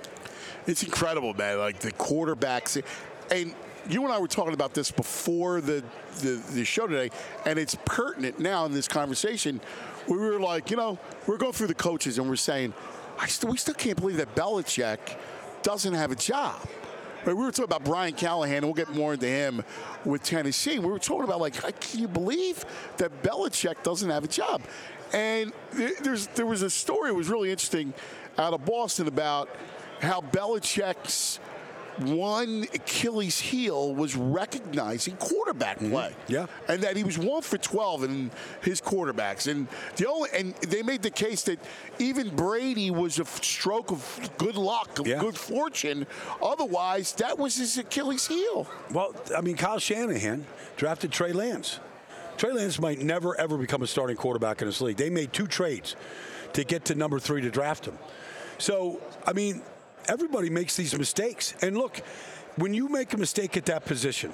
It's 0.66 0.82
incredible, 0.82 1.34
man. 1.34 1.58
Like 1.58 1.80
the 1.80 1.92
quarterbacks, 1.92 2.82
and 3.30 3.54
you 3.88 4.04
and 4.04 4.12
I 4.12 4.18
were 4.18 4.28
talking 4.28 4.54
about 4.54 4.74
this 4.74 4.90
before 4.90 5.60
the, 5.60 5.82
the 6.20 6.42
the 6.52 6.64
show 6.64 6.86
today, 6.86 7.10
and 7.46 7.58
it's 7.58 7.76
pertinent 7.84 8.38
now 8.38 8.66
in 8.66 8.72
this 8.72 8.88
conversation. 8.88 9.60
We 10.06 10.16
were 10.16 10.40
like, 10.40 10.70
you 10.70 10.76
know, 10.76 10.98
we're 11.26 11.38
going 11.38 11.52
through 11.52 11.68
the 11.68 11.74
coaches, 11.74 12.18
and 12.18 12.28
we're 12.28 12.36
saying, 12.36 12.74
I 13.18 13.26
still, 13.26 13.50
we 13.50 13.58
still 13.58 13.74
can't 13.74 13.98
believe 13.98 14.18
that 14.18 14.34
Belichick 14.34 14.98
doesn't 15.62 15.94
have 15.94 16.10
a 16.10 16.16
job. 16.16 16.60
We 17.26 17.34
were 17.34 17.50
talking 17.50 17.64
about 17.64 17.84
Brian 17.84 18.14
Callahan, 18.14 18.58
and 18.58 18.66
we'll 18.66 18.74
get 18.74 18.94
more 18.94 19.12
into 19.14 19.26
him 19.26 19.62
with 20.04 20.22
Tennessee. 20.22 20.78
We 20.78 20.86
were 20.86 20.98
talking 20.98 21.24
about 21.24 21.40
like, 21.40 21.54
can 21.80 22.00
you 22.00 22.08
believe 22.08 22.64
that 22.96 23.22
Belichick 23.22 23.82
doesn't 23.82 24.08
have 24.08 24.24
a 24.24 24.28
job? 24.28 24.62
And 25.12 25.52
there's 26.02 26.26
there 26.28 26.46
was 26.46 26.62
a 26.62 26.70
story 26.70 27.10
that 27.10 27.14
was 27.14 27.28
really 27.28 27.50
interesting 27.50 27.94
out 28.36 28.52
of 28.52 28.64
Boston 28.64 29.08
about 29.08 29.48
how 30.00 30.20
Belichick's 30.20 31.40
one 31.98 32.62
Achilles 32.74 33.40
heel 33.40 33.92
was 33.92 34.14
recognizing 34.14 35.16
quarterback 35.16 35.78
Mm-hmm. 35.78 35.90
play. 35.90 36.14
Yeah. 36.28 36.46
And 36.68 36.80
that 36.84 36.96
he 36.96 37.02
was 37.02 37.18
one 37.18 37.42
for 37.42 37.58
12 37.58 38.04
in 38.04 38.30
his 38.62 38.80
quarterbacks. 38.80 39.50
And 39.50 39.66
the 39.96 40.08
only 40.08 40.30
and 40.32 40.54
they 40.56 40.82
made 40.84 41.02
the 41.02 41.10
case 41.10 41.42
that 41.44 41.58
even 41.98 42.28
Brady 42.36 42.92
was 42.92 43.18
a 43.18 43.24
stroke 43.24 43.90
of 43.90 44.30
good 44.38 44.54
luck, 44.54 45.00
of 45.00 45.08
Yeah. 45.08 45.18
good 45.18 45.36
fortune. 45.36 46.06
Otherwise, 46.40 47.14
that 47.14 47.36
was 47.36 47.56
his 47.56 47.76
Achilles 47.78 48.28
heel. 48.28 48.68
Well, 48.92 49.12
I 49.36 49.40
mean, 49.40 49.56
Kyle 49.56 49.80
Shanahan 49.80 50.46
drafted 50.76 51.10
Trey 51.10 51.32
Lance. 51.32 51.80
Trey 52.38 52.52
Lance 52.52 52.80
might 52.80 53.00
never, 53.00 53.38
ever 53.38 53.58
become 53.58 53.82
a 53.82 53.86
starting 53.86 54.16
quarterback 54.16 54.62
in 54.62 54.68
this 54.68 54.80
league. 54.80 54.96
They 54.96 55.10
made 55.10 55.32
two 55.32 55.48
trades 55.48 55.96
to 56.52 56.64
get 56.64 56.86
to 56.86 56.94
number 56.94 57.18
three 57.18 57.42
to 57.42 57.50
draft 57.50 57.84
him. 57.84 57.98
So, 58.58 59.00
I 59.26 59.32
mean, 59.32 59.60
everybody 60.06 60.48
makes 60.48 60.76
these 60.76 60.96
mistakes. 60.96 61.54
And 61.62 61.76
look, 61.76 62.00
when 62.56 62.74
you 62.74 62.88
make 62.88 63.12
a 63.12 63.16
mistake 63.16 63.56
at 63.56 63.66
that 63.66 63.84
position, 63.84 64.32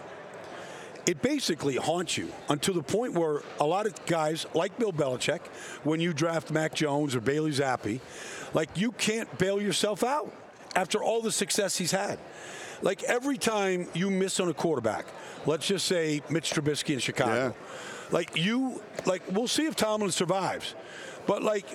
it 1.06 1.22
basically 1.22 1.76
haunts 1.76 2.16
you 2.16 2.30
until 2.50 2.74
the 2.74 2.82
point 2.82 3.14
where 3.14 3.42
a 3.58 3.64
lot 3.64 3.86
of 3.86 4.06
guys, 4.06 4.46
like 4.54 4.78
Bill 4.78 4.92
Belichick, 4.92 5.40
when 5.82 6.00
you 6.00 6.12
draft 6.12 6.50
Mac 6.50 6.74
Jones 6.74 7.14
or 7.14 7.20
Bailey 7.20 7.52
Zappe, 7.52 8.00
like 8.52 8.70
you 8.76 8.92
can't 8.92 9.38
bail 9.38 9.60
yourself 9.60 10.04
out 10.04 10.30
after 10.76 11.02
all 11.02 11.22
the 11.22 11.32
success 11.32 11.76
he's 11.76 11.92
had. 11.92 12.18
Like 12.82 13.02
every 13.04 13.38
time 13.38 13.88
you 13.94 14.10
miss 14.10 14.40
on 14.40 14.48
a 14.48 14.54
quarterback, 14.54 15.06
let's 15.46 15.66
just 15.66 15.86
say 15.86 16.22
Mitch 16.28 16.52
Trubisky 16.52 16.94
in 16.94 16.98
Chicago, 17.00 17.54
like 18.14 18.36
you, 18.36 18.80
like 19.06 19.22
we'll 19.32 19.48
see 19.48 19.66
if 19.66 19.74
Tomlin 19.74 20.12
survives, 20.12 20.74
but 21.26 21.42
like 21.42 21.66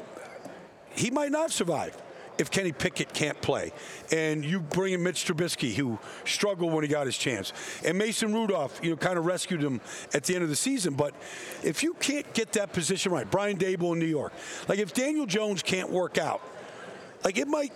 he 0.95 1.11
might 1.11 1.31
not 1.31 1.51
survive 1.51 1.95
if 2.37 2.49
Kenny 2.49 2.71
Pickett 2.71 3.13
can't 3.13 3.39
play. 3.41 3.73
And 4.13 4.45
you 4.45 4.61
bring 4.61 4.93
in 4.93 5.03
Mitch 5.03 5.25
Trubisky, 5.25 5.75
who 5.75 5.99
struggled 6.23 6.71
when 6.71 6.85
he 6.85 6.87
got 6.87 7.05
his 7.05 7.17
chance. 7.17 7.51
And 7.83 7.97
Mason 7.97 8.33
Rudolph, 8.33 8.79
you 8.81 8.91
know, 8.91 8.95
kind 8.95 9.19
of 9.19 9.25
rescued 9.25 9.61
him 9.61 9.81
at 10.13 10.23
the 10.23 10.35
end 10.35 10.43
of 10.43 10.49
the 10.49 10.55
season. 10.55 10.93
But 10.93 11.13
if 11.61 11.83
you 11.83 11.93
can't 11.95 12.33
get 12.33 12.53
that 12.53 12.71
position 12.71 13.11
right, 13.11 13.29
Brian 13.29 13.57
Daboll 13.57 13.91
in 13.91 13.99
New 13.99 14.05
York, 14.05 14.31
like 14.69 14.79
if 14.79 14.93
Daniel 14.93 15.25
Jones 15.25 15.61
can't 15.61 15.89
work 15.89 16.17
out, 16.17 16.41
like 17.23 17.37
it 17.37 17.47
might. 17.47 17.73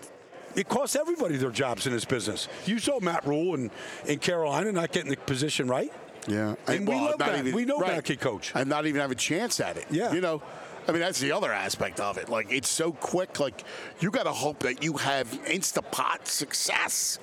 It 0.55 0.69
costs 0.69 0.95
everybody 0.95 1.35
their 1.37 1.49
jobs 1.49 1.87
in 1.87 1.93
this 1.93 2.05
business. 2.05 2.47
You 2.67 2.77
saw 2.77 2.99
Matt 2.99 3.25
Rhule 3.25 3.55
in, 3.55 3.71
in 4.05 4.19
Carolina 4.19 4.71
not 4.71 4.91
getting 4.91 5.09
the 5.09 5.17
position 5.17 5.67
right. 5.67 5.91
Yeah, 6.27 6.55
And 6.67 6.87
we 6.87 6.95
love 6.95 7.19
not 7.19 7.43
Matt. 7.43 7.53
We 7.53 7.65
know 7.65 7.79
Matt 7.79 8.05
can 8.05 8.17
coach. 8.17 8.51
and 8.55 8.69
not 8.69 8.85
even 8.85 9.01
have 9.01 9.11
a 9.11 9.15
chance 9.15 9.59
at 9.59 9.77
it. 9.77 9.85
Yeah. 9.89 10.13
you 10.13 10.21
know. 10.21 10.41
I 10.87 10.91
mean, 10.91 10.99
that's 10.99 11.19
the 11.19 11.31
other 11.31 11.51
aspect 11.51 11.99
of 12.01 12.17
it. 12.17 12.27
Like, 12.27 12.51
it's 12.51 12.67
so 12.67 12.91
quick. 12.91 13.39
Like, 13.39 13.63
you 14.01 14.11
got 14.11 14.23
to 14.23 14.33
hope 14.33 14.59
that 14.59 14.83
you 14.83 14.93
have 14.97 15.27
Instapot 15.45 16.27
success, 16.27 17.19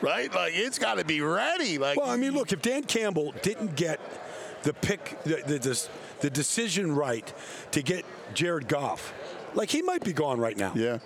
right? 0.00 0.34
Like, 0.34 0.52
it's 0.54 0.78
got 0.78 0.94
to 0.96 1.04
be 1.04 1.20
ready. 1.20 1.76
Like, 1.76 1.98
Well, 1.98 2.08
I 2.08 2.16
mean, 2.16 2.32
look, 2.32 2.52
if 2.52 2.62
Dan 2.62 2.84
Campbell 2.84 3.34
didn't 3.42 3.76
get 3.76 4.00
the 4.62 4.72
pick, 4.72 5.18
the, 5.24 5.42
the, 5.46 5.58
the, 5.58 5.88
the 6.20 6.30
decision 6.30 6.94
right 6.94 7.30
to 7.72 7.82
get 7.82 8.06
Jared 8.32 8.66
Goff, 8.68 9.12
like 9.54 9.68
he 9.68 9.82
might 9.82 10.02
be 10.04 10.14
gone 10.14 10.40
right 10.40 10.56
now. 10.56 10.72
yeah, 10.74 10.98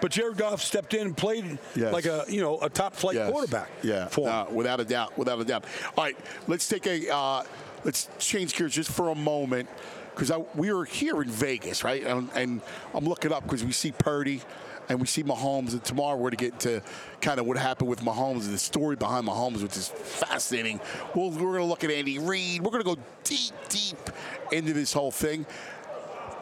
But 0.00 0.10
Jared 0.12 0.36
Goff 0.36 0.62
stepped 0.62 0.94
in 0.94 1.06
and 1.08 1.16
played 1.16 1.58
Yes. 1.76 1.92
like 1.92 2.06
a 2.06 2.24
you 2.28 2.40
know 2.40 2.58
a 2.60 2.68
top 2.68 2.94
flight 2.94 3.16
Yes. 3.16 3.30
quarterback. 3.30 3.68
Yeah, 3.82 4.06
for 4.08 4.28
him. 4.28 4.46
no, 4.48 4.54
without 4.54 4.80
a 4.80 4.84
doubt, 4.84 5.16
without 5.18 5.40
a 5.40 5.44
doubt. 5.44 5.64
All 5.96 6.04
right, 6.04 6.16
let's 6.48 6.68
take 6.68 6.86
a 6.86 7.14
uh, 7.14 7.42
let's 7.84 8.08
change 8.18 8.56
gears 8.56 8.74
just 8.74 8.90
for 8.90 9.08
a 9.10 9.14
moment 9.14 9.68
because 10.14 10.32
we 10.54 10.72
were 10.72 10.84
here 10.84 11.22
in 11.22 11.28
Vegas, 11.28 11.82
right? 11.84 12.02
And, 12.04 12.28
and 12.34 12.60
I'm 12.94 13.04
looking 13.06 13.32
up 13.32 13.44
because 13.44 13.64
we 13.64 13.72
see 13.72 13.92
Purdy. 13.92 14.40
And 14.88 15.00
we 15.00 15.06
see 15.06 15.22
Mahomes, 15.22 15.70
and 15.70 15.84
tomorrow 15.84 16.16
we're 16.16 16.30
to 16.30 16.36
get 16.36 16.58
to 16.60 16.82
kind 17.20 17.38
of 17.38 17.46
what 17.46 17.56
happened 17.56 17.88
with 17.88 18.00
Mahomes 18.00 18.46
and 18.46 18.52
the 18.52 18.58
story 18.58 18.96
behind 18.96 19.24
Mahomes, 19.24 19.62
which 19.62 19.76
is 19.76 19.86
fascinating. 19.86 20.80
Well, 21.14 21.30
we're 21.30 21.38
going 21.52 21.60
to 21.60 21.64
look 21.64 21.84
at 21.84 21.92
Andy 21.92 22.18
Reid. 22.18 22.60
We're 22.60 22.72
going 22.72 22.82
to 22.82 22.96
go 22.96 23.00
deep, 23.22 23.52
deep 23.68 24.10
into 24.50 24.72
this 24.72 24.92
whole 24.92 25.12
thing. 25.12 25.46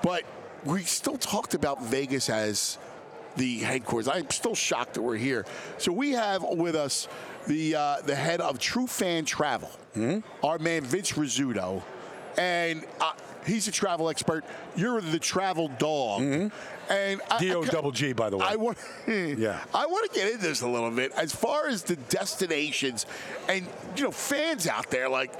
But 0.03 0.23
we 0.65 0.81
still 0.85 1.19
talked 1.19 1.53
about 1.53 1.83
Vegas 1.85 2.31
as 2.31 2.79
the 3.37 3.59
headquarters. 3.59 4.09
I'm 4.09 4.29
still 4.31 4.55
shocked 4.55 4.95
that 4.95 5.03
we're 5.03 5.17
here. 5.17 5.45
So 5.79 5.93
we 5.93 6.13
have 6.13 6.43
with 6.43 6.75
us 6.75 7.09
the 7.47 7.75
uh, 7.77 7.97
the 8.05 8.15
head 8.15 8.41
of 8.41 8.59
True 8.59 8.87
Fan 8.87 9.25
Travel, 9.25 9.71
our 10.43 10.59
man 10.59 10.83
Vince 10.85 11.13
Rizzuto, 11.13 11.83
and 12.37 12.85
uh, 13.01 13.13
he's 13.47 13.69
a 13.69 13.73
travel 13.73 14.09
expert. 14.11 14.45
You're 14.77 15.01
the 15.01 15.19
travel 15.19 15.69
dog, 15.79 16.21
and 16.23 16.51
I- 17.31 17.39
D 17.39 17.55
O 17.55 17.65
double 17.65 17.91
G, 17.93 18.13
by 18.13 18.29
the 18.31 18.37
way. 18.39 18.47
I 18.49 18.57
want, 18.57 18.79
Yeah. 19.07 19.63
I 19.75 19.87
want 19.87 20.13
to 20.13 20.19
get 20.19 20.31
into 20.33 20.43
this 20.47 20.61
a 20.63 20.69
little 20.69 20.91
bit 20.91 21.13
as 21.13 21.35
far 21.35 21.69
as 21.69 21.83
the 21.83 21.97
destinations 21.97 23.07
and 23.49 23.67
you 23.97 24.05
know 24.05 24.11
fans 24.11 24.67
out 24.67 24.91
there 24.91 25.09
like. 25.09 25.33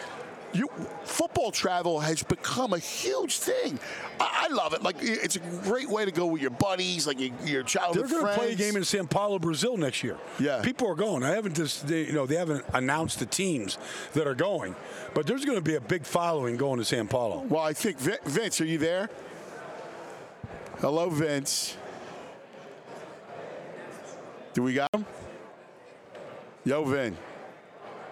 You, 0.53 0.69
football 1.05 1.51
travel 1.51 2.01
has 2.01 2.23
become 2.23 2.73
a 2.73 2.79
huge 2.79 3.39
thing. 3.39 3.79
I, 4.19 4.49
I 4.49 4.55
love 4.55 4.73
it. 4.73 4.83
Like 4.83 4.97
it's 5.01 5.37
a 5.37 5.41
great 5.41 5.89
way 5.89 6.05
to 6.05 6.11
go 6.11 6.27
with 6.27 6.41
your 6.41 6.51
buddies, 6.51 7.07
like 7.07 7.21
your, 7.21 7.31
your 7.45 7.63
childhood 7.63 8.09
They're 8.09 8.21
going 8.21 8.33
to 8.33 8.39
play 8.39 8.53
a 8.53 8.57
game 8.57 8.77
in 8.77 8.85
Sao 8.85 9.05
Paulo, 9.05 9.39
Brazil 9.39 9.77
next 9.77 10.03
year. 10.03 10.17
Yeah. 10.39 10.63
people 10.63 10.89
are 10.89 10.95
going. 10.95 11.23
I 11.23 11.31
haven't 11.31 11.55
just 11.55 11.87
they, 11.87 12.07
you 12.07 12.13
know 12.13 12.27
they 12.27 12.37
haven't 12.37 12.65
announced 12.73 13.19
the 13.19 13.27
teams 13.27 13.77
that 14.15 14.27
are 14.27 14.35
going, 14.35 14.75
but 15.15 15.27
there's 15.27 15.45
going 15.45 15.59
to 15.59 15.65
be 15.65 15.75
a 15.75 15.81
big 15.81 16.05
following 16.05 16.57
going 16.57 16.79
to 16.79 16.85
Sao 16.85 17.05
Paulo. 17.05 17.45
Well, 17.49 17.63
I 17.63 17.73
think 17.75 17.99
Vince, 17.99 18.61
are 18.61 18.67
you 18.67 18.79
there? 18.79 19.11
Hello, 20.81 21.11
Vince. 21.11 21.77
Do 24.55 24.63
we 24.63 24.75
got 24.75 24.93
him? 24.95 25.05
Yo, 26.65 26.85
Vin. 26.85 27.17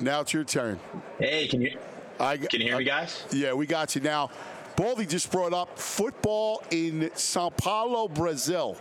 Now 0.01 0.21
it's 0.21 0.33
your 0.33 0.45
turn. 0.45 0.79
Hey, 1.19 1.49
can 1.49 1.63
you 1.63 1.77
I, 2.19 2.37
can 2.37 2.61
you 2.61 2.67
hear 2.69 2.79
me, 2.79 2.85
guys? 2.85 3.25
Yeah, 3.31 3.53
we 3.53 3.67
got 3.67 3.95
you 3.95 4.01
now. 4.01 4.31
Baldy 4.77 5.07
just 5.07 5.31
brought 5.31 5.53
up 5.53 5.79
football 5.79 6.63
in 6.71 7.11
Sao 7.15 7.51
Paulo, 7.51 8.09
Brazil. 8.09 8.77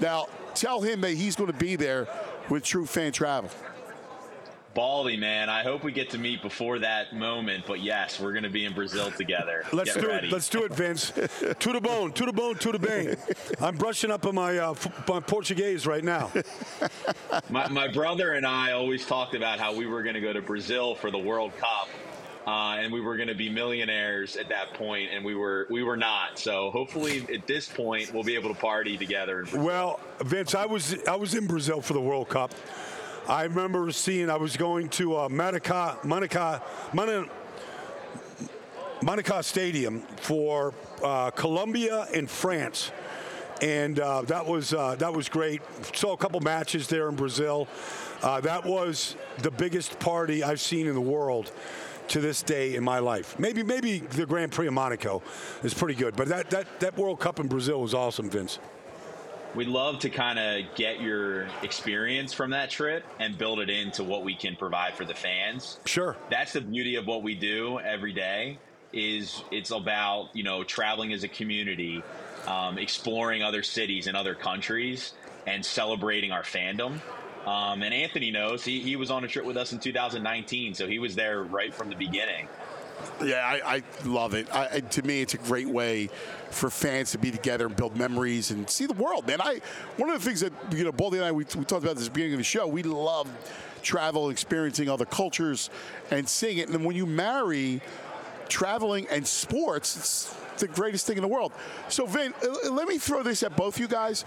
Now, 0.00 0.26
tell 0.54 0.80
him 0.80 1.02
that 1.02 1.12
he's 1.12 1.36
going 1.36 1.52
to 1.52 1.58
be 1.58 1.76
there 1.76 2.08
with 2.48 2.64
True 2.64 2.86
Fan 2.86 3.12
Travel. 3.12 3.50
Baldy, 4.72 5.16
man. 5.16 5.48
I 5.50 5.62
hope 5.62 5.82
we 5.82 5.90
get 5.90 6.10
to 6.10 6.18
meet 6.18 6.42
before 6.42 6.78
that 6.78 7.12
moment. 7.12 7.64
But 7.66 7.80
yes, 7.80 8.20
we're 8.20 8.32
going 8.32 8.44
to 8.44 8.50
be 8.50 8.64
in 8.64 8.72
Brazil 8.72 9.10
together. 9.10 9.64
Let's 9.72 9.94
Get 9.94 10.02
do 10.02 10.08
ready. 10.08 10.28
it. 10.28 10.32
Let's 10.32 10.48
do 10.48 10.64
it, 10.64 10.72
Vince. 10.72 11.10
to 11.58 11.72
the 11.72 11.80
bone, 11.80 12.12
to 12.12 12.24
the 12.24 12.32
bone, 12.32 12.54
to 12.56 12.72
the 12.72 12.78
bane. 12.78 13.16
I'm 13.60 13.76
brushing 13.76 14.10
up 14.12 14.26
on 14.26 14.36
my 14.36 14.58
uh, 14.58 14.70
f- 14.70 15.08
my 15.08 15.18
Portuguese 15.20 15.86
right 15.86 16.04
now. 16.04 16.30
my, 17.50 17.68
my 17.68 17.88
brother 17.88 18.34
and 18.34 18.46
I 18.46 18.72
always 18.72 19.04
talked 19.04 19.34
about 19.34 19.58
how 19.58 19.74
we 19.74 19.86
were 19.86 20.04
going 20.04 20.14
to 20.14 20.20
go 20.20 20.32
to 20.32 20.40
Brazil 20.40 20.94
for 20.94 21.10
the 21.10 21.18
World 21.18 21.52
Cup. 21.58 21.88
Uh, 22.50 22.78
and 22.78 22.92
we 22.92 23.00
were 23.00 23.16
going 23.16 23.28
to 23.28 23.34
be 23.34 23.48
millionaires 23.48 24.34
at 24.36 24.48
that 24.48 24.74
point, 24.74 25.08
and 25.12 25.24
we 25.24 25.36
were 25.36 25.68
we 25.70 25.84
were 25.84 25.96
not. 25.96 26.36
So 26.36 26.72
hopefully, 26.72 27.24
at 27.32 27.46
this 27.46 27.68
point, 27.68 28.12
we'll 28.12 28.24
be 28.24 28.34
able 28.34 28.52
to 28.52 28.60
party 28.60 28.98
together. 28.98 29.46
Well, 29.54 30.00
Vince, 30.24 30.56
I 30.56 30.66
was 30.66 30.96
I 31.06 31.14
was 31.14 31.36
in 31.36 31.46
Brazil 31.46 31.80
for 31.80 31.92
the 31.92 32.00
World 32.00 32.28
Cup. 32.28 32.52
I 33.28 33.44
remember 33.44 33.88
seeing. 33.92 34.28
I 34.28 34.36
was 34.36 34.56
going 34.56 34.88
to 34.88 35.14
uh, 35.14 35.28
Maracá, 35.28 36.04
Mana- 36.92 37.28
Maracá 39.00 39.44
Stadium 39.44 40.00
for 40.16 40.74
uh, 41.04 41.30
Colombia 41.30 42.08
and 42.12 42.28
France, 42.28 42.90
and 43.62 44.00
uh, 44.00 44.22
that 44.22 44.44
was 44.44 44.74
uh, 44.74 44.96
that 44.96 45.14
was 45.14 45.28
great. 45.28 45.62
Saw 45.94 46.14
a 46.14 46.16
couple 46.16 46.40
matches 46.40 46.88
there 46.88 47.08
in 47.08 47.14
Brazil. 47.14 47.68
Uh, 48.22 48.40
that 48.40 48.66
was 48.66 49.14
the 49.38 49.52
biggest 49.52 50.00
party 50.00 50.42
I've 50.42 50.60
seen 50.60 50.88
in 50.88 50.94
the 50.94 51.00
world 51.00 51.52
to 52.10 52.20
this 52.20 52.42
day 52.42 52.74
in 52.74 52.84
my 52.84 52.98
life. 52.98 53.38
Maybe 53.38 53.62
maybe 53.62 53.98
the 53.98 54.26
Grand 54.26 54.52
Prix 54.52 54.66
of 54.66 54.74
Monaco 54.74 55.22
is 55.62 55.72
pretty 55.72 55.94
good, 55.94 56.16
but 56.16 56.28
that 56.28 56.50
that 56.50 56.80
that 56.80 56.98
World 56.98 57.20
Cup 57.20 57.40
in 57.40 57.48
Brazil 57.48 57.80
was 57.80 57.94
awesome, 57.94 58.28
Vince. 58.28 58.58
We'd 59.54 59.68
love 59.68 59.98
to 60.00 60.10
kind 60.10 60.38
of 60.38 60.74
get 60.76 61.00
your 61.00 61.48
experience 61.62 62.32
from 62.32 62.50
that 62.50 62.70
trip 62.70 63.04
and 63.18 63.36
build 63.36 63.58
it 63.58 63.68
into 63.68 64.04
what 64.04 64.22
we 64.22 64.36
can 64.36 64.54
provide 64.54 64.94
for 64.94 65.04
the 65.04 65.14
fans. 65.14 65.80
Sure. 65.86 66.16
That's 66.30 66.52
the 66.52 66.60
beauty 66.60 66.94
of 66.94 67.06
what 67.08 67.24
we 67.24 67.34
do 67.34 67.80
every 67.80 68.12
day. 68.12 68.58
Is 68.92 69.42
it's 69.52 69.70
about 69.70 70.30
you 70.34 70.42
know 70.42 70.64
traveling 70.64 71.12
as 71.12 71.22
a 71.22 71.28
community, 71.28 72.02
um, 72.46 72.76
exploring 72.76 73.42
other 73.42 73.62
cities 73.62 74.08
and 74.08 74.16
other 74.16 74.34
countries, 74.34 75.12
and 75.46 75.64
celebrating 75.64 76.32
our 76.32 76.42
fandom. 76.42 77.00
Um, 77.46 77.82
and 77.82 77.94
Anthony 77.94 78.30
knows 78.30 78.64
he, 78.64 78.80
he 78.80 78.96
was 78.96 79.10
on 79.10 79.24
a 79.24 79.28
trip 79.28 79.44
with 79.44 79.56
us 79.56 79.72
in 79.72 79.78
2019, 79.78 80.74
so 80.74 80.86
he 80.86 80.98
was 80.98 81.14
there 81.14 81.42
right 81.42 81.72
from 81.72 81.88
the 81.88 81.96
beginning. 81.96 82.48
Yeah, 83.24 83.36
I, 83.36 83.76
I 83.76 83.82
love 84.04 84.34
it. 84.34 84.54
I, 84.54 84.80
to 84.80 85.02
me, 85.02 85.22
it's 85.22 85.34
a 85.34 85.38
great 85.38 85.68
way 85.68 86.10
for 86.50 86.68
fans 86.68 87.12
to 87.12 87.18
be 87.18 87.30
together 87.30 87.66
and 87.66 87.74
build 87.74 87.96
memories 87.96 88.50
and 88.50 88.68
see 88.68 88.86
the 88.86 88.94
world, 88.94 89.26
man. 89.26 89.40
I 89.40 89.60
one 89.96 90.10
of 90.10 90.18
the 90.18 90.24
things 90.24 90.40
that 90.40 90.52
you 90.70 90.84
know, 90.84 90.92
Baldy 90.92 91.16
and 91.16 91.26
I 91.26 91.32
we, 91.32 91.44
we 91.44 91.64
talked 91.64 91.82
about 91.82 91.96
this 91.96 92.06
at 92.06 92.12
the 92.12 92.14
beginning 92.14 92.34
of 92.34 92.38
the 92.40 92.44
show. 92.44 92.66
We 92.66 92.82
love 92.82 93.28
travel, 93.82 94.30
experiencing 94.30 94.88
other 94.88 95.04
cultures, 95.04 95.70
and 96.10 96.28
seeing 96.28 96.58
it. 96.58 96.66
And 96.66 96.74
then 96.74 96.84
when 96.84 96.96
you 96.96 97.06
marry 97.06 97.80
traveling 98.48 99.06
and 99.10 99.26
sports, 99.26 99.96
it's 99.96 100.36
the 100.58 100.68
greatest 100.68 101.06
thing 101.06 101.16
in 101.16 101.22
the 101.22 101.28
world. 101.28 101.52
So, 101.88 102.06
Vin, 102.06 102.34
let 102.70 102.86
me 102.86 102.98
throw 102.98 103.22
this 103.22 103.42
at 103.42 103.56
both 103.56 103.78
you 103.78 103.88
guys. 103.88 104.24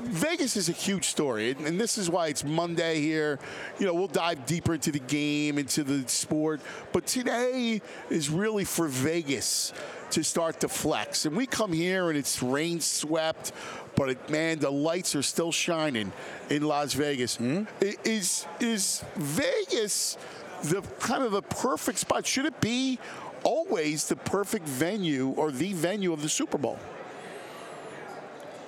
Vegas 0.00 0.56
is 0.56 0.68
a 0.68 0.72
huge 0.72 1.04
story, 1.04 1.50
and 1.64 1.80
this 1.80 1.98
is 1.98 2.10
why 2.10 2.28
it's 2.28 2.44
Monday 2.44 3.00
here. 3.00 3.38
You 3.78 3.86
know, 3.86 3.94
we'll 3.94 4.06
dive 4.06 4.46
deeper 4.46 4.74
into 4.74 4.90
the 4.90 4.98
game, 4.98 5.58
into 5.58 5.84
the 5.84 6.08
sport, 6.08 6.60
but 6.92 7.06
today 7.06 7.80
is 8.10 8.30
really 8.30 8.64
for 8.64 8.88
Vegas 8.88 9.72
to 10.10 10.22
start 10.22 10.60
to 10.60 10.68
flex. 10.68 11.26
And 11.26 11.36
we 11.36 11.46
come 11.46 11.72
here 11.72 12.08
and 12.08 12.16
it's 12.18 12.42
rain 12.42 12.80
swept, 12.80 13.52
but 13.96 14.10
it, 14.10 14.30
man, 14.30 14.58
the 14.58 14.70
lights 14.70 15.16
are 15.16 15.22
still 15.22 15.52
shining 15.52 16.12
in 16.50 16.62
Las 16.62 16.92
Vegas. 16.94 17.36
Mm-hmm. 17.38 17.64
Is 18.04 18.46
is 18.60 19.04
Vegas 19.16 20.16
the 20.62 20.82
kind 21.00 21.24
of 21.24 21.32
the 21.32 21.42
perfect 21.42 21.98
spot? 21.98 22.26
Should 22.26 22.46
it 22.46 22.60
be 22.60 22.98
always 23.42 24.08
the 24.08 24.16
perfect 24.16 24.66
venue 24.66 25.28
or 25.30 25.50
the 25.50 25.72
venue 25.72 26.12
of 26.12 26.22
the 26.22 26.28
Super 26.28 26.58
Bowl? 26.58 26.78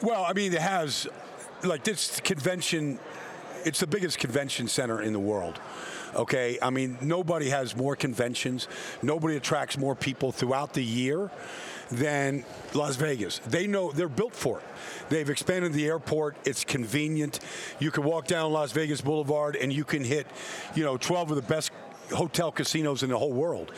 Well, 0.03 0.27
I 0.29 0.35
mean, 0.35 0.53
it 0.53 0.61
has, 0.61 1.09
like 1.65 1.83
this 1.83 2.21
convention, 2.21 2.99
it's 3.65 3.81
the 3.81 3.87
biggest 3.87 4.19
convention 4.19 4.69
center 4.69 5.01
in 5.01 5.15
the 5.15 5.19
world. 5.19 5.59
Okay, 6.15 6.59
I 6.61 6.71
mean, 6.71 6.99
nobody 7.01 7.49
has 7.49 7.75
more 7.77 7.97
conventions, 7.97 8.69
nobody 9.03 9.37
attracts 9.37 9.77
more 9.79 9.95
people 9.95 10.33
throughout 10.33 10.75
the 10.75 10.85
year 10.85 11.31
than 11.91 12.45
Las 12.75 12.97
Vegas. 12.97 13.39
They 13.41 13.67
know 13.67 13.91
they're 13.91 14.09
built 14.09 14.35
for 14.35 14.59
it. 14.59 14.65
They've 15.09 15.29
expanded 15.29 15.73
the 15.73 15.87
airport. 15.87 16.37
It's 16.45 16.65
convenient. 16.65 17.41
You 17.79 17.91
can 17.91 18.05
walk 18.05 18.27
down 18.27 18.53
Las 18.53 18.73
Vegas 18.73 19.01
Boulevard 19.01 19.57
and 19.57 19.73
you 19.73 19.85
can 19.85 20.05
hit, 20.05 20.27
you 20.75 20.85
know, 20.85 20.97
12 20.97 21.31
of 21.31 21.37
the 21.37 21.43
best 21.43 21.71
hotel 22.13 22.51
casinos 22.51 23.03
in 23.03 23.11
the 23.11 23.19
whole 23.19 23.33
world 23.33 23.73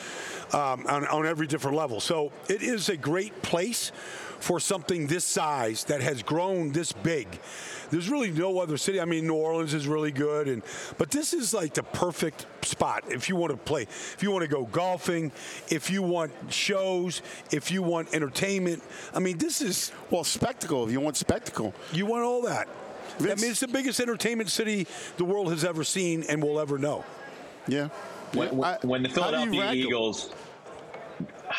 um, 0.52 0.86
on, 0.86 1.06
on 1.06 1.26
every 1.26 1.46
different 1.46 1.76
level. 1.76 2.00
So 2.00 2.32
it 2.48 2.62
is 2.62 2.88
a 2.88 2.96
great 2.96 3.42
place 3.42 3.92
for 4.41 4.61
something 4.61 5.07
this 5.07 5.24
size 5.24 5.84
that 5.84 6.01
has 6.01 6.22
grown 6.22 6.72
this 6.72 6.93
big. 6.93 7.26
There's 7.91 8.09
really 8.09 8.30
no 8.30 8.59
other 8.61 8.76
city. 8.76 9.01
I 9.01 9.05
mean, 9.05 9.26
New 9.26 9.34
Orleans 9.34 9.74
is 9.74 9.89
really 9.89 10.12
good, 10.12 10.49
and 10.49 10.62
but 10.97 11.11
this 11.11 11.32
is 11.32 11.55
like 11.55 11.74
the 11.74 11.82
perfect 11.82 12.47
spot 12.64 13.05
if 13.09 13.28
you 13.28 13.36
want 13.36 13.51
to 13.51 13.57
play, 13.57 13.82
if 13.82 14.18
you 14.22 14.30
want 14.30 14.43
to 14.43 14.49
go 14.49 14.64
golfing, 14.66 15.32
if 15.68 15.91
you 15.91 16.03
want 16.03 16.32
shows, 16.51 17.22
if 17.51 17.70
you 17.70 17.82
want 17.82 18.14
entertainment. 18.14 18.82
I 19.14 19.20
mean, 19.20 19.39
this 19.39 19.61
is 19.61 19.93
well 20.11 20.24
spectacle. 20.24 20.84
If 20.84 20.93
you 20.93 21.01
want 21.01 21.16
spectacle, 21.16 21.74
you 21.93 22.07
want 22.07 22.24
all 22.24 22.43
that. 22.43 22.68
Vince. 23.18 23.41
I 23.41 23.43
mean, 23.43 23.51
it's 23.51 23.61
the 23.61 23.68
biggest 23.68 24.01
entertainment 24.01 24.51
city 24.51 24.86
the 25.16 25.24
world 25.24 25.51
has 25.51 25.64
ever 25.64 25.82
seen 25.82 26.24
and 26.28 26.43
will 26.43 26.61
ever 26.61 26.78
know. 26.78 27.05
Yeah. 27.66 27.89
When, 28.34 28.62
I, 28.62 28.78
when 28.82 29.03
the 29.03 29.09
Philadelphia 29.09 29.72
Eagles 29.72 30.30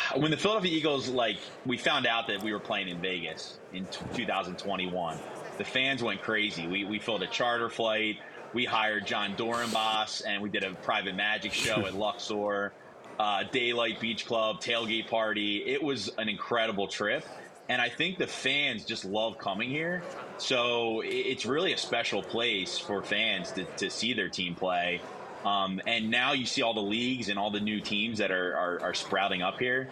when 0.16 0.30
the 0.30 0.36
Philadelphia 0.36 0.76
Eagles, 0.76 1.08
like, 1.08 1.38
we 1.66 1.76
found 1.76 2.06
out 2.06 2.26
that 2.28 2.42
we 2.42 2.52
were 2.52 2.60
playing 2.60 2.88
in 2.88 3.00
Vegas 3.00 3.58
in 3.72 3.86
2021, 4.12 5.18
the 5.58 5.64
fans 5.64 6.02
went 6.02 6.22
crazy. 6.22 6.66
We, 6.66 6.84
we 6.84 6.98
filled 6.98 7.22
a 7.22 7.26
charter 7.26 7.68
flight. 7.68 8.18
We 8.52 8.64
hired 8.64 9.06
Jon 9.06 9.36
Dorenbos, 9.36 10.22
and 10.26 10.42
we 10.42 10.48
did 10.48 10.64
a 10.64 10.72
private 10.74 11.14
magic 11.14 11.52
show 11.52 11.86
at 11.86 11.94
Luxor, 11.96 12.72
uh, 13.18 13.44
Daylight 13.52 14.00
Beach 14.00 14.26
Club, 14.26 14.60
tailgate 14.60 15.08
party. 15.08 15.58
It 15.58 15.82
was 15.82 16.10
an 16.18 16.28
incredible 16.28 16.88
trip. 16.88 17.24
And 17.68 17.80
I 17.80 17.88
think 17.88 18.18
the 18.18 18.26
fans 18.26 18.84
just 18.84 19.04
love 19.04 19.38
coming 19.38 19.70
here. 19.70 20.02
So 20.38 21.02
it's 21.04 21.46
really 21.46 21.72
a 21.72 21.78
special 21.78 22.20
place 22.20 22.78
for 22.78 23.00
fans 23.00 23.52
to, 23.52 23.64
to 23.64 23.90
see 23.90 24.12
their 24.12 24.28
team 24.28 24.56
play. 24.56 25.00
Um, 25.44 25.80
and 25.86 26.10
now 26.10 26.32
you 26.32 26.46
see 26.46 26.62
all 26.62 26.74
the 26.74 26.82
leagues 26.82 27.28
and 27.28 27.38
all 27.38 27.50
the 27.50 27.60
new 27.60 27.80
teams 27.80 28.18
that 28.18 28.30
are, 28.30 28.54
are, 28.56 28.80
are 28.82 28.94
sprouting 28.94 29.42
up 29.42 29.58
here. 29.58 29.88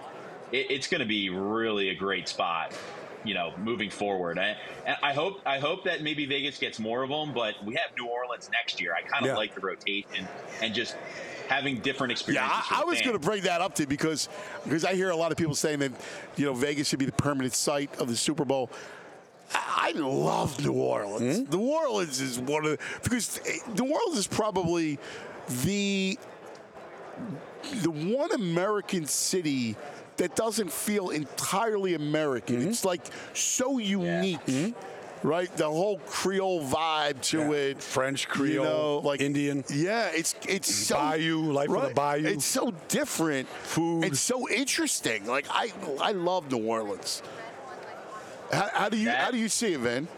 It, 0.53 0.71
it's 0.71 0.87
going 0.87 1.01
to 1.01 1.07
be 1.07 1.31
really 1.31 1.89
a 1.89 1.95
great 1.95 2.29
spot, 2.29 2.75
you 3.25 3.35
know, 3.35 3.53
moving 3.59 3.91
forward. 3.91 4.39
I, 4.39 4.57
I 5.03 5.13
hope 5.13 5.41
I 5.47 5.59
hope 5.59 5.85
that 5.85 6.03
maybe 6.03 6.27
Vegas 6.27 6.59
gets 6.59 6.79
more 6.79 7.03
of 7.03 7.11
them, 7.11 7.33
but 7.33 7.55
we 7.65 7.75
have 7.75 7.91
New 7.99 8.07
Orleans 8.07 8.51
next 8.53 8.81
year. 8.81 8.95
I 8.95 9.03
kind 9.03 9.25
of 9.25 9.31
yeah. 9.31 9.37
like 9.37 9.55
the 9.55 9.61
rotation 9.61 10.29
and 10.61 10.75
just 10.75 10.97
having 11.49 11.79
different 11.79 12.13
experiences. 12.13 12.51
Yeah, 12.71 12.77
I, 12.77 12.83
I 12.83 12.85
was 12.85 13.01
going 13.01 13.15
to 13.15 13.19
bring 13.19 13.43
that 13.45 13.63
up 13.63 13.75
to 13.77 13.85
you 13.85 13.87
because 13.87 14.29
because 14.65 14.85
I 14.85 14.95
hear 14.95 15.11
a 15.11 15.17
lot 15.17 15.33
of 15.33 15.39
people 15.39 15.55
saying 15.55 15.79
that 15.79 15.93
you 16.37 16.45
know 16.45 16.55
Vegas 16.55 16.89
should 16.89 16.99
be 16.99 17.07
the 17.07 17.13
permanent 17.13 17.55
site 17.55 17.95
of 17.99 18.09
the 18.09 18.17
Super 18.17 18.45
Bowl. 18.45 18.71
I 19.55 19.93
love 19.93 20.63
New 20.63 20.73
Orleans. 20.73 21.41
Mm-hmm. 21.41 21.57
New 21.57 21.71
Orleans 21.71 22.21
is 22.21 22.39
one 22.39 22.67
of 22.67 22.73
the, 22.73 22.79
because 23.03 23.41
New 23.79 23.91
Orleans 23.91 24.19
is 24.19 24.27
probably 24.27 24.99
the 25.65 26.19
the 27.83 27.91
one 27.91 28.33
American 28.33 29.07
city 29.07 29.77
that 30.17 30.35
doesn't 30.35 30.73
feel 30.73 31.11
entirely 31.11 31.95
American. 31.95 32.61
Mm-hmm. 32.61 32.71
It's 32.71 32.85
like 32.85 33.03
so 33.35 33.79
unique. 33.79 34.41
Yeah. 34.47 34.55
Mm-hmm 34.55 34.81
right? 35.23 35.55
The 35.57 35.67
whole 35.67 35.99
Creole 36.07 36.63
vibe 36.63 37.21
to 37.23 37.39
yeah. 37.39 37.51
it, 37.51 37.83
French 37.83 38.29
Creole, 38.29 38.65
you 38.65 38.71
know, 38.71 38.99
like 38.99 39.21
Indian. 39.21 39.65
Yeah, 39.73 40.11
it's 40.13 40.35
it's 40.47 40.73
so 40.73 40.97
Bayou, 40.97 41.53
life 41.53 41.69
right? 41.69 41.83
of 41.83 41.89
the 41.91 41.95
Bayou. 41.95 42.27
It's 42.27 42.45
so 42.45 42.73
different. 42.89 43.49
Food. 43.49 44.05
It's 44.05 44.21
so 44.21 44.49
interesting. 44.49 45.27
Like 45.27 45.47
I 45.51 45.73
I 46.01 46.13
love 46.13 46.51
New 46.51 46.65
Orleans. 46.65 47.23
How, 48.53 48.71
how 48.73 48.89
do 48.89 48.97
you 48.97 49.07
that, 49.07 49.19
how 49.19 49.31
do 49.31 49.39
you 49.39 49.49
see 49.49 49.75
it, 49.75 49.81
Van? 49.81 50.09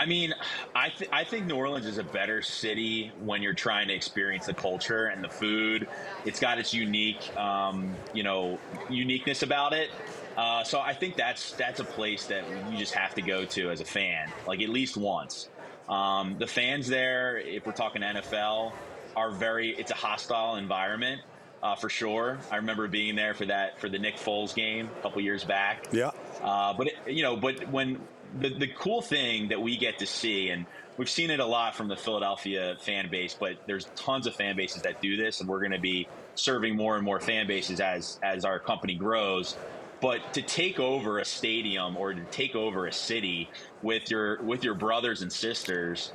I 0.00 0.06
mean, 0.06 0.34
I 0.74 0.88
th- 0.88 1.10
I 1.12 1.24
think 1.24 1.44
New 1.44 1.56
Orleans 1.56 1.84
is 1.84 1.98
a 1.98 2.02
better 2.02 2.40
city 2.40 3.12
when 3.20 3.42
you're 3.42 3.52
trying 3.52 3.88
to 3.88 3.94
experience 3.94 4.46
the 4.46 4.54
culture 4.54 5.08
and 5.08 5.22
the 5.22 5.28
food. 5.28 5.86
It's 6.24 6.40
got 6.40 6.58
its 6.58 6.72
unique, 6.72 7.36
um, 7.36 7.94
you 8.14 8.22
know, 8.22 8.58
uniqueness 8.88 9.42
about 9.42 9.74
it. 9.74 9.90
Uh, 10.38 10.64
so 10.64 10.80
I 10.80 10.94
think 10.94 11.16
that's 11.16 11.52
that's 11.52 11.80
a 11.80 11.84
place 11.84 12.28
that 12.28 12.44
you 12.72 12.78
just 12.78 12.94
have 12.94 13.14
to 13.16 13.20
go 13.20 13.44
to 13.44 13.70
as 13.70 13.82
a 13.82 13.84
fan, 13.84 14.30
like 14.46 14.62
at 14.62 14.70
least 14.70 14.96
once. 14.96 15.50
Um, 15.86 16.36
the 16.38 16.46
fans 16.46 16.88
there, 16.88 17.36
if 17.36 17.66
we're 17.66 17.72
talking 17.72 18.00
NFL, 18.00 18.72
are 19.16 19.30
very. 19.32 19.76
It's 19.78 19.90
a 19.90 19.96
hostile 19.96 20.56
environment. 20.56 21.20
Uh, 21.62 21.74
for 21.74 21.90
sure. 21.90 22.38
I 22.50 22.56
remember 22.56 22.88
being 22.88 23.16
there 23.16 23.34
for 23.34 23.44
that 23.44 23.78
for 23.78 23.90
the 23.90 23.98
Nick 23.98 24.16
Foles 24.16 24.54
game 24.54 24.88
a 24.98 25.02
couple 25.02 25.20
years 25.20 25.44
back. 25.44 25.88
Yeah. 25.92 26.12
Uh, 26.42 26.72
but 26.72 26.86
it, 26.86 26.94
you 27.06 27.22
know, 27.22 27.36
but 27.36 27.68
when 27.68 28.00
the, 28.38 28.50
the 28.50 28.66
cool 28.68 29.02
thing 29.02 29.48
that 29.48 29.60
we 29.60 29.76
get 29.76 29.98
to 29.98 30.06
see, 30.06 30.50
and 30.50 30.66
we've 30.96 31.10
seen 31.10 31.30
it 31.30 31.40
a 31.40 31.46
lot 31.46 31.74
from 31.74 31.88
the 31.88 31.96
Philadelphia 31.96 32.76
fan 32.80 33.08
base, 33.10 33.34
but 33.38 33.56
there's 33.66 33.86
tons 33.96 34.26
of 34.26 34.34
fan 34.34 34.56
bases 34.56 34.82
that 34.82 35.00
do 35.00 35.16
this, 35.16 35.40
and 35.40 35.48
we're 35.48 35.60
going 35.60 35.72
to 35.72 35.78
be 35.80 36.06
serving 36.34 36.76
more 36.76 36.96
and 36.96 37.04
more 37.04 37.20
fan 37.20 37.46
bases 37.46 37.80
as 37.80 38.18
as 38.22 38.44
our 38.44 38.58
company 38.58 38.94
grows. 38.94 39.56
But 40.00 40.32
to 40.34 40.42
take 40.42 40.80
over 40.80 41.18
a 41.18 41.24
stadium 41.24 41.96
or 41.96 42.14
to 42.14 42.24
take 42.30 42.54
over 42.54 42.86
a 42.86 42.92
city 42.92 43.50
with 43.82 44.10
your 44.10 44.42
with 44.42 44.64
your 44.64 44.74
brothers 44.74 45.22
and 45.22 45.32
sisters 45.32 46.12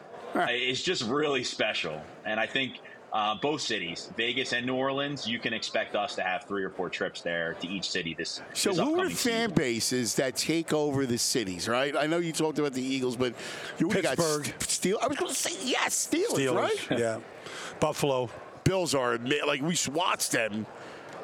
is 0.49 0.82
just 0.82 1.03
really 1.03 1.43
special. 1.43 2.01
And 2.26 2.39
I 2.39 2.47
think 2.47 2.80
uh, 3.16 3.34
both 3.34 3.61
cities, 3.61 4.11
Vegas 4.18 4.51
and 4.51 4.66
New 4.66 4.76
Orleans, 4.76 5.26
you 5.26 5.39
can 5.39 5.53
expect 5.53 5.95
us 5.95 6.16
to 6.16 6.22
have 6.22 6.43
three 6.43 6.66
or 6.66 6.70
four 6.70 6.89
trips 6.89 7.22
there 7.22 7.53
to 7.61 7.68
each 7.68 7.89
city 7.89 8.13
this. 8.13 8.41
So, 8.53 8.72
this 8.72 8.80
who 8.80 8.99
are 8.99 9.09
fan 9.09 9.16
season. 9.16 9.51
bases 9.53 10.16
that 10.16 10.36
take 10.36 10.74
over 10.74 11.05
the 11.05 11.18
cities? 11.18 11.70
Right? 11.70 11.95
I 11.95 12.07
know 12.07 12.18
you 12.18 12.34
talked 12.34 12.59
about 12.59 12.74
the 12.74 12.84
Eagles, 12.84 13.16
but 13.16 13.34
you 13.80 13.88
Pittsburgh, 13.88 14.43
got 14.43 14.63
Steel. 14.63 14.99
I 15.01 15.07
was 15.07 15.16
going 15.16 15.32
to 15.32 15.38
say 15.38 15.55
yes, 15.63 16.09
Steelers, 16.11 16.39
Steelers, 16.39 16.55
right? 16.89 16.99
Yeah, 16.99 17.20
Buffalo. 17.80 18.30
Bills 18.66 18.93
are 18.93 19.18
like 19.18 19.61
we 19.61 19.78
watched 19.93 20.34
them. 20.34 20.66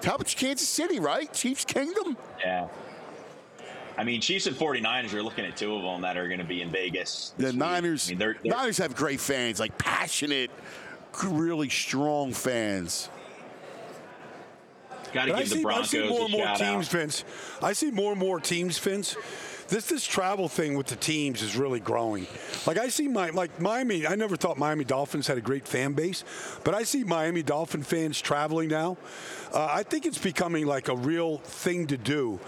How 0.02 0.16
about 0.16 0.28
Kansas 0.28 0.70
City, 0.70 1.00
right? 1.02 1.32
Chiefs 1.34 1.66
Kingdom. 1.66 2.16
Yeah. 2.40 2.70
I 3.98 4.06
mean, 4.06 4.22
Chiefs 4.22 4.48
and 4.48 4.56
49ers, 4.56 5.12
you're 5.12 5.22
looking 5.22 5.46
at 5.46 5.58
two 5.58 5.76
of 5.76 5.84
them 5.84 6.02
that 6.02 6.16
are 6.16 6.28
going 6.28 6.40
to 6.40 6.46
be 6.46 6.62
in 6.62 6.72
Vegas. 6.72 7.34
The 7.38 7.52
Niners, 7.52 8.08
I 8.08 8.12
mean, 8.12 8.20
they're, 8.20 8.38
they're, 8.42 8.56
Niners 8.56 8.78
have 8.78 8.96
great 8.96 9.20
fans, 9.20 9.60
like 9.60 9.78
passionate, 9.78 10.50
really 11.24 11.70
strong 11.70 12.34
fans. 12.34 13.10
Got 15.14 15.26
to 15.26 15.34
give 15.34 15.48
see, 15.50 15.56
the 15.58 15.62
Broncos 15.64 15.88
I 15.88 15.88
see 15.88 16.10
more 16.10 16.22
and 16.22 16.32
more 16.32 16.56
teams, 16.56 16.88
out. 16.88 16.92
Vince. 16.92 17.24
I 17.62 17.74
see 17.74 17.92
more 17.92 18.12
and 18.12 18.20
more 18.20 18.40
teams, 18.40 18.78
Vince. 18.80 19.16
This 19.68 19.86
this 19.86 20.06
travel 20.06 20.50
thing 20.50 20.76
with 20.76 20.88
the 20.88 20.98
teams 20.98 21.42
is 21.42 21.56
really 21.56 21.80
growing. 21.80 22.28
Like 22.68 22.78
I 22.78 22.90
see 22.90 23.08
my 23.08 23.30
like 23.30 23.58
Miami. 23.60 24.06
I 24.06 24.16
never 24.16 24.36
thought 24.36 24.58
Miami 24.58 24.84
Dolphins 24.84 25.28
had 25.28 25.38
a 25.38 25.42
great 25.42 25.66
fan 25.66 25.94
base, 25.94 26.26
but 26.66 26.74
I 26.74 26.84
see 26.84 27.06
Miami 27.06 27.42
Dolphin 27.42 27.82
fans 27.82 28.20
traveling 28.20 28.68
now. 28.68 28.98
Uh, 29.54 29.70
I 29.72 29.84
think 29.84 30.06
it's 30.06 30.18
becoming 30.18 30.66
like 30.66 30.90
a 30.90 30.96
real 30.96 31.38
thing 31.38 31.88
to 31.88 31.98
do. 31.98 32.40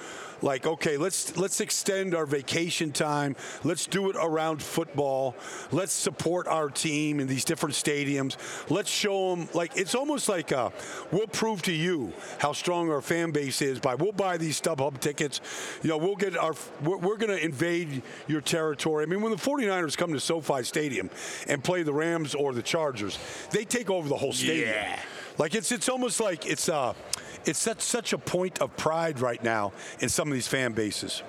Like, 0.43 0.67
okay, 0.67 0.97
let's 0.97 1.35
let's 1.37 1.61
extend 1.61 2.13
our 2.13 2.25
vacation 2.25 2.91
time. 2.91 3.35
Let's 3.63 3.87
do 3.87 4.09
it 4.09 4.17
around 4.19 4.61
football. 4.61 5.35
Let's 5.71 5.93
support 5.93 6.47
our 6.47 6.69
team 6.69 7.19
in 7.19 7.27
these 7.27 7.45
different 7.45 7.75
stadiums. 7.75 8.35
Let's 8.69 8.89
show 8.89 9.35
them 9.35 9.47
like 9.53 9.71
it's 9.77 9.95
almost 9.95 10.27
like 10.27 10.51
uh, 10.51 10.69
we'll 11.11 11.27
prove 11.27 11.61
to 11.63 11.71
you 11.71 12.11
how 12.39 12.51
strong 12.51 12.91
our 12.91 13.01
fan 13.01 13.31
base 13.31 13.61
is 13.61 13.79
by 13.79 13.95
we'll 13.95 14.11
buy 14.11 14.37
these 14.37 14.59
StubHub 14.59 14.99
tickets. 14.99 15.39
You 15.81 15.89
know, 15.89 15.97
we'll 15.97 16.17
get 16.17 16.37
our 16.37 16.53
we're, 16.83 16.97
we're 16.97 17.17
going 17.17 17.35
to 17.35 17.43
invade 17.43 18.03
your 18.27 18.41
territory. 18.41 19.03
I 19.03 19.05
mean, 19.07 19.21
when 19.21 19.31
the 19.31 19.37
49ers 19.37 19.97
come 19.97 20.11
to 20.11 20.19
SoFi 20.19 20.63
Stadium 20.63 21.09
and 21.47 21.63
play 21.63 21.83
the 21.83 21.93
Rams 21.93 22.35
or 22.35 22.53
the 22.53 22.61
Chargers, 22.61 23.17
they 23.51 23.63
take 23.63 23.89
over 23.89 24.09
the 24.09 24.17
whole 24.17 24.33
stadium. 24.33 24.69
Yeah. 24.69 24.99
Like 25.37 25.55
it's 25.55 25.71
it's 25.71 25.89
almost 25.89 26.19
like 26.19 26.45
it's 26.45 26.69
uh 26.69 26.93
it's 27.45 27.59
such 27.59 27.81
such 27.81 28.13
a 28.13 28.17
point 28.17 28.61
of 28.61 28.75
pride 28.77 29.19
right 29.19 29.43
now 29.43 29.71
in 29.99 30.09
some 30.09 30.27
of 30.27 30.33
these 30.33 30.47
fan 30.47 30.73
bases. 30.73 31.23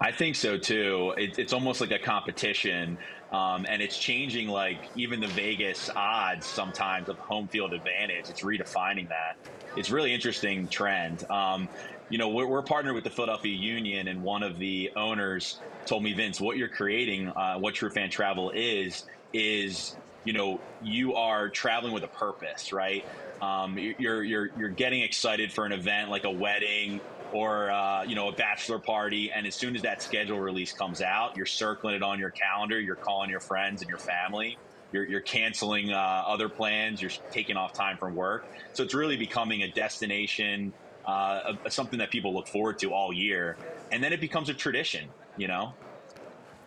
I 0.00 0.12
think 0.12 0.36
so 0.36 0.56
too. 0.56 1.14
It, 1.18 1.38
it's 1.38 1.52
almost 1.52 1.80
like 1.80 1.90
a 1.90 1.98
competition, 1.98 2.96
um, 3.32 3.66
and 3.68 3.82
it's 3.82 3.98
changing. 3.98 4.48
Like 4.48 4.78
even 4.96 5.20
the 5.20 5.28
Vegas 5.28 5.90
odds 5.94 6.46
sometimes 6.46 7.08
of 7.08 7.18
home 7.18 7.48
field 7.48 7.74
advantage. 7.74 8.30
It's 8.30 8.40
redefining 8.40 9.08
that. 9.10 9.36
It's 9.76 9.90
really 9.90 10.14
interesting 10.14 10.68
trend. 10.68 11.30
Um, 11.30 11.68
you 12.08 12.18
know, 12.18 12.28
we're, 12.28 12.46
we're, 12.46 12.62
partnered 12.62 12.94
with 12.94 13.04
the 13.04 13.10
Philadelphia 13.10 13.54
Union, 13.54 14.08
and 14.08 14.22
one 14.22 14.42
of 14.42 14.58
the 14.58 14.90
owners 14.96 15.60
told 15.86 16.02
me, 16.02 16.12
Vince, 16.12 16.40
what 16.40 16.56
you're 16.56 16.66
creating, 16.66 17.28
uh, 17.28 17.56
what 17.56 17.74
True 17.74 17.90
Fan 17.90 18.10
Travel 18.10 18.50
is, 18.50 19.04
is 19.32 19.94
you 20.24 20.32
know, 20.32 20.60
you 20.82 21.14
are 21.14 21.48
traveling 21.48 21.92
with 21.92 22.02
a 22.02 22.08
purpose, 22.08 22.72
right? 22.72 23.04
Um, 23.42 23.78
you're 23.78 24.22
you're 24.22 24.50
you're 24.58 24.68
getting 24.68 25.02
excited 25.02 25.52
for 25.52 25.64
an 25.64 25.72
event 25.72 26.10
like 26.10 26.24
a 26.24 26.30
wedding 26.30 27.00
or 27.32 27.70
uh, 27.70 28.02
you 28.04 28.14
know 28.14 28.28
a 28.28 28.32
bachelor 28.32 28.78
party, 28.78 29.30
and 29.30 29.46
as 29.46 29.54
soon 29.54 29.76
as 29.76 29.82
that 29.82 30.02
schedule 30.02 30.38
release 30.38 30.72
comes 30.72 31.00
out, 31.00 31.36
you're 31.36 31.46
circling 31.46 31.94
it 31.94 32.02
on 32.02 32.18
your 32.18 32.30
calendar. 32.30 32.78
You're 32.78 32.96
calling 32.96 33.30
your 33.30 33.40
friends 33.40 33.82
and 33.82 33.88
your 33.88 33.98
family. 33.98 34.58
You're, 34.92 35.04
you're 35.04 35.20
canceling 35.20 35.92
uh, 35.92 36.24
other 36.26 36.48
plans. 36.48 37.00
You're 37.00 37.12
taking 37.30 37.56
off 37.56 37.72
time 37.72 37.96
from 37.96 38.16
work. 38.16 38.44
So 38.72 38.82
it's 38.82 38.94
really 38.94 39.16
becoming 39.16 39.62
a 39.62 39.70
destination, 39.70 40.72
uh, 41.06 41.54
a, 41.64 41.70
something 41.70 42.00
that 42.00 42.10
people 42.10 42.34
look 42.34 42.48
forward 42.48 42.80
to 42.80 42.92
all 42.92 43.12
year, 43.12 43.56
and 43.92 44.02
then 44.02 44.12
it 44.12 44.20
becomes 44.20 44.48
a 44.48 44.54
tradition. 44.54 45.08
You 45.36 45.48
know. 45.48 45.74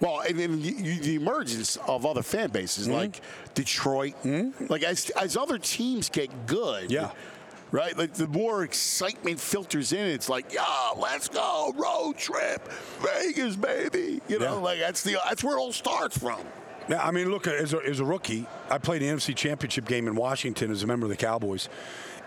Well, 0.03 0.19
and 0.19 0.37
then 0.37 0.61
the 0.61 1.15
emergence 1.15 1.77
of 1.87 2.05
other 2.05 2.23
fan 2.23 2.49
bases 2.49 2.87
mm-hmm. 2.87 2.97
like 2.97 3.21
Detroit, 3.53 4.15
mm-hmm. 4.21 4.65
like 4.67 4.83
as 4.83 5.09
as 5.11 5.37
other 5.37 5.57
teams 5.57 6.09
get 6.09 6.45
good, 6.45 6.91
yeah. 6.91 7.11
Right, 7.71 7.97
like 7.97 8.13
the 8.13 8.27
more 8.27 8.63
excitement 8.63 9.39
filters 9.39 9.93
in, 9.93 10.05
it's 10.05 10.29
like, 10.29 10.53
yeah, 10.53 10.91
let's 10.95 11.27
go 11.27 11.73
road 11.75 12.17
trip, 12.17 12.69
Vegas, 12.99 13.55
baby. 13.55 14.21
You 14.27 14.37
know, 14.37 14.57
yeah. 14.57 14.61
like 14.61 14.79
that's 14.79 15.03
the 15.03 15.17
that's 15.27 15.43
where 15.43 15.57
it 15.57 15.59
all 15.59 15.71
starts 15.71 16.17
from. 16.17 16.41
Yeah, 16.89 17.03
I 17.03 17.11
mean, 17.11 17.31
look, 17.31 17.47
as 17.47 17.73
a, 17.73 17.79
as 17.79 18.01
a 18.01 18.05
rookie, 18.05 18.45
I 18.69 18.79
played 18.79 19.01
the 19.01 19.07
NFC 19.07 19.33
Championship 19.33 19.85
game 19.85 20.07
in 20.07 20.15
Washington 20.15 20.69
as 20.69 20.83
a 20.83 20.87
member 20.87 21.05
of 21.05 21.09
the 21.09 21.15
Cowboys. 21.15 21.69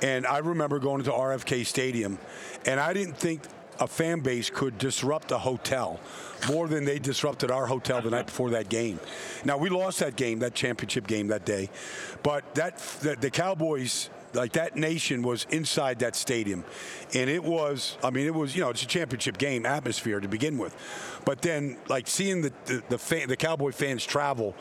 And 0.03 0.27
I 0.27 0.39
remember 0.39 0.79
going 0.79 1.05
to 1.05 1.11
RFK 1.11 1.65
Stadium, 1.65 2.19
and 2.65 2.81
I 2.81 2.93
didn't 2.93 3.17
think 3.17 3.43
a 3.81 3.87
fan 3.87 4.21
base 4.21 4.51
could 4.51 4.79
disrupt 4.79 5.33
a 5.33 5.39
hotel 5.39 6.01
more 6.49 6.69
than 6.69 6.85
they 6.85 6.99
disrupted 6.99 7.51
our 7.51 7.67
hotel 7.67 8.01
the 8.01 8.11
night 8.11 8.27
before 8.27 8.51
that 8.51 8.69
game. 8.69 9.01
Now 9.45 9.57
we 9.57 9.69
lost 9.69 10.01
that 10.01 10.17
game, 10.17 10.41
that 10.41 10.55
championship 10.55 11.07
game 11.07 11.29
that 11.29 11.45
day, 11.45 11.71
but 12.23 12.55
that 12.55 12.79
the, 13.01 13.17
the 13.17 13.31
Cowboys 13.31 14.11
like 14.35 14.53
that 14.53 14.77
nation 14.77 15.23
was 15.23 15.47
inside 15.51 16.01
that 16.01 16.15
stadium. 16.15 16.65
And 17.15 17.31
it 17.31 17.43
was 17.43 17.97
i 18.03 18.11
mean 18.11 18.27
it 18.27 18.35
was 18.35 18.55
you 18.55 18.63
know 18.63 18.71
it's 18.71 18.83
a 18.83 18.87
championship 18.87 19.39
game 19.39 19.65
atmosphere 19.65 20.21
to 20.21 20.29
begin 20.29 20.59
with. 20.59 20.77
But 21.25 21.43
then 21.43 21.79
like 21.89 22.07
seeing 22.07 22.43
the 22.43 22.53
the, 22.67 22.83
the, 22.89 22.99
fan, 22.99 23.29
the 23.29 23.37
cowboy 23.37 23.73
fans 23.73 24.05
travel 24.05 24.55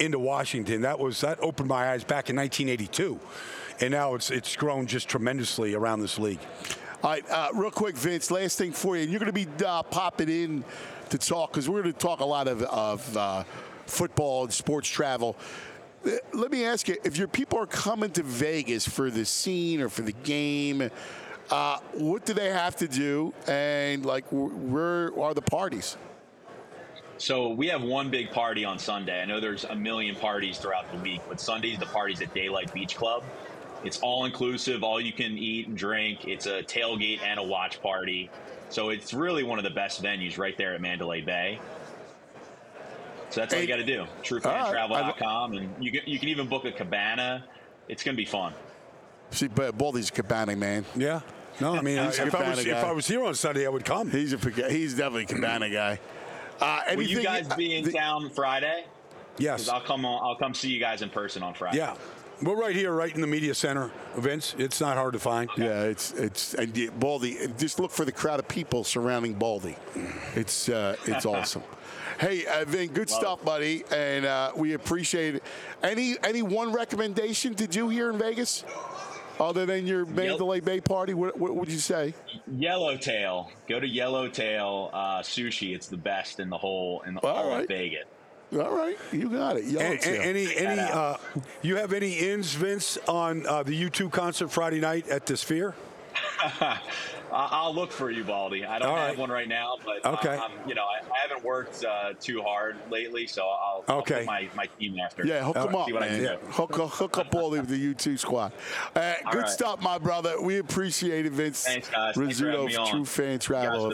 into 0.00 0.18
washington 0.18 0.82
that 0.82 0.98
was 0.98 1.20
that 1.22 1.38
opened 1.42 1.68
my 1.68 1.90
eyes 1.90 2.04
back 2.04 2.30
in 2.30 2.36
1982 2.36 3.18
and 3.80 3.90
now 3.90 4.14
it's 4.14 4.30
it's 4.30 4.54
grown 4.54 4.86
just 4.86 5.08
tremendously 5.08 5.74
around 5.74 6.00
this 6.00 6.18
league 6.18 6.38
all 7.00 7.10
right, 7.10 7.30
uh, 7.30 7.50
real 7.54 7.70
quick, 7.70 7.96
Vince. 7.96 8.28
Last 8.28 8.58
thing 8.58 8.72
for 8.72 8.96
you, 8.96 9.02
and 9.02 9.10
you're 9.10 9.20
going 9.20 9.32
to 9.32 9.46
be 9.46 9.46
uh, 9.64 9.84
popping 9.84 10.28
in 10.28 10.64
to 11.10 11.18
talk 11.18 11.52
because 11.52 11.68
we're 11.68 11.82
going 11.82 11.94
to 11.94 11.98
talk 11.98 12.18
a 12.18 12.24
lot 12.24 12.48
of, 12.48 12.62
of 12.62 13.16
uh, 13.16 13.44
football 13.86 14.42
and 14.42 14.52
sports 14.52 14.88
travel. 14.88 15.36
Uh, 16.04 16.10
let 16.32 16.50
me 16.50 16.64
ask 16.64 16.88
you: 16.88 16.96
If 17.04 17.16
your 17.16 17.28
people 17.28 17.60
are 17.60 17.66
coming 17.66 18.10
to 18.10 18.24
Vegas 18.24 18.88
for 18.88 19.10
the 19.12 19.24
scene 19.24 19.80
or 19.80 19.88
for 19.88 20.02
the 20.02 20.12
game, 20.12 20.90
uh, 21.50 21.78
what 21.92 22.24
do 22.24 22.34
they 22.34 22.50
have 22.50 22.74
to 22.76 22.88
do? 22.88 23.32
And 23.46 24.04
like, 24.04 24.24
where 24.30 25.16
are 25.20 25.34
the 25.34 25.42
parties? 25.42 25.96
So 27.18 27.50
we 27.50 27.68
have 27.68 27.82
one 27.82 28.10
big 28.10 28.30
party 28.30 28.64
on 28.64 28.78
Sunday. 28.78 29.22
I 29.22 29.24
know 29.24 29.38
there's 29.38 29.64
a 29.64 29.74
million 29.74 30.16
parties 30.16 30.58
throughout 30.58 30.90
the 30.92 30.98
week, 30.98 31.20
but 31.28 31.40
Sunday's 31.40 31.78
the 31.78 31.86
party's 31.86 32.20
at 32.22 32.34
Daylight 32.34 32.72
Beach 32.72 32.96
Club. 32.96 33.22
It's 33.84 34.00
all 34.00 34.24
inclusive, 34.24 34.82
all 34.82 35.00
you 35.00 35.12
can 35.12 35.38
eat 35.38 35.68
and 35.68 35.76
drink. 35.76 36.26
It's 36.26 36.46
a 36.46 36.62
tailgate 36.62 37.22
and 37.22 37.38
a 37.38 37.42
watch 37.42 37.80
party. 37.80 38.30
So 38.70 38.90
it's 38.90 39.14
really 39.14 39.44
one 39.44 39.58
of 39.58 39.64
the 39.64 39.70
best 39.70 40.02
venues 40.02 40.36
right 40.36 40.56
there 40.56 40.74
at 40.74 40.80
Mandalay 40.80 41.20
Bay. 41.20 41.58
So 43.30 43.40
that's 43.40 43.54
all 43.54 43.60
you 43.60 43.66
got 43.66 43.76
to 43.76 43.84
do. 43.84 44.06
TrueFanTravel.com, 44.22 45.52
and 45.52 45.84
you 45.84 45.92
can, 45.92 46.00
you 46.06 46.18
can 46.18 46.28
even 46.28 46.48
book 46.48 46.64
a 46.64 46.72
cabana. 46.72 47.44
It's 47.88 48.02
going 48.02 48.14
to 48.14 48.20
be 48.20 48.24
fun. 48.24 48.52
See, 49.30 49.48
but 49.48 49.76
Baldy's 49.76 50.08
a 50.08 50.12
cabana 50.12 50.56
man. 50.56 50.84
Yeah. 50.96 51.20
No, 51.60 51.74
I 51.74 51.82
mean, 51.82 51.98
if, 51.98 52.34
I 52.34 52.50
was, 52.50 52.64
if 52.64 52.74
I 52.74 52.92
was 52.92 53.06
here 53.06 53.24
on 53.24 53.34
Sunday, 53.34 53.66
I 53.66 53.68
would 53.68 53.84
come. 53.84 54.10
He's 54.10 54.32
a 54.32 54.38
he's 54.70 54.94
definitely 54.94 55.24
a 55.24 55.26
cabana 55.26 55.68
guy. 55.68 55.98
Uh, 56.60 56.82
Will 56.96 57.02
you 57.02 57.22
guys 57.22 57.48
be 57.54 57.76
in 57.76 57.84
the, 57.84 57.92
town 57.92 58.30
Friday? 58.30 58.84
Yes. 59.38 59.68
I'll 59.68 59.80
come 59.80 60.04
on. 60.04 60.22
I'll 60.24 60.36
come 60.36 60.54
see 60.54 60.70
you 60.70 60.80
guys 60.80 61.02
in 61.02 61.10
person 61.10 61.42
on 61.42 61.54
Friday. 61.54 61.78
Yeah. 61.78 61.94
We're 62.40 62.54
right 62.54 62.74
here, 62.74 62.92
right 62.92 63.12
in 63.12 63.20
the 63.20 63.26
media 63.26 63.52
center, 63.52 63.90
Vince. 64.16 64.54
It's 64.58 64.80
not 64.80 64.96
hard 64.96 65.14
to 65.14 65.18
find. 65.18 65.50
Yeah, 65.56 65.82
it's 65.82 66.12
it's 66.12 66.54
and 66.54 66.72
Baldy. 67.00 67.36
Just 67.58 67.80
look 67.80 67.90
for 67.90 68.04
the 68.04 68.12
crowd 68.12 68.38
of 68.38 68.46
people 68.46 68.84
surrounding 68.84 69.34
Baldy. 69.34 69.76
It's 70.36 70.68
uh, 70.68 70.96
it's 71.06 71.26
awesome. 71.26 71.62
Hey, 72.18 72.46
uh, 72.46 72.64
Vin, 72.64 72.88
good 72.88 73.08
Love 73.10 73.20
stuff, 73.20 73.40
it. 73.42 73.44
buddy, 73.44 73.84
and 73.92 74.26
uh, 74.26 74.50
we 74.56 74.72
appreciate 74.72 75.36
it. 75.36 75.42
Any 75.84 76.16
any 76.24 76.42
one 76.42 76.72
recommendation 76.72 77.54
to 77.54 77.68
do 77.68 77.88
here 77.88 78.10
in 78.10 78.18
Vegas, 78.18 78.64
other 79.38 79.66
than 79.66 79.86
your 79.86 80.04
Mandalay 80.04 80.58
Bay 80.58 80.80
party? 80.80 81.14
What, 81.14 81.38
what 81.38 81.54
would 81.54 81.70
you 81.70 81.78
say? 81.78 82.14
Yellowtail. 82.50 83.52
Go 83.68 83.78
to 83.78 83.86
Yellowtail 83.86 84.90
uh, 84.92 85.20
Sushi. 85.20 85.76
It's 85.76 85.86
the 85.86 85.96
best 85.96 86.40
in 86.40 86.50
the 86.50 86.58
whole 86.58 87.02
in 87.02 87.14
the 87.14 87.20
whole 87.20 87.50
right. 87.50 87.62
of 87.62 87.68
Vegas. 87.68 88.06
All 88.52 88.74
right, 88.74 88.96
you 89.12 89.28
got 89.28 89.56
it. 89.58 89.64
And, 89.64 90.02
any 90.04 90.56
any 90.56 90.80
uh, 90.80 91.16
you 91.60 91.76
have 91.76 91.92
any 91.92 92.14
ins, 92.14 92.54
Vince, 92.54 92.96
on 93.06 93.46
uh, 93.46 93.62
the 93.62 93.90
U2 93.90 94.10
concert 94.10 94.48
Friday 94.48 94.80
night 94.80 95.08
at 95.08 95.26
the 95.26 95.36
Sphere? 95.36 95.74
I'll 97.32 97.74
look 97.74 97.92
for 97.92 98.10
you, 98.10 98.24
Baldy. 98.24 98.64
I 98.64 98.78
don't 98.78 98.96
have 98.96 99.18
one 99.18 99.30
right 99.30 99.48
now, 99.48 99.76
but 99.84 100.04
uh, 100.04 100.12
okay. 100.12 100.36
Uh, 100.36 100.48
you 100.66 100.74
know, 100.74 100.84
I, 100.84 101.00
I 101.04 101.28
haven't 101.28 101.44
worked 101.44 101.84
uh, 101.84 102.14
too 102.20 102.42
hard 102.42 102.76
lately, 102.90 103.26
so 103.26 103.46
I'll, 103.46 103.84
okay. 104.00 104.20
I'll 104.20 104.26
my, 104.26 104.48
my 104.54 104.66
team 104.78 104.98
after. 104.98 105.26
Yeah, 105.26 105.44
hook 105.44 105.54
them 105.54 105.74
up, 105.74 105.88
man. 105.90 106.22
Yeah. 106.22 106.36
Hook, 106.50 106.74
hook 106.74 107.18
up 107.18 107.30
Baldy 107.30 107.60
with 107.60 107.68
the 107.68 107.94
U2 107.94 108.18
squad. 108.18 108.52
Uh, 108.94 109.14
good 109.30 109.42
right. 109.42 109.48
stuff, 109.48 109.82
my 109.82 109.98
brother. 109.98 110.40
We 110.40 110.58
appreciate 110.58 111.26
it, 111.26 111.32
Vince. 111.32 111.64
Thanks, 111.64 111.88
guys. 111.88 112.14
Rizzuto, 112.14 112.72
Thanks 112.72 112.90
True 112.90 113.04
Fan 113.04 113.38
Travel. 113.38 113.92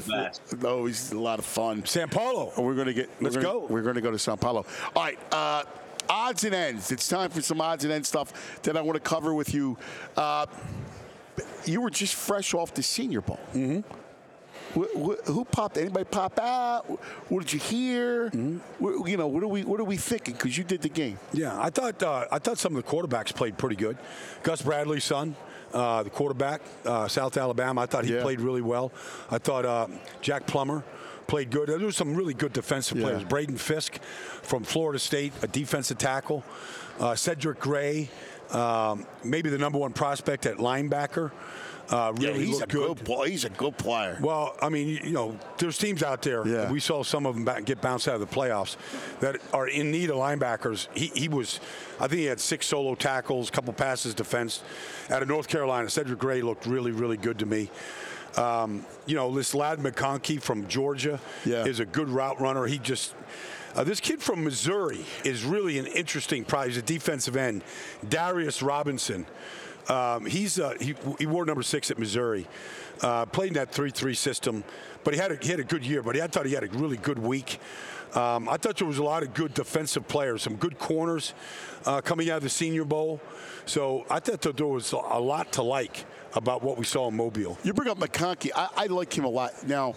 Always 0.65 1.13
a 1.13 1.19
lot 1.19 1.39
of 1.39 1.45
fun. 1.45 1.85
Sao 1.85 2.07
Paulo. 2.07 2.53
We're 2.57 2.75
gonna 2.75 2.93
get. 2.93 3.11
Let's 3.21 3.37
gonna, 3.37 3.47
go. 3.47 3.67
We're 3.69 3.83
going 3.83 3.95
to 3.97 4.01
go 4.01 4.11
to 4.11 4.19
Sao 4.19 4.37
Paulo. 4.37 4.67
All 4.95 5.03
right. 5.03 5.19
Uh, 5.33 5.65
odds 6.09 6.45
and 6.45 6.55
ends. 6.55 6.93
It's 6.93 7.09
time 7.09 7.31
for 7.31 7.43
some 7.43 7.61
odds 7.61 7.85
and 7.85 7.93
ends 7.93 8.09
stuff 8.09 8.61
that 8.63 8.77
I 8.77 8.81
want 8.81 8.97
to 8.97 9.01
cover 9.01 9.35
with 9.35 9.55
you. 9.55 9.77
Uh, 10.17 10.47
you 11.67 11.81
were 11.81 11.91
just 11.91 12.15
fresh 12.15 12.55
off 12.55 12.75
the 12.75 12.83
Senior 12.83 13.21
Bowl. 13.21 13.41
Mm-hmm. 13.55 13.81
Who 14.75 15.45
popped? 15.45 15.77
Anybody 15.79 16.05
pop 16.05 16.39
out? 16.41 16.83
What 17.29 17.45
did 17.45 17.53
you 17.53 17.61
hear? 17.61 18.31
Mm-hmm. 18.31 19.07
You 19.07 19.17
know, 19.17 19.29
what 19.29 19.43
are 19.45 19.49
we 19.49 19.63
what 19.63 19.79
are 19.79 19.85
we 19.85 19.97
thinking? 19.97 20.35
Because 20.35 20.59
you 20.59 20.65
did 20.65 20.83
the 20.83 20.89
game. 20.89 21.19
Yeah, 21.33 21.57
I 21.61 21.71
thought 21.71 22.03
uh, 22.03 22.27
I 22.33 22.41
thought 22.41 22.59
some 22.59 22.75
of 22.75 22.85
the 22.85 22.91
quarterbacks 22.91 23.35
played 23.35 23.57
pretty 23.57 23.77
good. 23.77 23.97
Gus 24.43 24.63
Bradley's 24.63 25.05
son, 25.05 25.37
uh, 25.73 26.03
the 26.03 26.11
quarterback, 26.11 26.61
uh, 26.85 27.07
South 27.07 27.37
Alabama. 27.37 27.83
I 27.83 27.87
thought 27.87 28.05
he 28.05 28.15
yeah. 28.15 28.23
played 28.23 28.41
really 28.41 28.63
well. 28.63 28.91
I 29.31 29.39
thought 29.39 29.65
uh, 29.65 29.87
Jack 30.21 30.47
Plummer 30.49 30.83
played 31.27 31.51
good. 31.51 31.69
There 31.69 31.79
were 31.79 31.93
some 31.93 32.15
really 32.15 32.35
good 32.35 32.53
defensive 32.53 32.99
yeah. 32.99 33.05
players. 33.05 33.25
Braden 33.25 33.57
Fiske 33.57 34.01
from 34.43 34.65
Florida 34.65 34.99
State, 34.99 35.33
a 35.43 35.47
defensive 35.47 35.99
tackle. 35.99 36.45
Uh, 37.01 37.15
Cedric 37.15 37.59
Gray, 37.59 38.09
um, 38.53 39.07
maybe 39.23 39.51
the 39.51 39.59
number 39.59 39.79
one 39.79 39.93
prospect 39.93 40.47
at 40.47 40.57
linebacker. 40.59 41.31
Uh, 41.91 42.13
really 42.17 42.41
yeah, 42.41 42.47
he's 42.47 42.63
a 42.63 42.67
good. 42.67 42.97
good 42.97 43.05
boy. 43.05 43.29
He's 43.29 43.45
a 43.45 43.51
good 43.51 43.77
player. 43.77 44.17
Well, 44.19 44.57
I 44.63 44.71
mean, 44.71 44.89
you 45.05 45.13
know, 45.13 45.39
there's 45.59 45.77
teams 45.77 46.03
out 46.03 46.23
there. 46.23 46.47
Yeah. 46.49 46.71
We 46.73 46.81
saw 46.81 47.03
some 47.03 47.27
of 47.27 47.35
them 47.35 47.45
back, 47.45 47.67
get 47.67 47.83
bounced 47.83 48.09
out 48.09 48.15
of 48.15 48.21
the 48.23 48.27
playoffs 48.27 48.77
that 49.21 49.37
are 49.53 49.69
in 49.69 49.91
need 49.91 50.09
of 50.09 50.17
linebackers. 50.17 50.89
He, 50.97 51.09
he 51.15 51.29
was, 51.29 51.61
I 52.01 52.09
think 52.09 52.21
he 52.21 52.25
had 52.25 52.41
six 52.41 52.67
solo 52.67 52.95
tackles, 52.95 53.51
a 53.51 53.53
couple 53.53 53.75
passes 53.75 54.15
defense. 54.15 54.63
Out 55.11 55.21
of 55.21 55.29
North 55.29 55.47
Carolina, 55.47 55.91
Cedric 55.91 56.19
Gray 56.19 56.41
looked 56.41 56.65
really, 56.65 56.91
really 56.91 57.19
good 57.19 57.39
to 57.41 57.47
me. 57.47 57.71
Um, 58.39 58.87
you 59.05 59.15
know, 59.15 59.35
this 59.35 59.55
Ladd 59.55 59.79
McConkey 59.79 60.41
from 60.41 60.67
Georgia 60.69 61.21
Yeah. 61.45 61.67
is 61.67 61.81
a 61.81 61.85
good 61.85 62.09
route 62.09 62.41
runner. 62.41 62.65
He 62.65 62.79
just. 62.79 63.15
Uh, 63.75 63.83
this 63.83 63.99
kid 63.99 64.23
from 64.23 64.45
Missouri 64.45 65.05
is 65.25 65.45
really 65.45 65.79
an 65.79 65.87
interesting 65.87 66.45
prize. 66.45 66.69
He's 66.69 66.77
a 66.77 66.83
defensive 66.83 67.37
end, 67.37 67.65
Darius 68.09 68.63
Robinson. 68.63 69.27
Um, 69.89 70.27
he's 70.27 70.61
uh, 70.61 70.75
he, 70.81 70.95
he 71.19 71.27
wore 71.27 71.45
number 71.45 71.63
six 71.63 71.91
at 71.91 71.99
Missouri. 71.99 72.47
Uh, 73.03 73.27
played 73.27 73.49
in 73.49 73.55
that 73.55 73.73
three-three 73.73 74.15
system, 74.15 74.63
but 75.03 75.13
he 75.13 75.21
had 75.21 75.33
a, 75.33 75.37
he 75.43 75.49
had 75.49 75.59
a 75.59 75.65
good 75.65 75.85
year. 75.85 76.03
But 76.03 76.15
he, 76.15 76.23
I 76.23 76.29
thought 76.29 76.47
he 76.47 76.53
had 76.53 76.63
a 76.63 76.69
really 76.69 76.97
good 76.97 77.19
week. 77.19 77.59
Um, 78.15 78.49
I 78.49 78.57
thought 78.57 78.77
there 78.77 78.87
was 78.87 78.99
a 78.99 79.05
lot 79.05 79.25
of 79.25 79.35
good 79.35 79.53
defensive 79.55 80.07
players, 80.07 80.43
some 80.43 80.55
good 80.55 80.79
corners 80.79 81.35
uh, 81.85 82.01
coming 82.01 82.31
out 82.31 82.37
of 82.37 82.43
the 82.45 82.49
Senior 82.49 82.85
Bowl. 82.85 83.21
So 83.67 84.07
I 84.09 84.21
thought 84.21 84.57
there 84.57 84.67
was 84.67 84.93
a 84.93 85.19
lot 85.19 85.51
to 85.55 85.63
like 85.63 86.05
about 86.35 86.63
what 86.63 86.79
we 86.79 86.85
saw 86.85 87.09
in 87.09 87.17
Mobile. 87.17 87.59
You 87.65 87.73
bring 87.73 87.89
up 87.89 87.99
McConkey. 87.99 88.51
I, 88.55 88.69
I 88.77 88.87
like 88.87 89.13
him 89.13 89.25
a 89.25 89.29
lot. 89.29 89.67
Now, 89.67 89.97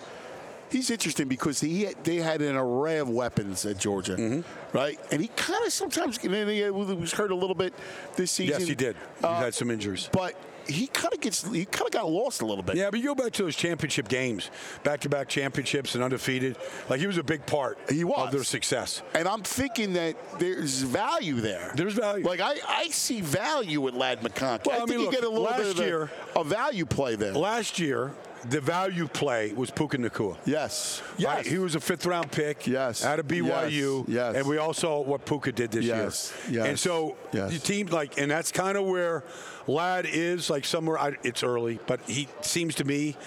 he's 0.69 0.89
interesting 0.89 1.27
because 1.27 1.59
he 1.61 1.83
had, 1.83 2.03
they 2.03 2.17
had 2.17 2.41
an 2.41 2.55
array 2.55 2.97
of 2.97 3.09
weapons 3.09 3.65
at 3.65 3.77
Georgia, 3.77 4.15
Mm-hmm. 4.17 4.77
right? 4.77 4.99
And 5.11 5.21
he 5.21 5.27
kind 5.29 5.65
of 5.65 5.71
sometimes 5.73 6.23
you 6.23 6.29
know, 6.29 6.45
he 6.47 6.69
was 6.95 7.11
hurt 7.13 7.31
a 7.31 7.35
little 7.35 7.55
bit 7.55 7.73
this 8.15 8.31
season. 8.31 8.59
Yes, 8.59 8.67
he 8.67 8.75
did. 8.75 8.95
He 9.19 9.25
Uh, 9.25 9.35
had 9.39 9.53
some 9.53 9.71
injuries. 9.71 10.09
but 10.11 10.35
he 10.67 10.87
kind 10.87 11.13
of 11.13 11.21
gets 11.21 11.49
he 11.49 11.63
kind 11.63 11.85
of 11.85 11.91
got 11.93 12.09
lost 12.09 12.41
a 12.41 12.45
little 12.45 12.61
bit. 12.61 12.75
Yeah, 12.75 12.89
but 12.89 12.99
you 12.99 13.05
go 13.05 13.15
back 13.15 13.31
to 13.33 13.43
those 13.43 13.55
championship 13.55 14.09
games, 14.09 14.51
back-to-back 14.83 15.29
championships 15.29 15.95
and 15.95 16.03
undefeated. 16.03 16.57
Like 16.89 16.99
he 16.99 17.07
was 17.07 17.17
a 17.17 17.23
big 17.23 17.45
part 17.45 17.77
He 17.89 18.03
was. 18.03 18.25
of 18.25 18.31
their 18.33 18.43
success. 18.43 19.01
And 19.13 19.29
I'm 19.29 19.43
thinking 19.43 19.93
that 19.93 20.17
there's 20.39 20.81
value 20.81 21.35
there. 21.35 21.71
There's 21.73 21.93
value. 21.93 22.25
Like 22.25 22.41
I, 22.41 22.55
I 22.67 22.89
see 22.89 23.21
value 23.21 23.79
with 23.79 23.93
Ladd 23.93 24.19
McConkey. 24.19 24.65
Well, 24.65 24.79
I 24.81 24.83
I 24.83 24.85
think 24.85 24.89
mean, 24.89 24.99
you 25.05 25.11
get 25.11 25.23
a 25.23 25.29
little 25.29 25.47
bit 25.55 25.67
of 25.67 25.79
a- 25.79 25.85
year- 25.85 26.11
a, 26.35 26.43
value 26.43 26.85
play 26.85 27.15
there. 27.15 27.31
Last 27.31 27.79
year, 27.79 28.11
the 28.49 28.61
value 28.61 29.07
play 29.07 29.53
was 29.53 29.71
Puka 29.71 29.97
Nacua. 29.97 30.37
Yes. 30.45 31.01
Right? 31.23 31.45
He 31.45 31.57
was 31.57 31.75
a 31.75 31.79
fifth 31.79 32.05
round 32.05 32.31
pick 32.31 32.67
Yes. 32.67 33.03
out 33.03 33.19
of 33.19 33.27
BYU. 33.27 34.05
Yes. 34.07 34.15
Yes. 34.15 34.35
And 34.35 34.47
we 34.47 34.57
all 34.57 34.73
saw 34.73 35.01
what 35.01 35.25
Puka 35.25 35.51
did 35.51 35.71
this 35.71 35.85
Yes. 35.85 36.33
year. 36.49 36.61
Yes. 36.61 36.67
And 36.69 36.79
so 36.79 37.15
Yes. 37.33 37.51
the 37.51 37.59
team, 37.59 37.87
like, 37.87 38.17
and 38.19 38.29
that's 38.31 38.51
kind 38.51 38.77
of 38.77 38.85
where 38.85 39.23
Ladd 39.67 40.05
is, 40.05 40.49
like, 40.49 40.65
somewhere, 40.65 40.97
I, 40.97 41.13
it's 41.23 41.43
early, 41.43 41.79
but 41.87 41.99
he 42.07 42.27
seems 42.41 42.75
to 42.75 42.83
me. 42.85 43.17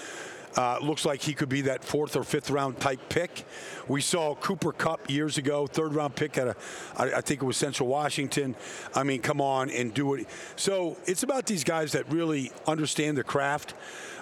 Uh, 0.56 0.78
looks 0.82 1.04
like 1.04 1.22
he 1.22 1.32
could 1.32 1.48
be 1.48 1.60
that 1.60 1.84
fourth 1.84 2.16
or 2.16 2.24
fifth 2.24 2.50
round 2.50 2.80
type 2.80 2.98
pick. 3.08 3.44
We 3.86 4.00
saw 4.00 4.34
Cooper 4.34 4.72
Kupp 4.72 5.08
years 5.08 5.38
ago, 5.38 5.68
third 5.68 5.94
round 5.94 6.16
pick 6.16 6.36
at 6.36 6.48
a, 6.48 6.56
I, 6.96 7.04
I 7.18 7.20
think 7.20 7.40
it 7.40 7.44
was 7.44 7.56
Central 7.56 7.88
Washington. 7.88 8.56
I 8.92 9.04
mean, 9.04 9.22
come 9.22 9.40
on 9.40 9.70
and 9.70 9.94
do 9.94 10.14
it. 10.14 10.26
So 10.56 10.96
it's 11.06 11.22
about 11.22 11.46
these 11.46 11.62
guys 11.62 11.92
that 11.92 12.10
really 12.12 12.50
understand 12.66 13.16
the 13.16 13.22
craft, 13.22 13.74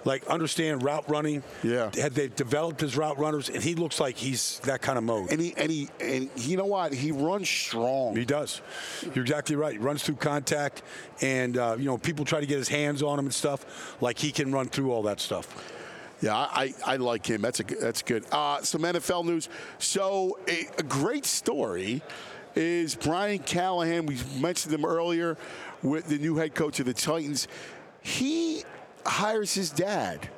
like 0.05 0.27
understand 0.27 0.83
route 0.83 1.09
running. 1.09 1.43
Yeah. 1.63 1.91
Had 1.95 2.15
they 2.15 2.29
developed 2.29 2.81
his 2.81 2.97
route 2.97 3.19
runners, 3.19 3.49
and 3.49 3.63
he 3.63 3.75
looks 3.75 4.01
like 4.01 4.17
he's 4.17 4.59
that 4.61 4.81
kind 4.83 4.99
of 4.99 5.05
mode. 5.05 5.31
And 5.33 5.41
he 5.41 5.55
and 5.57 5.71
he 5.71 5.89
and 6.01 6.31
you 6.37 6.57
know 6.57 6.67
what? 6.67 6.93
He 6.93 7.13
runs 7.13 7.49
strong. 7.49 8.17
He 8.17 8.25
does. 8.25 8.61
You're 9.15 9.25
exactly 9.25 9.57
right. 9.57 9.73
He 9.73 9.79
runs 9.79 10.03
through 10.03 10.17
contact, 10.17 10.83
and 11.21 11.57
uh, 11.57 11.77
you 11.79 11.85
know 11.87 11.99
people 11.99 12.25
try 12.25 12.41
to 12.41 12.47
get 12.47 12.59
his 12.59 12.69
hands 12.69 13.03
on 13.03 13.19
him 13.19 13.27
and 13.27 13.35
stuff. 13.35 13.97
Like 14.01 14.19
he 14.19 14.31
can 14.33 14.53
run 14.53 14.69
through 14.69 14.93
all 14.93 15.03
that 15.03 15.21
stuff. 15.21 15.75
Yeah, 16.21 16.35
I, 16.37 16.75
I 16.85 16.95
I 16.95 16.97
like 16.97 17.27
him. 17.27 17.43
That's 17.43 17.61
a 17.61 17.65
good- 17.65 17.81
that's 17.81 18.03
good. 18.03 18.25
Uh, 18.33 18.61
some 18.63 18.83
NFL 18.83 19.25
news. 19.25 19.49
So 19.79 20.39
a, 20.49 20.67
a 20.79 20.83
great 20.83 21.25
story 21.25 22.03
is 22.57 22.97
Brian 22.97 23.39
Callahan. 23.39 24.07
We 24.07 24.19
mentioned 24.41 24.75
him 24.75 24.85
earlier 24.85 25.37
with 25.83 26.09
the 26.09 26.19
new 26.19 26.35
head 26.37 26.57
coach 26.57 26.81
of 26.81 26.87
the 26.87 26.93
Titans. 26.95 27.47
He 28.01 28.65
hires 29.09 29.55
his 29.55 29.71
dad. 29.71 30.29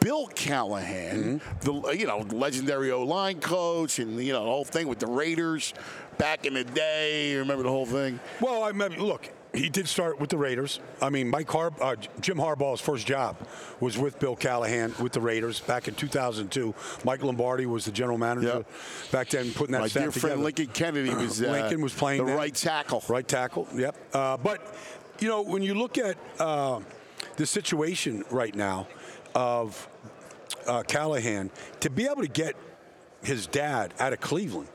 Bill 0.00 0.26
Callahan, 0.28 1.40
the 1.60 1.72
you 1.96 2.06
know 2.06 2.18
legendary 2.32 2.90
O 2.90 3.02
line 3.04 3.40
coach, 3.40 3.98
and 3.98 4.20
you 4.22 4.32
know 4.32 4.44
the 4.44 4.50
whole 4.50 4.64
thing 4.64 4.88
with 4.88 4.98
the 4.98 5.06
Raiders 5.06 5.74
back 6.18 6.44
in 6.44 6.54
the 6.54 6.64
day. 6.64 7.30
You 7.30 7.38
remember 7.40 7.62
the 7.62 7.70
whole 7.70 7.86
thing? 7.86 8.18
Well, 8.40 8.64
I 8.64 8.72
mean, 8.72 8.98
look, 9.00 9.30
he 9.54 9.68
did 9.68 9.86
start 9.88 10.20
with 10.20 10.28
the 10.28 10.36
Raiders. 10.38 10.80
I 11.00 11.08
mean, 11.08 11.30
Mike 11.30 11.48
Har- 11.50 11.72
uh, 11.80 11.94
Jim 12.20 12.36
Harbaugh's 12.36 12.80
first 12.80 13.06
job 13.06 13.36
was 13.80 13.96
with 13.96 14.18
Bill 14.18 14.34
Callahan 14.34 14.92
with 15.00 15.12
the 15.12 15.20
Raiders 15.20 15.60
back 15.60 15.86
in 15.86 15.94
2002. 15.94 16.74
Mike 17.04 17.22
Lombardi 17.22 17.66
was 17.66 17.84
the 17.84 17.92
general 17.92 18.18
manager 18.18 18.48
Yep. 18.48 18.66
back 19.12 19.28
then, 19.30 19.52
putting 19.52 19.72
that 19.72 19.82
My 19.82 19.88
staff 19.88 20.02
dear 20.02 20.10
friend 20.12 20.22
together. 20.22 20.42
Lincoln 20.42 20.66
Kennedy 20.66 21.14
was 21.14 21.40
uh, 21.42 21.46
Lincoln 21.50 21.80
was 21.80 21.94
playing 21.94 22.26
the 22.26 22.34
right 22.34 22.54
tackle. 22.54 23.04
Right 23.08 23.26
tackle. 23.26 23.68
Yep. 23.74 23.96
Uh, 24.12 24.36
but 24.36 24.74
you 25.20 25.28
know, 25.28 25.42
when 25.42 25.62
you 25.62 25.74
look 25.74 25.96
at 25.96 26.16
uh, 26.40 26.80
the 27.36 27.46
situation 27.46 28.24
right 28.30 28.54
now 28.54 28.86
of 29.34 29.88
uh, 30.66 30.82
Callahan, 30.82 31.50
to 31.80 31.90
be 31.90 32.06
able 32.06 32.22
to 32.22 32.28
get 32.28 32.56
his 33.22 33.46
dad 33.46 33.94
out 33.98 34.12
of 34.12 34.20
Cleveland, 34.20 34.68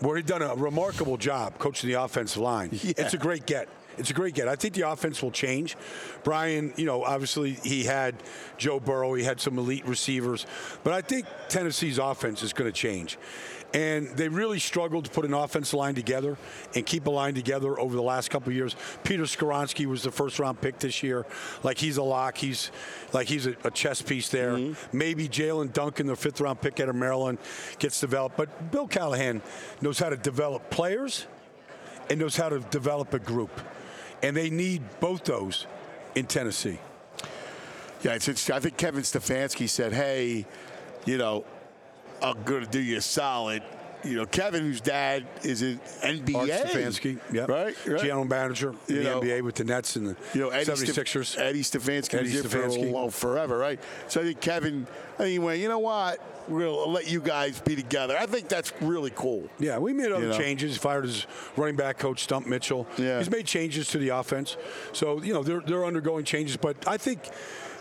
where 0.00 0.16
he'd 0.16 0.26
done 0.26 0.42
a 0.42 0.54
remarkable 0.54 1.16
job 1.16 1.58
coaching 1.58 1.90
the 1.90 2.02
offensive 2.02 2.40
line, 2.40 2.70
it's 2.72 3.14
a 3.14 3.18
great 3.18 3.46
get. 3.46 3.68
It's 3.98 4.10
a 4.10 4.14
great 4.14 4.34
get. 4.34 4.48
I 4.48 4.56
think 4.56 4.74
the 4.74 4.88
offense 4.88 5.22
will 5.22 5.32
change. 5.32 5.76
Brian, 6.24 6.72
you 6.76 6.86
know, 6.86 7.04
obviously 7.04 7.52
he 7.52 7.84
had 7.84 8.14
Joe 8.56 8.80
Burrow, 8.80 9.12
he 9.12 9.24
had 9.24 9.40
some 9.40 9.58
elite 9.58 9.86
receivers, 9.86 10.46
but 10.84 10.94
I 10.94 11.02
think 11.02 11.26
Tennessee's 11.48 11.98
offense 11.98 12.42
is 12.42 12.54
going 12.54 12.70
to 12.70 12.76
change. 12.76 13.18
And 13.72 14.08
they 14.08 14.28
really 14.28 14.58
struggled 14.58 15.04
to 15.04 15.10
put 15.10 15.24
an 15.24 15.32
offensive 15.32 15.74
line 15.74 15.94
together 15.94 16.36
and 16.74 16.84
keep 16.84 17.06
a 17.06 17.10
line 17.10 17.34
together 17.34 17.78
over 17.78 17.94
the 17.94 18.02
last 18.02 18.28
couple 18.28 18.48
of 18.48 18.56
years. 18.56 18.74
Peter 19.04 19.22
Skoronski 19.22 19.86
was 19.86 20.02
the 20.02 20.10
first 20.10 20.38
round 20.40 20.60
pick 20.60 20.78
this 20.80 21.02
year. 21.02 21.24
Like 21.62 21.78
he's 21.78 21.96
a 21.96 22.02
lock. 22.02 22.36
He's 22.36 22.72
like 23.12 23.28
he's 23.28 23.46
a, 23.46 23.54
a 23.62 23.70
chess 23.70 24.02
piece 24.02 24.28
there. 24.28 24.54
Mm-hmm. 24.54 24.96
Maybe 24.96 25.28
Jaelyn 25.28 25.72
Duncan, 25.72 26.06
the 26.06 26.16
fifth 26.16 26.40
round 26.40 26.60
pick 26.60 26.80
out 26.80 26.88
of 26.88 26.96
Maryland, 26.96 27.38
gets 27.78 28.00
developed. 28.00 28.36
But 28.36 28.72
Bill 28.72 28.88
Callahan 28.88 29.40
knows 29.80 29.98
how 30.00 30.08
to 30.08 30.16
develop 30.16 30.68
players 30.70 31.26
and 32.08 32.18
knows 32.18 32.36
how 32.36 32.48
to 32.48 32.58
develop 32.58 33.14
a 33.14 33.20
group. 33.20 33.60
And 34.22 34.36
they 34.36 34.50
need 34.50 34.82
both 34.98 35.24
those 35.24 35.66
in 36.16 36.26
Tennessee. 36.26 36.78
Yeah, 38.02 38.14
it's 38.14 38.26
interesting. 38.26 38.56
I 38.56 38.60
think 38.60 38.76
Kevin 38.76 39.02
Stefanski 39.02 39.68
said, 39.68 39.92
"Hey, 39.92 40.46
you 41.04 41.18
know, 41.18 41.44
I'm 42.22 42.42
going 42.44 42.64
to 42.64 42.70
do 42.70 42.80
you 42.80 42.98
a 42.98 43.00
solid." 43.00 43.62
You 44.02 44.16
know, 44.16 44.24
Kevin, 44.24 44.62
whose 44.62 44.80
dad 44.80 45.26
is 45.42 45.60
an 45.60 45.78
NBA, 46.02 46.34
Art 46.34 46.48
Stefanski, 46.48 47.18
yep. 47.30 47.50
right, 47.50 47.76
right. 47.86 48.00
General 48.00 48.24
manager 48.24 48.70
in 48.88 48.94
You 48.94 49.02
the 49.02 49.02
know, 49.02 49.20
NBA 49.20 49.42
with 49.42 49.56
the 49.56 49.64
Nets 49.64 49.96
and 49.96 50.06
the 50.06 50.16
You 50.32 50.40
know, 50.40 50.48
Eddie 50.48 50.70
76ers. 50.70 51.36
Stef- 51.36 51.38
Eddie 51.38 51.60
Stefanski 51.62 52.14
Eddie 52.14 52.22
was 52.22 52.32
here 52.32 53.10
for 53.10 53.10
forever, 53.10 53.58
right? 53.58 53.78
So 54.08 54.22
I 54.22 54.24
think 54.24 54.40
Kevin, 54.40 54.86
I 55.16 55.18
think 55.18 55.28
he 55.32 55.38
went, 55.38 55.60
you 55.60 55.68
know 55.68 55.80
what? 55.80 56.18
We'll 56.48 56.90
let 56.90 57.10
you 57.10 57.20
guys 57.20 57.60
be 57.60 57.76
together. 57.76 58.16
I 58.18 58.24
think 58.24 58.48
that's 58.48 58.72
really 58.80 59.12
cool. 59.14 59.50
Yeah, 59.58 59.76
we 59.76 59.92
made 59.92 60.12
other 60.12 60.22
You 60.22 60.28
know? 60.30 60.38
changes. 60.38 60.78
Fired 60.78 61.04
his 61.04 61.26
running 61.58 61.76
back 61.76 61.98
coach, 61.98 62.22
Stump 62.22 62.46
Mitchell. 62.46 62.86
Yeah. 62.96 63.18
He's 63.18 63.30
made 63.30 63.44
changes 63.44 63.88
to 63.88 63.98
the 63.98 64.08
offense. 64.08 64.56
So, 64.94 65.22
you 65.22 65.34
know, 65.34 65.42
they're, 65.42 65.60
they're 65.60 65.84
undergoing 65.84 66.24
changes. 66.24 66.56
But 66.56 66.88
I 66.88 66.96
think 66.96 67.20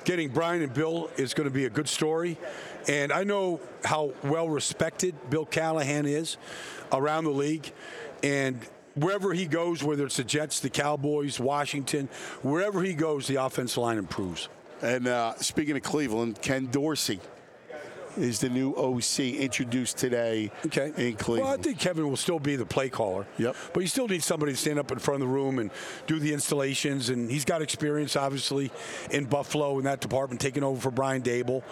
getting 0.05 0.29
Brian 0.29 0.61
and 0.61 0.73
Bill 0.73 1.09
is 1.17 1.33
going 1.33 1.47
to 1.47 1.53
be 1.53 1.65
a 1.65 1.69
good 1.69 1.87
story. 1.87 2.37
And 2.87 3.11
I 3.11 3.23
know 3.23 3.59
how 3.83 4.13
well 4.23 4.49
respected 4.49 5.15
Bill 5.29 5.45
Callahan 5.45 6.05
is 6.05 6.37
around 6.91 7.25
the 7.25 7.31
league. 7.31 7.71
And 8.23 8.59
wherever 8.95 9.33
he 9.33 9.45
goes, 9.45 9.83
whether 9.83 10.05
it's 10.05 10.17
the 10.17 10.23
Jets, 10.23 10.59
the 10.59 10.69
Cowboys, 10.69 11.39
Washington, 11.39 12.09
wherever 12.41 12.81
he 12.81 12.93
goes, 12.93 13.27
the 13.27 13.35
offensive 13.35 13.77
line 13.77 13.97
improves. 13.97 14.49
And 14.81 15.07
uh, 15.07 15.35
speaking 15.35 15.75
of 15.75 15.83
Cleveland, 15.83 16.41
Ken 16.41 16.67
Dorsey 16.67 17.19
is 18.17 18.39
the 18.39 18.49
new 18.49 18.73
OC 18.75 19.19
introduced 19.37 19.97
today 19.97 20.51
Okay. 20.65 20.87
in 20.97 21.15
Cleveland. 21.15 21.43
Well, 21.43 21.53
I 21.53 21.57
think 21.61 21.79
Kevin 21.79 22.07
will 22.09 22.17
still 22.17 22.39
be 22.39 22.55
the 22.55 22.65
play 22.65 22.89
caller. 22.89 23.25
Yep. 23.37 23.55
But 23.73 23.81
you 23.81 23.87
still 23.87 24.07
need 24.07 24.23
somebody 24.23 24.53
to 24.53 24.57
stand 24.57 24.79
up 24.79 24.91
in 24.91 24.99
front 24.99 25.21
of 25.21 25.27
the 25.27 25.33
room 25.33 25.59
and 25.59 25.71
do 26.07 26.19
the 26.19 26.33
installations. 26.33 27.09
And 27.09 27.29
he's 27.29 27.45
got 27.45 27.61
experience, 27.61 28.15
obviously, 28.15 28.71
in 29.11 29.25
Buffalo 29.25 29.77
in 29.77 29.85
that 29.85 30.01
department, 30.01 30.41
taking 30.41 30.63
over 30.63 30.79
for 30.79 30.91
Brian 30.91 31.21
Daboll. 31.21 31.63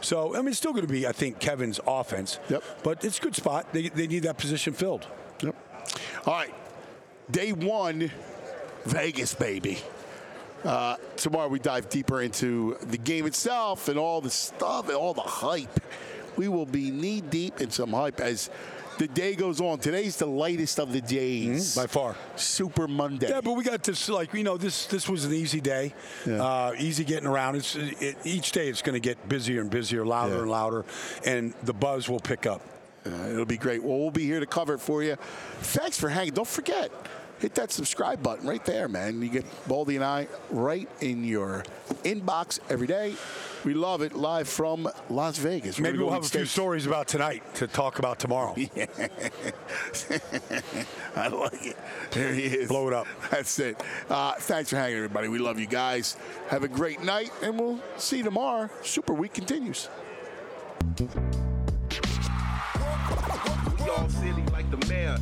So, 0.00 0.34
I 0.34 0.38
mean, 0.38 0.48
it's 0.48 0.58
still 0.58 0.72
going 0.72 0.86
to 0.86 0.92
be, 0.92 1.06
I 1.06 1.12
think, 1.12 1.38
Kevin's 1.40 1.80
offense. 1.86 2.38
Yep. 2.48 2.62
But 2.82 3.04
it's 3.04 3.18
a 3.18 3.22
good 3.22 3.34
spot. 3.36 3.72
They, 3.72 3.88
they 3.88 4.06
need 4.06 4.24
that 4.24 4.38
position 4.38 4.72
filled. 4.72 5.06
Yep. 5.42 5.54
All 6.26 6.34
right. 6.34 6.54
Day 7.30 7.52
one, 7.52 8.10
Vegas, 8.84 9.34
baby. 9.34 9.78
Uh, 10.66 10.96
tomorrow 11.16 11.48
we 11.48 11.58
dive 11.58 11.88
deeper 11.88 12.22
into 12.22 12.76
the 12.82 12.98
game 12.98 13.26
itself 13.26 13.88
and 13.88 13.98
all 13.98 14.20
the 14.20 14.30
stuff 14.30 14.88
and 14.88 14.96
all 14.96 15.14
the 15.14 15.20
hype. 15.20 15.80
We 16.36 16.48
will 16.48 16.66
be 16.66 16.90
knee 16.90 17.20
deep 17.20 17.60
in 17.60 17.70
some 17.70 17.92
hype 17.92 18.20
as 18.20 18.50
the 18.98 19.06
day 19.06 19.34
goes 19.34 19.60
on. 19.60 19.78
Today's 19.78 20.16
the 20.16 20.26
lightest 20.26 20.80
of 20.80 20.92
the 20.92 21.00
days. 21.00 21.76
By 21.76 21.86
far. 21.86 22.16
Super 22.34 22.88
Monday. 22.88 23.28
Yeah, 23.28 23.40
but 23.42 23.52
we 23.52 23.62
got 23.62 23.82
this. 23.84 24.08
Like 24.08 24.32
you 24.34 24.42
know, 24.42 24.56
this 24.56 24.86
this 24.86 25.08
was 25.08 25.24
an 25.24 25.32
easy 25.32 25.60
day, 25.60 25.94
Yeah. 26.26 26.42
uh, 26.42 26.72
easy 26.78 27.04
getting 27.04 27.28
around. 27.28 27.56
It's 27.56 27.76
it, 27.76 28.16
each 28.24 28.52
day 28.52 28.68
it's 28.68 28.82
going 28.82 28.94
to 28.94 29.00
get 29.00 29.28
busier 29.28 29.60
and 29.60 29.70
busier, 29.70 30.04
louder 30.04 30.34
Yeah. 30.36 30.40
and 30.42 30.50
louder, 30.50 30.84
and 31.24 31.54
the 31.62 31.74
buzz 31.74 32.08
will 32.08 32.20
pick 32.20 32.44
up. 32.46 32.60
Uh, 33.06 33.28
it'll 33.30 33.44
be 33.44 33.56
great. 33.58 33.84
Well, 33.84 33.98
we'll 33.98 34.10
be 34.10 34.24
here 34.24 34.40
to 34.40 34.46
cover 34.46 34.74
it 34.74 34.80
for 34.80 35.02
you. 35.02 35.16
Thanks 35.60 35.98
for 36.00 36.08
hanging. 36.08 36.32
Don't 36.34 36.48
forget, 36.48 36.90
hit 37.38 37.54
that 37.56 37.72
subscribe 37.72 38.22
button 38.22 38.46
right 38.48 38.64
there, 38.64 38.88
man. 38.88 39.20
You 39.22 39.28
get 39.28 39.44
Baldy 39.68 39.96
and 39.96 40.04
I 40.04 40.28
right 40.50 40.88
in 41.00 41.24
your 41.24 41.64
inbox 42.04 42.60
every 42.70 42.86
day. 42.86 43.14
We 43.64 43.74
love 43.74 44.00
it 44.02 44.14
live 44.14 44.48
from 44.48 44.88
Las 45.10 45.38
Vegas. 45.38 45.78
We're 45.78 45.82
Maybe 45.82 45.98
gonna 45.98 46.04
we'll 46.06 46.10
go 46.10 46.22
have 46.22 46.22
a 46.22 46.26
eat 46.26 46.40
few 46.40 46.46
stories 46.46 46.86
about 46.86 47.08
tonight 47.08 47.42
to 47.56 47.66
talk 47.66 47.98
about 47.98 48.20
tomorrow. 48.20 48.54
I 51.16 51.28
like 51.28 51.66
it. 51.66 51.76
There 52.12 52.32
he 52.32 52.44
is. 52.44 52.68
Blow 52.68 52.86
it 52.86 52.94
up. 52.94 53.08
That's 53.30 53.58
it. 53.58 53.82
Uh, 54.08 54.34
thanks 54.34 54.70
for 54.70 54.76
hanging, 54.76 54.96
everybody. 54.98 55.26
We 55.28 55.38
love 55.38 55.58
you 55.58 55.66
guys. 55.66 56.16
Have 56.48 56.62
a 56.62 56.68
great 56.68 57.02
night, 57.02 57.32
and 57.42 57.58
we'll 57.58 57.80
see 57.96 58.18
you 58.18 58.24
tomorrow. 58.24 58.70
Super 58.82 59.14
Week 59.14 59.34
continues. 59.34 59.88
We 61.00 61.06
all 63.90 64.08
silly 64.08 64.44
like 64.52 64.70
the 64.70 64.86
mayor. 64.88 65.18